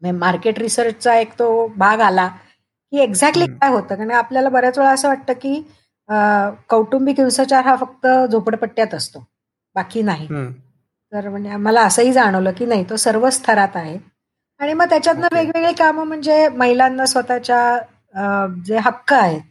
मार्केट 0.01 0.59
रिसर्चचा 0.59 1.15
एक 1.19 1.31
तो 1.39 1.67
भाग 1.77 1.99
आला 2.01 2.27
की 2.93 2.99
एक्झॅक्टली 3.01 3.45
काय 3.47 3.71
होतं? 3.71 3.95
कारण 3.95 4.11
आपल्याला 4.11 4.49
बऱ्याच 4.49 4.77
वेळा 4.77 4.91
असं 4.91 5.07
वाटतं 5.07 5.33
की 5.41 5.61
कौटुंबिक 6.69 7.19
हिंसाचार 7.19 7.65
हा 7.65 7.75
फक्त 7.75 8.07
झोपडपट्ट्यात 8.31 8.93
असतो 8.95 9.23
बाकी 9.75 10.01
नाही. 10.01 10.27
तर 11.13 11.27
म्हणजे 11.29 11.55
मला 11.57 11.81
असंही 11.85 12.11
जाणवलं 12.13 12.51
की 12.57 12.65
नाही 12.65 12.83
तो 12.89 12.95
सर्व 12.97 13.29
स्तरात 13.29 13.75
आहे. 13.75 13.97
आणि 14.59 14.73
मग 14.73 14.85
त्याच्यातनं 14.89 15.27
वेगवेगळी 15.33 15.73
कामं 15.73 16.07
म्हणजे 16.07 16.47
महिलांना 16.49 17.05
स्वतःच्या 17.05 17.77
जे 18.65 18.77
हक्क 18.85 19.13
आहेत 19.13 19.41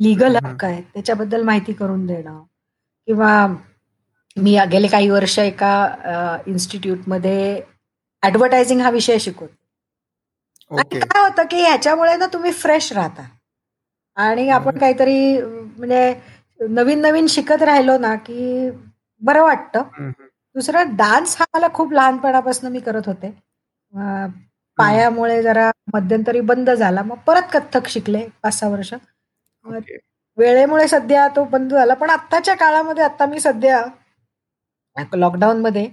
लिगल 0.00 0.36
हक्क 0.36 0.64
आहेत 0.64 0.82
त्याच्याबद्दल 0.94 1.42
माहिती 1.42 1.72
करून 1.72 2.06
देणं. 2.06 2.42
किंवा 3.08 3.46
मी 4.36 4.56
गेले 4.72 4.88
काही 4.88 5.08
वर्ष 5.10 5.38
एका 5.38 6.40
इन्स्टिट्यूटमध्ये 6.46 7.60
ऍडव्हर्टायझिंग 8.22 8.80
हा 8.80 8.90
विषय 8.90 9.18
शिकवतो. 9.18 9.54
आणि 10.70 10.98
काय 11.00 11.22
होतं 11.22 11.44
की 11.50 11.60
ह्याच्यामुळे 11.62 12.16
ना 12.16 12.26
तुम्ही 12.32 12.52
फ्रेश 12.52 12.92
राहता. 12.92 13.26
आणि 14.16 14.48
आपण 14.48 14.78
काहीतरी 14.78 15.40
म्हणजे 15.40 16.14
नवीन 16.68 17.00
नवीन 17.00 17.26
शिकत 17.26 17.62
राहिलो 17.62 17.96
ना 17.98 18.14
की 18.26 18.70
बरं 19.22 19.42
वाटतं. 19.42 19.82
दुसरं 20.56 20.94
डान्स 20.96 21.36
हा 21.40 21.44
मला 21.54 21.66
खूप 21.74 21.92
लहानपणापासून 21.92 22.72
मी 22.72 22.80
करत 22.80 23.06
होते. 23.06 23.30
पायामुळे 24.78 25.42
जरा 25.42 25.70
मध्यंतरी 25.94 26.40
बंद 26.40 26.70
झाला. 26.70 27.02
मग 27.02 27.16
परत 27.26 27.50
कथ्थक 27.52 27.88
शिकले 27.88 28.26
पाच 28.42 28.58
सहा 28.58 28.70
वर्ष. 28.70 28.92
वेळेमुळे 30.38 30.86
सध्या 30.88 31.26
तो 31.36 31.44
बंद 31.52 31.72
झाला. 31.74 31.94
पण 31.94 32.10
आत्ताच्या 32.10 32.54
काळामध्ये 32.56 33.04
आता 33.04 33.26
मी 33.26 33.40
सध्या 33.40 33.84
लॉकडाऊन 35.14 35.60
मध्ये 35.62 35.88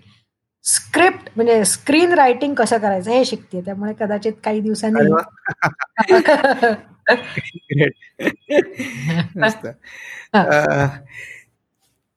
स्क्रिप्ट 0.66 1.30
म्हणजे 1.36 1.66
स्क्रीन 1.66 2.14
रायटिंग 2.14 2.54
कसं 2.54 2.78
करायचं 2.78 3.12
हे 3.12 3.26
शिकते 3.26 3.62
त्यामुळे 3.62 3.94
कदाचित 4.00 4.34
काही 4.44 4.62
दिवसांनी 4.62 5.12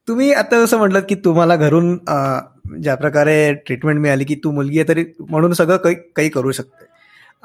तुम्ही 0.09 0.33
आता 0.33 0.65
जसं 0.65 0.79
म्हटलं 0.79 1.01
की 1.01 1.15
तुम्हाला 1.15 1.57
घरून 1.57 1.99
ज्या 2.83 2.95
प्रकारे 2.95 3.55
ट्रीटमेंट 3.55 4.01
मिळाली 4.01 4.25
की 4.25 4.35
तू 4.35 4.51
मुलगी 4.51 4.79
आहे 4.79 4.89
तरी 4.89 5.05
म्हणून 5.21 5.53
सगळं 5.53 5.77
काही 5.77 5.95
काही 5.95 6.29
करू 6.29 6.53
शकते. 6.53 6.85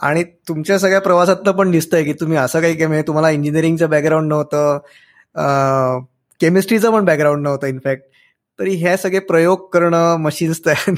आणि 0.01 0.23
तुमच्या 0.23 0.79
सगळ्या 0.79 1.01
प्रवासातलं 1.01 1.51
पण 1.51 1.71
दिसतंय 1.71 2.03
की 2.03 2.13
तुम्ही 2.13 2.37
असं 2.37 2.61
काही 2.61 2.85
म्हणजे 2.85 3.07
तुम्हाला 3.07 3.29
इंजिनिअरिंगचं 3.29 3.89
बॅकग्राऊंड 3.89 4.29
नव्हतं 4.29 4.79
केमिस्ट्रीचं 6.41 6.91
पण 6.91 7.05
बॅकग्राऊंड 7.05 7.43
नव्हतं 7.43 7.67
इनफॅक्ट 7.67 8.03
तरी 8.61 8.75
ह्या 8.75 8.97
सगळे 8.97 9.19
प्रयोग 9.19 9.69
करणं 9.69 10.17
मशीन्स 10.17 10.59
तयार 10.65 10.93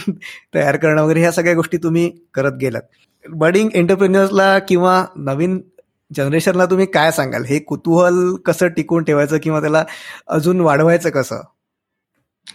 तयार 0.56 0.76
करणं 0.78 1.04
वगैरे 1.04 1.20
ह्या 1.20 1.32
सगळ्या 1.32 1.54
गोष्टी 1.56 1.78
तुम्ही 1.78 2.10
करत 2.34 2.58
गेलात. 2.62 2.82
बडिंग 3.26 3.70
एंटरप्रेन्युअर्सला 3.74 4.58
किंवा 4.60 5.06
नवीन 5.16 5.62
जनरेशनला 6.12 6.66
तुम्ही 6.66 6.86
काय 6.86 7.12
सांगाल? 7.12 7.44
हे 7.44 7.60
कुतूहल 7.60 8.36
कसं 8.36 8.68
टिकून 8.68 9.04
ठेवायचं 9.04 9.38
किंवा 9.38 9.62
त्याला 9.62 9.84
अजून 10.28 10.62
वाढवायचं 10.62 11.10
कसं? 11.10 11.42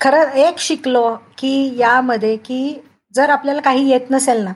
खरं 0.00 0.32
एक 0.32 0.58
शिकलो 0.58 1.16
की 1.38 1.74
यामध्ये 1.78 2.36
की 2.36 2.82
जर 3.14 3.30
आपल्याला 3.30 3.60
काही 3.60 3.88
येत 3.90 4.10
नसेल 4.10 4.42
ना 4.42 4.52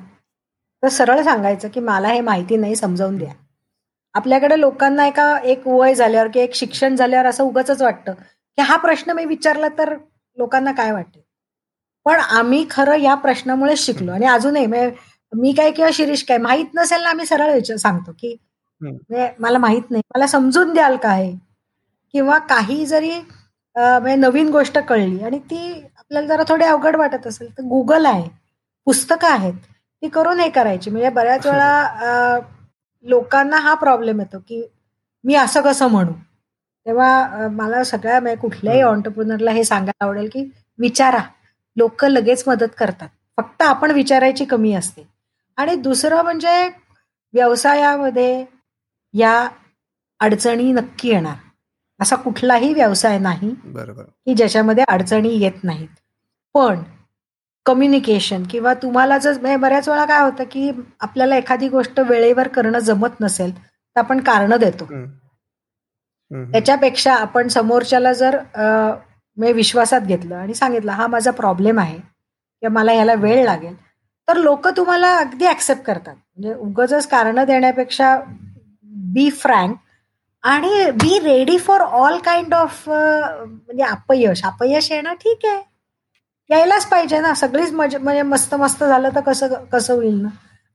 तर 0.82 0.88
सरळ 0.88 1.22
सांगायचं 1.22 1.68
की 1.68 1.80
मला 1.80 2.08
हे 2.08 2.20
माहिती 2.20 2.56
नाही 2.56 2.76
समजावून 2.76 3.16
द्या. 3.16 3.32
आपल्याकडे 4.14 4.60
लोकांना 4.60 5.06
एका 5.06 5.36
एक 5.44 5.66
वय 5.66 5.94
झाल्यावर 5.94 6.28
की 6.28 6.40
एक 6.40 6.54
शिक्षण 6.54 6.96
झाल्यावर 6.96 7.26
असं 7.26 7.44
उगच 7.44 7.82
वाटतं. 7.82 8.12
की 8.58 8.62
हा 8.62 8.76
प्रश्न 8.76 9.10
मी 9.10 9.24
विचारला 9.24 9.68
तर 9.68 9.94
लोकांना 10.38 10.72
काय 10.72 10.90
वाटेल 10.92 11.20
पण 12.06 12.20
आम्ही 12.20 12.64
खरं 12.70 12.96
या 13.00 13.14
प्रश्नामुळे 13.14 13.76
शिकलो. 13.76 14.12
आणि 14.12 14.26
अजूनही 14.26 14.66
मी 15.32 15.52
काय 15.56 15.70
किंवा 15.72 15.90
शिरीष 15.94 16.22
काय 16.28 16.38
माहीत 16.38 16.74
नसेल 16.74 17.02
ना 17.02 17.08
आम्ही 17.10 17.26
सरळ 17.26 17.58
सांगतो 17.76 18.12
की 18.18 18.36
मला 19.40 19.58
माहीत 19.58 19.90
नाही. 19.90 20.02
मला 20.14 20.26
समजून 20.26 20.72
द्याल 20.72 20.96
काय 21.02 21.30
किंवा 22.14 22.38
काही 22.48 22.84
जरी 22.86 23.12
नवीन 24.18 24.48
गोष्ट 24.52 24.78
कळली 24.88 25.22
आणि 25.24 25.38
ती 25.50 25.72
आपल्याला 25.98 26.26
जरा 26.28 26.42
थोडी 26.48 26.64
अवघड 26.64 26.96
वाटत 26.96 27.26
असेल 27.26 27.48
तर 27.58 27.62
गुगल 27.68 28.06
आहे. 28.06 28.28
पुस्तकं 28.86 29.28
आहेत. 29.28 29.54
ती 30.02 30.08
करून 30.08 30.40
हे 30.40 30.48
करायची. 30.50 30.90
म्हणजे 30.90 31.08
बऱ्याच 31.10 31.46
वेळा 31.46 32.38
लोकांना 33.04 33.56
हा 33.60 33.74
प्रॉब्लेम 33.74 34.20
येतो 34.20 34.38
की 34.48 34.62
मी 35.24 35.34
असं 35.34 35.60
कसं 35.62 35.88
म्हणू? 35.90 36.12
तेव्हा 36.86 37.48
मला 37.52 37.84
सगळ्या 37.84 38.20
म्हणजे 38.20 38.40
कुठल्याही 38.40 38.82
ऑन्टरप्रुनरला 38.82 39.50
हे 39.50 39.64
सांगायला 39.64 40.04
आवडेल 40.04 40.28
की 40.32 40.50
विचारा. 40.78 41.22
लोक 41.76 42.04
लगेच 42.04 42.44
मदत 42.46 42.74
करतात. 42.78 43.08
फक्त 43.36 43.62
आपण 43.62 43.90
विचारायची 43.90 44.44
कमी 44.44 44.72
असते. 44.74 45.06
आणि 45.56 45.74
दुसरं 45.74 46.22
म्हणजे 46.22 46.68
व्यवसायामध्ये 47.34 48.44
या 49.14 49.48
अडचणी 50.20 50.72
नक्की 50.72 51.08
येणार. 51.08 51.34
असा 52.00 52.16
कुठलाही 52.16 52.72
व्यवसाय 52.74 53.18
नाही 53.18 53.54
बरोबर. 53.64 54.02
की 54.02 54.34
ज्याच्यामध्ये 54.34 54.84
अडचणी 54.88 55.28
येत 55.28 55.64
नाहीत. 55.64 55.88
पण 56.54 56.82
कम्युनिकेशन 57.66 58.42
किंवा 58.50 58.74
तुम्हाला 58.74 59.18
जर 59.18 59.32
म्हणजे 59.32 59.56
बऱ्याच 59.56 59.88
वेळा 59.88 60.04
काय 60.04 60.22
होतं 60.22 60.44
की 60.44 60.70
आपल्याला 61.00 61.36
एखादी 61.36 61.68
गोष्ट 61.68 62.00
वेळेवर 62.00 62.48
करणं 62.48 62.78
जमत 62.78 63.20
नसेल 63.20 63.54
तर 63.56 64.00
आपण 64.00 64.20
कारण 64.20 64.56
देतो. 64.56 64.84
त्याच्यापेक्षा 66.32 67.14
आपण 67.14 67.48
समोरच्याला 67.48 68.12
जर 68.12 68.38
मी 69.36 69.52
विश्वासात 69.52 70.00
घेतलं 70.00 70.34
आणि 70.36 70.54
सांगितलं 70.54 70.92
हा 70.92 71.06
माझा 71.06 71.30
प्रॉब्लेम 71.30 71.78
आहे 71.80 71.96
किंवा 71.96 72.72
मला 72.74 72.92
ह्याला 72.92 73.14
वेळ 73.14 73.44
लागेल 73.44 73.74
तर 74.28 74.36
लोक 74.36 74.68
तुम्हाला 74.68 75.16
अगदी 75.18 75.46
ऍक्सेप्ट 75.46 75.82
करतात. 75.82 76.14
म्हणजे 76.14 76.54
उगच 76.54 77.06
कारण 77.06 77.44
देण्यापेक्षा 77.44 78.16
बी 79.14 79.28
फ्रँक 79.30 79.76
आणि 80.44 80.90
be 80.92 81.18
ready 81.18 81.58
for 81.58 81.80
all 81.80 82.18
kind 82.18 82.54
of 82.54 82.88
म्हणजे 82.88 83.82
अपयश. 83.82 84.44
अपयश 84.44 84.90
येणं 84.92 85.14
ठीक 85.14 85.46
आहे. 85.46 85.60
यायलाच 86.50 86.86
पाहिजे 86.86 87.20
ना. 87.20 87.32
सगळीच 87.34 87.72
म्हणजे 87.72 88.22
मस्त 88.22 88.54
मस्त 88.54 88.84
झालं 88.84 89.08
तर 89.14 89.20
कसं 89.20 89.54
कसं 89.72 89.94
होईल 89.94 90.20
ना? 90.22 90.28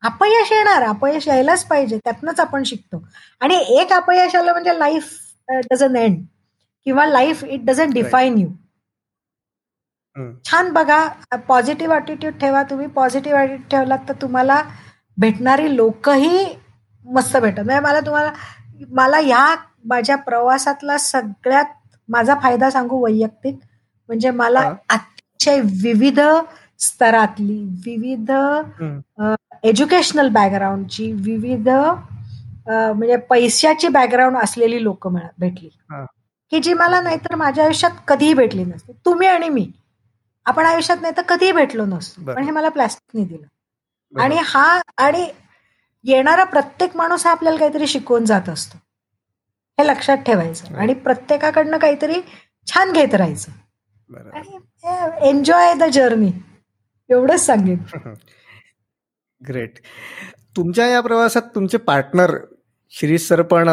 अपयश 0.04 0.52
येणार. 0.52 0.84
अपयश 0.84 1.28
यायलाच 1.28 1.66
पाहिजे. 1.66 1.98
त्यातनंच 2.04 2.40
आपण 2.40 2.64
शिकतो. 2.64 3.04
आणि 3.42 3.56
एक 3.80 3.94
अपयश 3.94 4.36
आलं 4.36 4.52
म्हणजे 4.52 4.78
लाईफ 4.80 5.14
डझन 5.50 5.96
एंड 5.96 6.24
किंवा 6.86 7.06
life 7.06 7.44
it 7.44 7.66
doesn't 7.66 7.92
define 7.94 8.38
you 8.38 8.48
छान 10.46 10.72
बघा 10.74 11.06
पॉझिटिव्ह 11.48 11.96
अटिट्यूड 11.96 12.34
ठेवा 12.42 12.62
तुम्ही. 12.70 12.88
पॉझिटिव्ह 12.88 13.40
अटिट्यूड 13.40 13.68
ठेवलात 13.72 14.08
तर 14.10 14.14
तुम्हाला 14.22 14.62
भेटणारी 15.18 15.76
लोकही 15.76 16.46
मस्त 17.06 17.38
भेटत 17.38 17.60
म्हणजे 17.60 17.80
मला 17.82 18.00
तुम्हाला 18.06 18.32
मला 18.94 19.18
ह्या 19.20 19.46
माझ्या 19.90 20.16
प्रवासातला 20.26 20.98
सगळ्यात 20.98 21.66
माझा 22.10 22.36
फायदा 22.42 22.70
सांगू 22.72 23.04
वैयक्तिक. 23.04 23.56
म्हणजे 24.10 24.30
मला 24.32 24.60
अतिशय 24.90 25.60
विविध 25.84 26.20
स्तरातली 26.80 27.62
विविध 27.86 28.32
एज्युकेशनल 29.64 30.30
बॅकग्राऊंडची 30.34 31.12
विविध 31.14 31.70
म्हणजे 32.70 33.16
पैशाची 33.16 33.88
बॅकग्राऊंड 33.88 34.38
असलेली 34.38 34.84
लोक 34.84 35.08
भेटली. 35.08 35.70
की 36.52 36.60
जी 36.60 36.74
मला 36.74 37.02
नाहीतर 37.02 37.36
माझ्या 37.36 37.64
आयुष्यात 37.64 37.92
कधीही 38.08 38.34
भेटली 38.34 38.66
नसते. 38.66 38.94
तुम्ही 39.06 39.28
आणि 39.28 39.50
मी. 39.50 39.72
आपण 40.46 40.66
आयुष्यात 40.66 40.98
नाही 41.02 41.14
तर 41.18 41.22
कधीही 41.22 41.52
भेटलो 41.52 41.86
नसतो. 41.86 42.34
पण 42.34 42.44
हे 42.44 42.52
मला 42.52 42.70
प्लॅस्टिकने 42.70 43.26
दिलं. 43.26 43.48
आणि 44.22 44.38
हा 44.46 44.82
आणि 44.98 45.30
येणारा 46.04 46.44
प्रत्येक 46.44 46.98
माणूस 46.98 47.26
हा 47.26 47.32
आपल्याला 47.32 47.60
काहीतरी 47.60 47.88
शिकवून 47.88 48.26
जात 48.26 48.50
असतो. 48.50 48.78
हे 49.80 49.88
लक्षात 49.88 50.18
ठेवायचं. 50.18 50.76
आणि 50.76 50.94
प्रत्येकाकडनं 50.94 51.78
काहीतरी 51.78 52.22
छान 52.68 52.92
घेत 52.92 53.16
राहायचं. 53.16 53.52
आणि 54.34 54.58
एन्जॉय 55.30 55.74
द 55.74 55.84
जर्नी 55.84 56.32
एवढंच 57.10 57.46
सांगेन. 57.46 57.78
ग्रेट 59.48 59.80
तुमच्या 60.58 60.88
या 60.88 61.02
प्रवासात 61.02 61.42
तुमचे 61.56 61.78
पार्टनर 61.78 62.38
शिरीष 62.94 63.28
सर 63.28 63.42
पण 63.42 63.70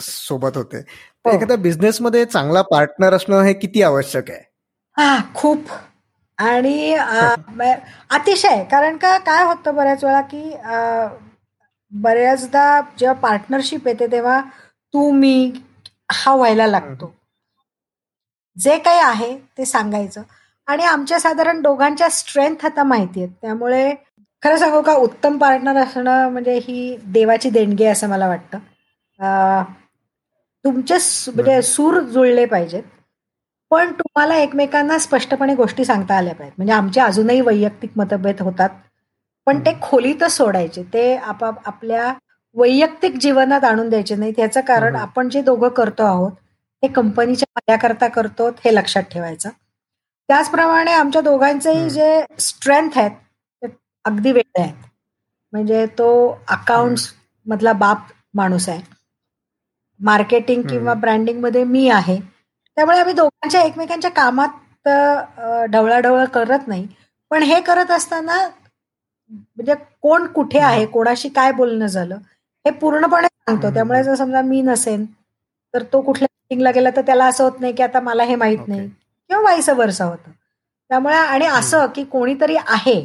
सोबत 0.00 0.56
होते. 0.56 0.78
हो. 0.78 1.30
एखाद्या 1.30 1.56
बिझनेसमध्ये 1.56 2.24
चांगला 2.24 2.62
पार्टनर 2.62 3.14
असणं 3.14 3.42
हे 3.42 3.52
किती 3.52 3.82
आवश्यक 3.82 4.30
आहे? 4.30 4.42
हा 4.96 5.16
खूप. 5.34 5.64
आणि 6.38 6.92
अतिशय. 8.10 8.62
कारण 8.70 8.96
का 8.96 9.16
काय 9.18 9.44
होतं 9.44 9.74
बऱ्याच 9.74 10.04
वेळा 10.04 10.20
की 10.32 10.42
बऱ्याचदा 11.92 12.80
जेव्हा 12.98 13.18
पार्टनरशिप 13.20 13.86
येते 13.88 14.06
तेव्हा 14.12 14.40
तू 14.94 15.10
मी 15.10 15.52
हा 16.12 16.34
व्हायला 16.34 16.66
लागतो. 16.66 17.12
जे 18.56 18.78
काही 18.78 18.98
आहे 19.00 19.36
ते 19.58 19.64
सांगायचं. 19.64 20.22
आणि 20.68 20.84
आमच्या 20.84 21.18
साधारण 21.20 21.60
दोघांच्या 21.62 22.08
स्ट्रेंथ 22.10 22.64
आता 22.66 22.82
माहिती 22.82 23.22
आहेत. 23.22 23.32
त्यामुळे 23.42 23.90
खरं 24.42 24.56
सांगू 24.56 24.80
का 24.82 24.92
उत्तम 24.96 25.36
पार्टनर 25.38 25.76
असणं 25.82 26.28
म्हणजे 26.32 26.58
ही 26.64 26.96
देवाची 27.12 27.50
देणगी 27.50 27.84
असं 27.86 28.08
मला 28.08 28.28
वाटतं. 28.28 28.58
तुमचे 30.64 30.96
म्हणजे 31.34 31.60
सूर 31.62 31.98
जुळले 32.02 32.44
पाहिजेत 32.46 32.82
पण 33.70 33.90
तुम्हाला 33.92 34.36
एकमेकांना 34.36 34.98
स्पष्टपणे 34.98 35.54
गोष्टी 35.54 35.84
सांगता 35.84 36.16
आल्या 36.16 36.34
पाहिजेत. 36.34 36.54
म्हणजे 36.56 36.72
आमचे 36.72 37.00
अजूनही 37.00 37.40
वैयक्तिक 37.40 37.90
मतभेद 37.96 38.40
होतात 38.42 38.70
पण 39.46 39.60
ते 39.66 39.72
खोलीतच 39.82 40.32
सोडायचे 40.36 40.82
ते 40.92 41.14
आपाप 41.16 41.66
आपल्या 41.68 42.12
वैयक्तिक 42.56 43.16
जीवनात 43.20 43.64
आणून 43.64 43.88
द्यायचे 43.88 44.14
नाही 44.16 44.32
त्याचं 44.36 44.60
कारण 44.68 44.96
आपण 44.96 45.28
जे 45.28 45.42
दोघं 45.42 45.68
करतो 45.76 46.04
आहोत 46.04 46.32
ते 46.82 46.88
कंपनीच्या 46.88 47.46
माझ्याकरता 47.56 48.08
करतो 48.08 48.48
हे 48.64 48.74
लक्षात 48.74 49.02
ठेवायचं. 49.12 49.50
त्याचप्रमाणे 50.28 50.92
आमच्या 50.92 51.20
दोघांचेही 51.22 51.88
जे 51.90 52.20
स्ट्रेंथ 52.40 52.98
आहेत 52.98 53.10
अगदी 54.08 54.32
वेगळे 54.32 54.62
आहेत 54.62 54.74
म्हणजे 55.52 55.84
तो 55.98 56.08
अकाउंट्स 56.48 57.12
मधला 57.46 57.72
बाप 57.72 58.06
माणूस 58.34 58.68
आहे. 58.68 58.80
मार्केटिंग 60.00 60.62
किंवा 60.62 60.94
ब्रँडिंगमध्ये 60.94 61.62
मी 61.64 61.88
आहे. 61.90 62.18
त्यामुळे 62.76 62.98
आम्ही 62.98 63.14
दोघांच्या 63.14 63.62
एकमेकांच्या 63.62 64.10
कामात 64.10 64.88
ढवळाढवळ 65.70 66.24
करत 66.34 66.68
नाही. 66.68 66.86
पण 67.30 67.42
हे 67.42 67.60
करत 67.60 67.90
असताना 67.90 68.36
म्हणजे 69.30 69.74
कोण 70.02 70.26
कुठे 70.32 70.58
आहे 70.60 70.84
कोणाशी 70.86 71.28
काय 71.28 71.52
बोलणं 71.52 71.86
झालं 71.86 72.14
हे 72.64 72.70
पूर्णपणे 72.70 73.26
सांगतो. 73.28 73.70
त्यामुळे 73.74 74.02
जर 74.04 74.14
समजा 74.14 74.42
मी 74.42 74.60
नसेन 74.62 75.04
तर 75.74 75.82
तो 75.92 76.00
कुठल्या 76.00 76.26
मिटिंगला 76.32 76.70
गेला 76.70 76.90
तर 76.96 77.02
त्याला 77.06 77.26
असं 77.26 77.44
होत 77.44 77.60
नाही 77.60 77.72
की 77.72 77.82
आता 77.82 78.00
मला 78.00 78.24
हे 78.24 78.34
माहीत. 78.36 78.58
नाही. 78.68 78.88
किंवा 78.88 79.42
वाईस 79.42 79.68
वर्षा 79.70 80.04
होतं. 80.04 80.30
त्यामुळे 80.90 81.14
आणि 81.16 81.46
असं 81.46 81.86
की 81.94 82.04
कोणीतरी 82.04 82.56
आहे 82.58 83.00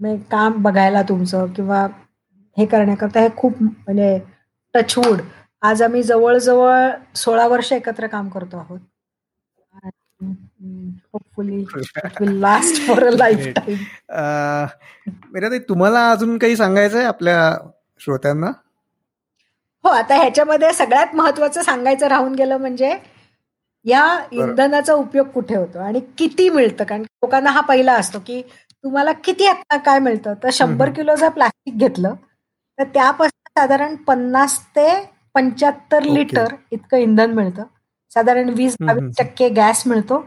म्हणजे 0.00 0.22
काम 0.30 0.62
बघायला 0.62 1.02
तुमचं 1.02 1.46
किंवा 1.46 1.86
हे 2.56 2.66
करण्याकरता 2.66 3.20
हे 3.20 3.28
खूप 3.36 3.62
म्हणजे 3.62 4.20
टचवूड 4.74 5.18
आज 5.62 5.82
आम्ही 5.82 6.02
जवळजवळ 6.02 6.90
सोळा 7.16 7.48
वर्ष 7.48 7.72
एकत्र 7.72 8.06
काम 8.06 8.28
करतो 8.28 8.56
आहोत. 8.56 8.78
Hopefully 11.12 11.64
last 12.40 12.86
for 12.86 13.06
a 13.06 13.10
lifetime 13.56 15.58
तुम्हाला 15.68 16.10
अजून 16.10 16.38
काही 16.38 16.56
सांगायचं 16.56 16.98
आहे 16.98 17.06
आपल्या 17.06 17.56
श्रोत्यांना? 18.00 18.46
हो 19.84 19.88
आता 19.88 20.14
ह्याच्यामध्ये 20.14 20.72
सगळ्यात 20.72 21.14
महत्वाचं 21.14 21.62
सांगायचं 21.62 22.06
राहून 22.06 22.34
गेलं 22.34 22.56
म्हणजे 22.56 22.98
या 23.84 24.20
इंधनाचा 24.32 24.94
उपयोग 24.94 25.26
कुठे 25.26 25.56
होतो 25.56 25.78
आणि 25.78 26.00
किती 26.18 26.48
मिळतं? 26.48 26.84
कारण 26.84 27.02
लोकांना 27.02 27.50
हा 27.50 27.60
पहिला 27.60 27.94
असतो 27.94 28.18
की 28.26 28.42
तुम्हाला 28.84 29.12
किती 29.24 29.46
आता 29.46 29.76
काय 29.76 29.98
मिळतं? 29.98 30.34
तर 30.42 30.50
शंभर. 30.52 30.90
किलो 30.92 31.14
जर 31.16 31.28
प्लास्टिक 31.30 31.76
घेतलं 31.78 32.14
तर 32.78 32.84
त्यापासून 32.94 33.48
साधारण 33.60 33.94
पन्नास 34.06 34.58
ते 34.76 34.88
पंच्याहत्तर. 35.34 36.02
लिटर 36.02 36.54
इतकं 36.72 36.96
इंधन 36.98 37.34
मिळतं. 37.34 37.62
साधारण 38.12 38.48
वीस 38.56 38.76
बावीस 38.80 39.16
टक्के 39.18 39.48
गॅस 39.56 39.82
मिळतो. 39.86 40.22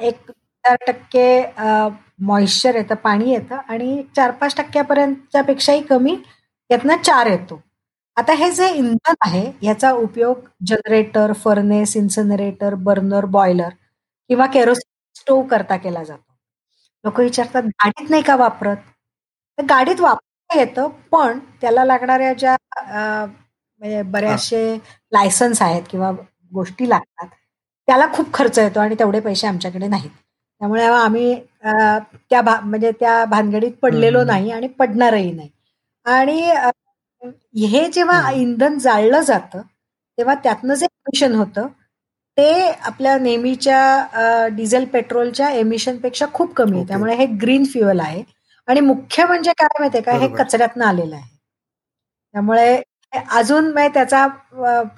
एक 0.00 0.30
चार 0.64 0.76
टक्के 0.86 1.26
मॉइश्चर 2.26 2.74
येतं 2.76 2.94
पाणी 3.04 3.30
येतं 3.32 3.56
आणि 3.68 4.02
चार 4.16 4.30
पाच 4.40 4.56
टक्क्यापर्यंतच्या 4.56 5.42
पेक्षाही 5.44 5.82
कमी 5.82 6.16
यातनं 6.70 6.96
चार 7.04 7.26
येतो. 7.26 7.60
आता 8.16 8.32
हे 8.38 8.50
जे 8.52 8.68
इंधन 8.74 9.14
आहे 9.26 9.50
याचा 9.62 9.90
उपयोग 9.92 10.38
generator 10.66 11.32
furnace 11.44 11.96
incinerator 11.96 12.74
burner 12.88 13.24
boiler 13.36 13.68
किंवा 14.30 14.46
केरोसिन 14.54 15.18
स्टोव्ह 15.20 15.46
करता 15.48 15.76
केला 15.76 16.02
जातो. 16.04 16.31
लोक 17.04 17.20
विचारतात 17.20 17.62
गाडीत 17.74 18.10
नाही 18.10 18.22
का 18.22 18.36
वापरत 18.36 18.76
तर 19.58 19.64
गाडीत 19.68 20.00
वापरता 20.00 20.58
येतं 20.58 20.88
पण 21.12 21.38
त्याला 21.60 21.84
लागणाऱ्या 21.84 22.32
ज्या 22.34 22.56
म्हणजे 22.90 24.02
बऱ्याचशे 24.12 24.64
लायसन्स 25.12 25.62
आहेत 25.62 25.82
किंवा 25.90 26.10
गोष्टी 26.52 26.88
लागतात 26.88 27.26
त्याला 27.88 28.06
खूप 28.14 28.32
खर्च 28.34 28.58
येतो 28.58 28.80
आणि 28.80 28.94
तेवढे 28.98 29.20
पैसे 29.20 29.46
आमच्याकडे 29.46 29.86
नाहीत 29.88 30.10
त्यामुळे 30.10 30.84
आम्ही 30.86 31.34
त्या 31.64 32.40
भा 32.42 32.58
म्हणजे 32.60 32.90
त्या 33.00 33.24
भानगडीत 33.26 33.72
पडलेलो. 33.82 34.22
नाही 34.24 34.50
आणि 34.52 34.68
पडणारही 34.70 35.30
नाही 35.32 35.48
आणि 36.06 36.40
हे 37.62 37.88
जेव्हा. 37.90 38.30
इंधन 38.32 38.78
जाळलं 38.78 39.20
जातं 39.22 39.62
तेव्हा 40.18 40.34
त्यातनं 40.44 40.74
जे 40.74 40.86
एमिशन 40.86 41.34
होतं 41.34 41.66
ते 42.38 42.50
आपल्या 42.80 43.16
नेहमीच्या 43.18 44.48
डिझेल 44.56 44.84
पेट्रोलच्या 44.92 45.50
एमिशनपेक्षा 45.52 46.26
खूप 46.34 46.52
कमी 46.56 46.76
आहे. 46.76 46.86
त्यामुळे 46.88 47.14
हे 47.14 47.26
ग्रीन 47.42 47.64
फ्युअल 47.64 48.00
आहे 48.00 48.22
आणि 48.68 48.80
मुख्य 48.80 49.24
म्हणजे 49.24 49.52
काय 49.52 49.78
माहितीये 49.80 50.02
का 50.02 50.12
हे. 50.12 50.28
कचऱ्यातनं 50.28 50.84
आलेलं 50.84 51.14
आहे 51.16 51.30
त्यामुळे 52.34 52.80
अजून 53.32 53.72
म्हणजे 53.72 53.88
त्याचा 53.94 54.26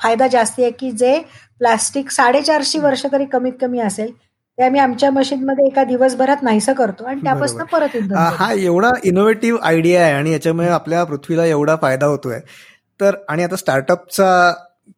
फायदा 0.02 0.26
जास्ती 0.26 0.62
आहे 0.62 0.70
की 0.70 0.90
जे 0.92 1.18
प्लास्टिक 1.60 2.10
साडेचारशे 2.10 2.78
वर्ष 2.78 3.04
तरी 3.12 3.24
कमीत 3.24 3.52
कमी 3.60 3.80
असेल 3.80 4.12
ते 4.58 4.62
आम्ही 4.62 4.80
आमच्या 4.80 5.10
मशीनमध्ये 5.10 5.66
एका 5.66 5.84
दिवसभरात 5.84 6.42
नाहीसं 6.42 6.72
करतो 6.72 7.04
आणि 7.04 7.20
त्यापासून. 7.20 7.62
परत. 7.62 7.96
हा 8.34 8.52
एवढा 8.54 8.90
इनोव्हेटिव्ह 9.04 9.58
आयडिया 9.62 10.02
आहे 10.04 10.12
आणि 10.12 10.32
याच्यामुळे 10.32 10.68
आपल्या 10.70 11.02
पृथ्वीला 11.04 11.44
एवढा 11.46 11.76
फायदा 11.82 12.06
होतोय 12.06 12.38
तर 13.00 13.14
आणि 13.28 13.42
आता 13.44 13.56
स्टार्टअपचा 13.56 14.28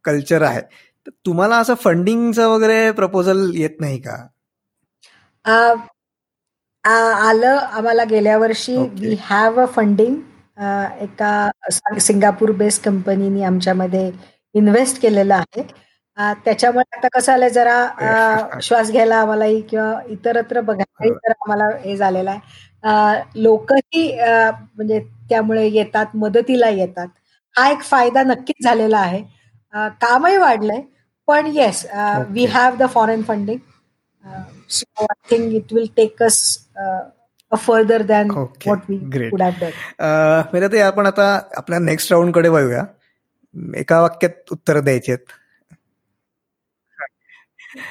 कल्चर 0.05 0.43
आहे 0.43 0.61
तर 1.07 1.11
तुम्हाला 1.27 1.57
असं 1.59 1.75
फंडिंगचं 1.83 2.49
वगैरे 2.49 2.91
प्रपोजल 2.93 3.51
येत 3.55 3.81
नाही 3.81 3.99
का? 4.01 4.17
आलं 6.85 7.57
आम्हाला 7.57 8.05
गेल्या 8.11 8.37
वर्षी. 8.39 8.77
वी 9.01 9.17
हॅव 9.23 9.61
अ 9.61 9.67
फंडिंग 9.77 10.17
एका 11.03 11.31
सिंगापूर 12.01 12.51
बेस्ड 12.59 12.83
कंपनीने 12.85 13.43
आमच्यामध्ये 13.45 14.11
इन्व्हेस्ट 14.55 15.01
केलेलं 15.03 15.35
आहे. 15.35 15.63
त्याच्यामुळे 16.45 16.97
आता 16.97 17.09
कसं 17.15 17.33
आलंय 17.33 17.51
जरा 17.51 18.59
श्वास 18.63 18.91
घ्यायला 18.91 19.17
आम्हालाही 19.21 19.61
किंवा 19.61 19.93
इतरत्र 20.11 20.61
बघायलाही. 20.61 21.11
जरा 21.11 21.33
आम्हाला 21.47 21.65
हे 21.85 21.97
झालेलं 21.97 22.31
आहे. 22.31 22.41
लोकही 23.43 24.11
म्हणजे 24.17 25.01
त्यामुळे 25.29 25.67
येतात 25.69 26.17
मदतीला 26.17 26.69
येतात. 26.71 27.09
हा 27.55 27.69
एक 27.71 27.83
फायदा 27.83 28.23
नक्कीच 28.23 28.65
झालेला 28.65 28.99
आहे. 28.99 29.23
कामही 30.01 30.37
वाढलंय. 30.37 30.81
पण 31.29 31.47
yes 31.47 31.87
we. 32.29 32.45
Have 32.47 32.77
the 32.77 32.83
foreign 32.89 33.23
funding 33.23 33.59
so 34.69 35.03
I 35.03 35.37
think 35.37 35.55
it 35.55 35.73
will 35.73 35.87
take 35.97 36.23
us 36.23 36.59
further 37.53 38.03
than 38.03 38.31
what 38.31 38.81
we. 38.89 39.29
Could 39.29 39.43
um, 39.43 40.43
Meeratai 40.53 40.79
आपण 40.79 41.07
आता 41.07 41.41
आपल्या 41.57 41.79
नेक्स्ट 41.79 42.13
राऊंडकडे 42.13 42.49
वळूया 42.49 42.85
एका 43.75 44.01
वाक्यात 44.01 44.53
उत्तर 44.53 44.81
द्यायची 44.81 45.13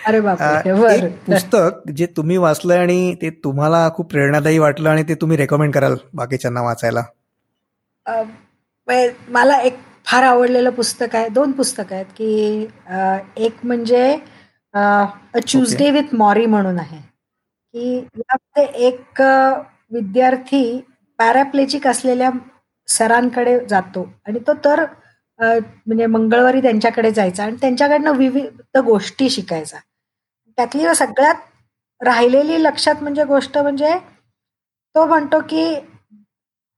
अरे 0.06 0.18
एक 0.18 1.16
पुस्तक 1.26 1.92
जे 1.96 2.06
तुम्ही 2.06 2.38
वाचलंय 2.38 2.78
आणि 2.78 3.16
ते 3.22 3.30
तुम्हाला 3.30 3.90
खूप 3.90 4.10
प्रेरणादायी 4.10 4.58
वाटलं 4.60 4.90
आणि 4.90 5.04
ते 5.04 5.16
तुम्ही 5.16 5.38
रेकमेंड 5.38 5.74
कराल 5.74 5.96
बाकीच्यांना 6.14 6.62
वाचायला. 6.62 7.02
मला 9.30 9.58
एक 9.58 9.78
फार 10.06 10.24
आवडलेलं 10.24 10.70
पुस्तक 10.72 11.16
आहे. 11.16 11.30
दोन 11.30 11.52
पुस्तक 11.54 11.94
आहेत 11.94 12.06
की 12.18 12.68
एक 13.46 13.66
म्हणजे 13.66 14.12
अ 14.74 15.40
ट्युजडे 15.42 15.90
विथ 15.92 16.14
मॉरी 16.16 16.46
म्हणून 16.46 16.80
आहे. 16.80 16.98
की 17.74 17.96
यामध्ये 17.98 18.66
एक 18.88 19.22
विद्यार्थी 19.94 20.64
पॅराप्लेजिक 21.20 21.88
असलेल्या 21.88 22.30
सरांकडे 22.88 23.60
जातो 23.70 24.04
आणि 24.28 24.40
तो 24.48 24.54
तर 24.66 24.84
म्हणजे 25.40 26.06
मंगळवारी 26.08 26.62
त्यांच्याकडे 26.62 27.12
जायचा 27.12 27.44
आणि 27.44 27.56
त्यांच्याकडनं 27.62 28.18
विविध 28.18 28.78
गोष्टी 28.86 29.30
शिकायचा. 29.30 29.78
त्यातली 30.58 30.94
सगळ्यात 30.96 31.36
राहिलेली 32.02 32.62
लक्षात 32.64 33.02
म्हणजे 33.04 33.24
गोष्ट 33.26 33.58
म्हणजे 33.58 33.94
तो 34.96 35.06
म्हणतो 35.06 35.40
की 35.50 35.66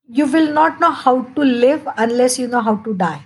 you 0.10 0.26
will 0.26 0.52
not 0.54 0.82
know 0.82 0.90
how 0.96 1.22
to 1.36 1.44
live 1.44 1.92
unless 1.98 2.40
you 2.40 2.48
know 2.48 2.60
how 2.60 2.76
to 2.86 2.92
die 2.98 3.18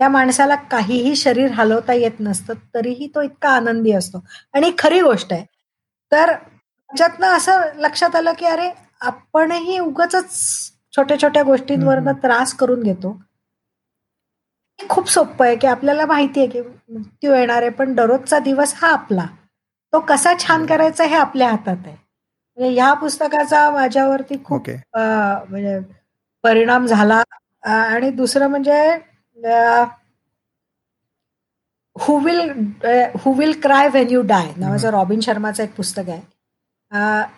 त्या 0.00 0.08
माणसाला 0.08 0.54
काहीही 0.70 1.14
शरीर 1.16 1.50
हलवता 1.52 1.92
येत 1.92 2.20
नसतं 2.20 2.54
तरीही 2.74 3.06
तो 3.14 3.22
इतका 3.22 3.50
आनंदी 3.50 3.92
असतो. 3.92 4.18
आणि 4.54 4.70
खरी 4.78 5.00
गोष्ट 5.00 5.32
आहे. 5.32 5.44
तर 6.12 6.32
त्याच्यातनं 6.34 7.36
असं 7.36 7.62
लक्षात 7.76 8.16
आलं 8.16 8.32
की 8.38 8.46
अरे 8.46 8.70
आपणही 9.00 9.78
उगाच 9.78 10.14
छोट्या 10.96 11.20
छोट्या 11.22 11.42
गोष्टींवरनं. 11.42 12.12
त्रास 12.22 12.54
करून 12.54 12.82
घेतो. 12.82 13.10
हे 14.80 14.86
खूप 14.88 15.08
सोपं 15.10 15.44
आहे 15.44 15.56
की 15.56 15.66
आपल्याला 15.66 16.06
माहिती 16.06 16.40
आहे 16.40 16.48
की 16.48 16.60
मृत्यू 16.60 17.34
येणार 17.34 17.62
आहे 17.62 17.70
पण 17.70 17.94
दररोजचा 17.94 18.38
दिवस 18.38 18.74
हा 18.76 18.88
आपला. 18.92 19.26
तो 19.92 20.00
कसा 20.08 20.32
छान 20.38 20.66
करायचा 20.66 21.04
हे 21.04 21.16
आपल्या 21.16 21.48
हातात 21.50 21.86
आहे. 21.86 21.96
म्हणजे 22.58 22.74
ह्या 22.74 22.92
पुस्तकाचा 22.94 23.70
माझ्यावरती 23.70 24.42
खूप 24.44 24.68
म्हणजे 24.70 25.78
परिणाम 26.44 26.86
झाला. 26.86 27.22
आणि 27.64 28.10
दुसरं 28.10 28.46
म्हणजे 28.46 28.80
who 31.96 32.16
will 32.24 32.40
who 33.24 33.32
will 33.32 33.52
cry 33.62 33.88
when 33.88 34.10
you 34.10 34.20
die 34.22 34.52
नावाचं 34.56 34.90
रॉबिन 34.90 35.20
शर्माचं 35.20 35.62
एक 35.62 35.74
पुस्तक 35.76 36.08
आहे. 36.08 36.20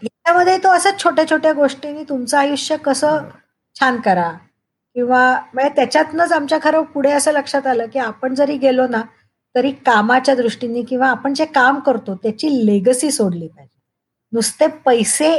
याच्यामध्ये 0.02 0.56
तो 0.58 0.68
असं 0.68 0.90
छोट्या 0.98 1.28
छोट्या 1.30 1.52
गोष्टींनी 1.52 2.02
तुमचं 2.08 2.38
आयुष्य 2.38 2.76
कसं 2.76 3.28
छान 3.76 4.00
करा. 4.00 4.30
किंवा 4.96 5.22
म्हणजे 5.54 5.70
त्याच्यातनंच 5.76 6.32
आमच्या 6.32 6.58
खरं 6.62 6.82
पुढे 6.94 7.10
असं 7.12 7.32
लक्षात 7.32 7.66
आलं 7.66 7.86
की 7.92 7.98
आपण 7.98 8.34
जरी 8.34 8.56
गेलो 8.58 8.86
ना 8.86 9.02
तरी 9.54 9.70
कामाच्या 9.86 10.34
दृष्टीने 10.34 10.82
किंवा 10.82 11.08
आपण 11.10 11.34
जे 11.34 11.44
काम 11.44 11.78
करतो 11.80 12.14
त्याची 12.14 12.48
लेगसी 12.66 13.10
सोडली 13.10 13.46
पाहिजे. 13.48 13.78
नुसते 14.32 14.66
पैसे 14.84 15.38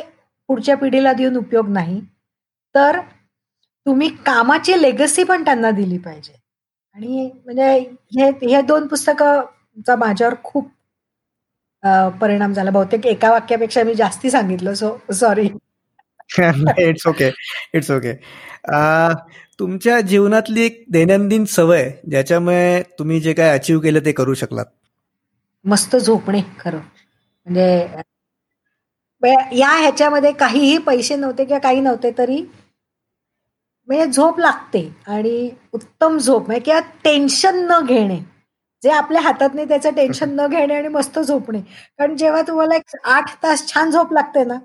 पुढच्या 0.50 0.78
पिढीला 0.78 1.14
देऊन 1.14 1.38
उपयोग 1.38 1.70
नाही. 1.70 2.00
तर 2.76 3.00
तुम्ही 3.86 4.10
कामाची 4.26 4.82
लेगसी 4.82 5.24
पण 5.24 5.44
त्यांना 5.46 5.72
दिली 5.72 5.98
पाहिजे. 5.98 6.34
आणि 6.96 7.30
म्हणजे 7.46 7.72
हे 8.18 8.30
हे 8.48 8.62
दोन 8.62 8.88
पुस्तकं 8.88 9.96
माझ्यावर 10.00 10.34
खूप 10.44 10.70
परिणाम 12.22 12.54
झाला. 12.54 12.72
बहुतेक 12.72 13.06
एका 13.08 13.32
वाक्यापेक्षा 13.32 13.84
मी 13.84 13.94
जास्ती 13.96 14.32
सांगितलं 14.32 14.74
so 14.74 14.98
sorry 15.20 15.48
it's 16.80 17.08
okay 17.08 17.30
it's 17.74 17.90
okay 17.92 18.14
तुमच्या 19.60 20.00
जीवनातली 20.02 20.62
एक 20.66 20.84
दैनंदिन 20.92 21.46
सवय 21.50 21.90
ज्याच्यामुळे 22.10 22.82
तुम्ही 23.00 23.20
जे 23.22 23.34
काय 23.34 23.50
अचीव 23.58 23.80
केलं 23.80 24.06
ते 24.06 24.12
करू 24.12 24.34
शकलात? 24.34 24.66
मस्त 25.66 25.96
झोपणे 25.96 26.42
खरं. 26.60 26.78
म्हणजे 26.78 27.88
म्हणजे 29.22 29.58
या 29.58 29.70
ह्याच्यामध्ये 29.72 30.32
काहीही 30.32 30.78
पैसे 30.86 31.16
नव्हते 31.16 31.46
किंवा 31.46 31.60
काही 31.60 31.82
नव्हते 31.82 32.12
तरी 32.18 32.42
म्हणजे 33.92 34.12
झोप 34.12 34.40
लागते 34.40 34.96
आणि 35.08 35.50
उत्तम 35.74 36.18
झोप 36.18 36.46
म्हणजे 36.46 36.60
किंवा 36.60 36.80
टेन्शन 37.04 37.56
न 37.72 37.80
घेणे. 37.86 38.20
जे 38.84 38.90
आपल्या 38.90 39.22
हातात 39.22 39.50
नाही 39.54 39.68
त्याचं 39.68 39.90
टेन्शन 39.96 40.30
न 40.30 40.48
घेणे 40.48 40.76
आणि 40.76 40.88
मस्त 40.88 41.20
झोपणे. 41.20 41.60
कारण 42.00 42.16
जेव्हा 42.18 42.42
तुम्हाला 42.42 42.76
एक 42.76 42.96
आठ 43.04 43.36
तास 43.44 43.68
छान 43.74 43.92
झोप 43.92 44.14
लागते 44.14 44.44
ना 44.44 44.58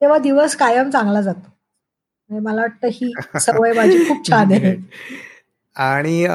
तेव्हा 0.00 0.18
दिवस 0.18 0.56
कायम 0.56 0.90
चांगला 0.90 1.20
जातो. 1.20 1.48
म्हणजे 2.30 2.44
मला 2.44 2.60
वाटतं 2.60 2.88
ही 2.92 3.12
सवय 3.40 3.72
माझी 3.72 4.08
खूप 4.08 4.30
छान 4.30 4.52
आहे. 4.52 4.76
आणि 5.76 6.26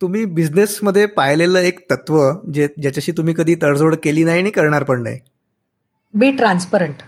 तुम्ही 0.00 0.24
बिझनेसमध्ये 0.24 1.06
पाहिलेलं 1.06 1.58
एक 1.58 1.80
तत्व 1.90 2.32
जे 2.52 2.68
ज्याच्याशी 2.82 3.12
तुम्ही 3.12 3.34
कधी 3.34 3.54
तडजोड 3.54 3.94
केली 3.94 4.24
नाही 4.24 4.40
आणि 4.40 4.50
करणार 4.50 4.82
पण 4.82 5.02
नाही? 5.02 5.18
बी 6.14 6.30
ट्रान्सपरंट 6.30 7.02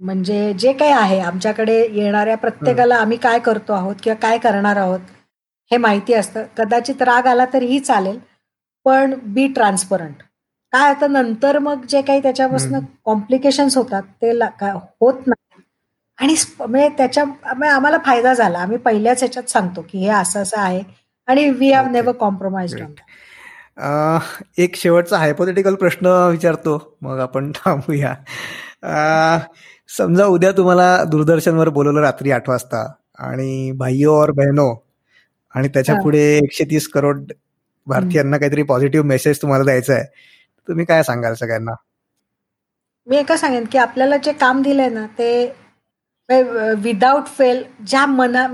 म्हणजे 0.00 0.52
जे 0.58 0.72
काही 0.72 0.92
आहे 0.92 1.18
आमच्याकडे 1.20 1.78
येणाऱ्या 1.94 2.36
प्रत्येकाला 2.36 2.96
आम्ही 2.96 3.16
काय 3.16 3.38
करतो 3.38 3.72
आहोत 3.72 3.94
किंवा 4.02 4.16
काय 4.22 4.38
करणार 4.38 4.76
आहोत 4.76 5.00
हे 5.70 5.76
माहिती 5.76 6.14
असतं. 6.14 6.44
कदाचित 6.58 7.02
राग 7.02 7.26
आला 7.26 7.44
तरीही 7.52 7.78
चालेल 7.80 8.18
पण 8.86 9.14
बी 9.34 9.46
ट्रान्सपरंट 9.54 10.22
काय 10.72 10.90
आता 10.90 11.06
नंतर 11.06 11.58
मग 11.58 11.84
जे 11.88 12.00
काही 12.02 12.22
त्याच्यापासून 12.22 12.78
कॉम्प्लिकेशन्स 13.04 13.76
होतात 13.76 14.02
ते 14.22 14.30
होत 14.72 15.26
नाही. 15.26 15.60
आणि 16.18 16.34
म्हणजे 16.58 16.88
त्याच्या 16.98 17.24
आम्हाला 17.74 17.98
फायदा 18.04 18.32
झाला. 18.34 18.58
आम्ही 18.58 18.76
पहिल्याच 18.78 19.22
ह्याच्यात 19.22 19.50
सांगतो 19.50 19.82
की 19.90 19.98
हे 19.98 20.08
असं 20.10 20.42
असं 20.42 20.60
आहे 20.60 20.82
आणि 21.28 21.48
वी 21.50 21.70
हॅव 21.72 21.86
नेव्हर 21.90 22.12
कॉम्प्रोमाइज 22.20 22.74
एक 24.58 24.76
शेवटचा 24.76 25.18
हायपोथेटिकल 25.18 25.74
प्रश्न 25.74 26.06
विचारतो. 26.30 26.76
मग 27.02 27.18
आपण 27.20 27.50
थांबूया. 27.54 28.14
समजा 29.90 30.24
उद्या 30.26 30.50
तुम्हाला 30.52 30.88
दूरदर्शनवर 31.10 31.68
बोलवलं 31.68 32.00
रात्री 32.00 32.30
आठ 32.30 32.48
वाजता 32.48 32.86
आणि 33.18 33.70
भाईयो 33.78 34.12
और 34.20 34.30
बहनो 34.36 34.68
आणि 35.54 35.68
त्याच्या 35.68 35.94
पुढे 36.02 36.22
एकशे 36.36 36.64
तीस 36.70 36.88
करोड 36.88 37.32
भारतीयांना 37.86 38.38
काहीतरी 38.38 38.62
पॉझिटिव्ह 38.62 39.06
मेसेज 39.06 39.40
तुम्हाला 39.42 39.64
द्यायचा 39.64 39.94
आहे 39.94 40.04
तुम्ही 40.68 40.84
काय 40.84 41.02
सांगाल 41.02 41.34
सगळ्यांना? 41.34 41.74
मी 43.06 43.16
एकच 43.16 43.40
सांगेन 43.40 43.64
की 43.72 43.78
आपल्याला 43.78 44.16
जे 44.16 44.32
काम 44.32 44.62
दिलंय 44.62 44.88
ना 44.88 45.06
ते 45.18 45.52
विदाऊट 46.82 47.26
फेल 47.38 47.62
ज्या 47.86 48.04
मना 48.06 48.46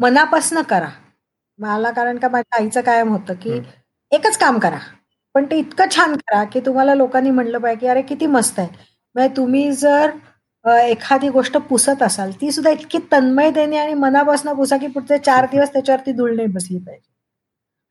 मनापासून 0.00 0.62
करा. 0.62 0.88
मला 1.58 1.90
कारण 1.90 2.18
का 2.18 2.28
माझ्या 2.28 2.60
आईचं 2.62 2.80
कायम 2.80 3.08
होतं 3.12 3.34
की 3.42 3.60
एकच 4.12 4.36
काम 4.38 4.58
करा. 4.58 4.78
पण 5.34 5.44
ते 5.50 5.58
इतकं 5.58 5.90
छान 5.96 6.14
करा 6.16 6.42
की 6.52 6.60
तुम्हाला 6.66 6.94
लोकांनी 6.94 7.30
म्हणलं 7.30 7.58
पाहिजे 7.58 7.80
की 7.80 7.86
अरे 7.86 8.02
किती 8.02 8.26
मस्त 8.26 8.58
आहे. 8.58 8.68
म्हणजे 9.14 9.36
तुम्ही 9.36 9.70
जर 9.72 10.10
एखादी 10.70 11.28
गोष्ट 11.30 11.56
पुसत 11.68 12.02
असाल 12.02 12.30
ती 12.40 12.50
सुद्धा 12.52 12.70
इतकी 12.70 12.98
तन्मयतेने 13.12 13.76
आणि 13.78 13.94
मनापासून 13.96 14.52
पुसा 14.56 14.76
की 14.76 14.86
पुढचे 14.88 15.18
चार 15.18 15.46
दिवस 15.52 15.72
त्याच्यावरती 15.72 16.12
धूळ 16.12 16.34
नाही 16.36 16.48
बसली 16.48 16.78
पाहिजे. 16.78 17.06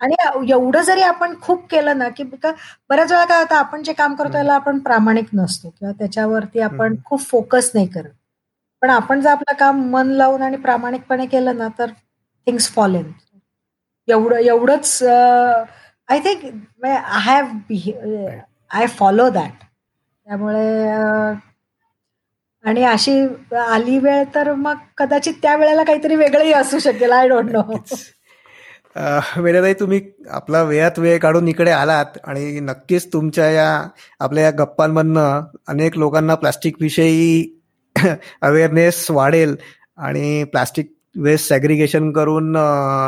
आणि 0.01 0.15
एवढं 0.51 0.81
जरी 0.81 1.01
आपण 1.01 1.33
खूप 1.41 1.65
केलं 1.71 1.97
ना 1.97 2.07
की 2.09 2.23
बऱ्याच 2.23 3.11
वेळा 3.11 3.23
काय 3.25 3.41
होतं 3.41 3.55
आपण 3.55 3.83
जे 3.83 3.93
काम 3.93 4.15
करतो 4.15 4.37
याला 4.37 4.53
आपण 4.55 4.79
प्रामाणिक 4.79 5.27
नसतो 5.33 5.69
किंवा 5.69 5.91
त्याच्यावरती 5.99 6.59
आपण 6.61 6.95
खूप 7.05 7.21
फोकस 7.21 7.71
नाही 7.73 7.87
करत. 7.87 8.09
पण 8.81 8.89
आपण 8.89 9.21
जर 9.21 9.29
आपलं 9.29 9.55
काम 9.59 9.81
मन 9.91 10.07
लावून 10.13 10.41
आणि 10.41 10.57
प्रामाणिकपणे 10.57 11.25
केलं 11.27 11.57
ना 11.57 11.67
तर 11.79 11.91
थिंग्स 12.47 12.69
फॉल 12.71 12.95
इन 12.95 13.11
एवढं 14.07 14.37
एवढंच 14.37 15.03
I 15.03 16.19
think 16.19 16.85
I 16.85 16.97
have 17.21 17.45
I 18.71 18.85
follow 18.89 19.29
that 19.29 19.63
त्यामुळे 20.27 20.65
आणि 22.63 22.83
अशी 22.85 23.11
आली 23.59 23.97
वेळ 23.99 24.23
तर 24.35 24.53
मग 24.53 24.75
कदाचित 24.97 25.33
त्या 25.41 25.55
वेळेला 25.55 25.83
काहीतरी 25.83 26.15
वेगळंही 26.15 26.53
असू 26.53 26.79
शकेल. 26.79 27.11
आय 27.11 27.27
डोंट 27.29 27.51
नो 27.51 27.61
वेळेलाही 29.37 29.73
तुम्ही 29.79 29.99
आपला 30.31 30.61
वेळात 30.63 30.99
वेळ 30.99 31.17
काढून 31.19 31.47
इकडे 31.47 31.71
आलात 31.71 32.17
आणि 32.23 32.59
नक्कीच 32.59 33.11
तुमच्या 33.13 33.49
या 33.51 33.67
आपल्या 34.19 34.43
या 34.43 34.51
गप्पांमधनं 34.59 35.41
अनेक 35.67 35.97
लोकांना 35.97 36.35
प्लास्टिक 36.35 36.75
विषयी 36.81 37.59
अवेअरनेस 38.41 39.05
वाढेल 39.11 39.55
आणि 39.97 40.43
प्लास्टिक 40.43 40.91
वेस्ट 41.15 41.47
सॅग्रिगेशन 41.49 42.11
करून 42.11 42.53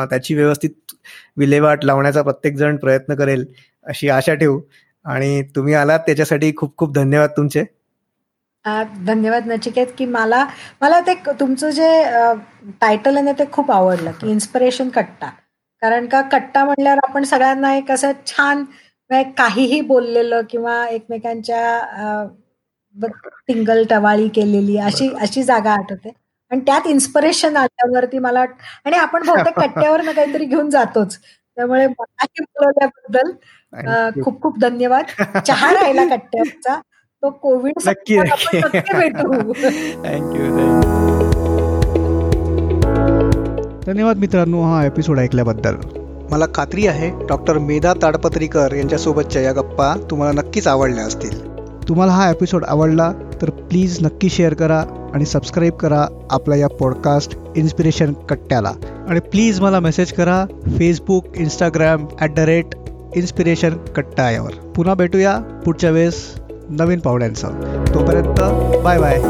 त्याची 0.09 0.33
व्यवस्थित 0.35 0.93
विल्हेवाट 1.37 1.85
लावण्याचा 1.85 2.21
प्रत्येकजण 2.21 2.77
प्रयत्न 2.77 3.15
करेल 3.15 3.45
अशी 3.85 4.09
आशा 4.09 4.33
ठेवू. 4.33 4.59
आणि 5.05 5.41
तुम्ही 5.55 5.73
आलात 5.73 5.99
त्याच्यासाठी 6.05 6.51
खूप 6.57 6.75
खूप 6.77 6.93
धन्यवाद 6.95 7.29
तुमचे. 7.37 7.63
धन्यवाद 9.05 9.47
नचिकेत 9.47 9.87
की 9.97 10.05
मला 10.05 10.45
मला 10.81 10.99
ते 11.07 11.13
तुमचं 11.39 11.69
जे 11.71 11.87
टायटल 12.81 13.15
आहे 13.15 13.23
ना 13.25 13.31
ते 13.39 13.45
खूप 13.51 13.71
आवडलं 13.71 14.11
की 14.21 14.29
इन्स्पिरेशन 14.31 14.89
कट्टा. 14.89 15.29
कारण 15.81 16.05
का 16.07 16.21
कट्टा 16.31 16.63
म्हणल्यावर 16.65 16.99
आपण 17.07 17.23
सगळ्यांना 17.23 17.73
एक 17.75 17.91
असं 17.91 18.11
छान 18.27 18.63
काहीही 19.37 19.79
बोललेलं 19.81 20.41
किंवा 20.49 20.85
एकमेकांच्या 20.87 21.61
टिंगल 23.47 23.83
टवाळी 23.89 24.27
केलेली 24.35 24.77
अशी 24.79 25.09
अशी 25.21 25.43
जागा 25.43 25.71
आठवते. 25.73 26.09
आणि 26.51 26.61
त्यात 26.65 26.87
इन्स्पिरेशन 26.87 27.57
आल्यावरती 27.57 28.19
मला 28.19 28.41
आणि 28.85 28.97
आपण 28.97 29.25
बहुतेक 29.27 29.59
कट्ट्यावर 29.59 30.01
ना 30.03 30.11
काहीतरी 30.11 30.45
घेऊन 30.45 30.69
जातोच. 30.69 31.17
त्यामुळे 31.57 31.87
मलाही 31.87 32.43
बोलवल्याबद्दल 32.43 33.31
खूप 34.23 34.41
खूप 34.41 34.59
धन्यवाद. 34.61 35.05
चहा 35.47 35.71
राहिला 35.73 36.05
कट्ट्यावरचा. 36.15 36.79
तो 37.23 37.29
कोविड 37.29 37.73
नक्की 37.87 38.17
थँक्यू 38.17 38.33
धन्यवाद 43.85 44.17
मित्रांनो 44.17 44.61
हा 44.61 44.85
एपिसोड 44.85 45.19
ऐकल्याबद्दल. 45.19 45.75
मला 46.31 46.45
खात्री 46.55 46.87
आहे 46.87 47.25
डॉक्टर 47.25 47.57
मेधा 47.57 47.93
ताडपत्रीकर 48.01 48.73
यांच्यासोबतच्या 48.73 49.41
या 49.41 49.51
गप्पा 49.51 49.95
तुम्हाला 50.11 50.41
नक्कीच 50.41 50.67
आवडल्या 50.67 51.03
असतील. 51.03 51.47
तुम्हाला 51.87 52.11
हा 52.11 52.29
एपिसोड 52.29 52.65
आवडला 52.65 53.13
तर 53.41 53.49
प्लीज 53.49 53.97
नक्की 54.01 54.29
शेअर 54.29 54.53
करा 54.53 55.11
आणि 55.13 55.25
सबस्क्राईब 55.25 55.73
करा 55.73 56.07
आपल्या 56.29 56.57
या 56.57 56.67
पॉडकास्ट 56.67 57.37
इन्स्पिरेशन 57.55 58.13
कट्ट्याला. 58.13 58.71
आणि 59.09 59.19
प्लीज 59.19 59.61
मला 59.61 59.79
मेसेज 59.79 60.13
करा 60.13 60.45
Facebook 60.77 61.25
Instagram 61.35 62.05
at 62.21 62.33
the 62.33 62.39
rate 62.39 62.65
inspiration 63.15 63.69
Katta 63.69 64.31
यावर. 64.31 64.51
पुन्हा 64.51 64.93
भेटूया 64.93 65.61
पुढच्या 65.65 65.91
वेळेस. 65.91 66.35
नवीन 66.69 66.99
पाहुण्यांचं. 66.99 67.47
तोपर्यंत 67.93 68.41
बाय 68.83 68.99
बाय. 68.99 69.21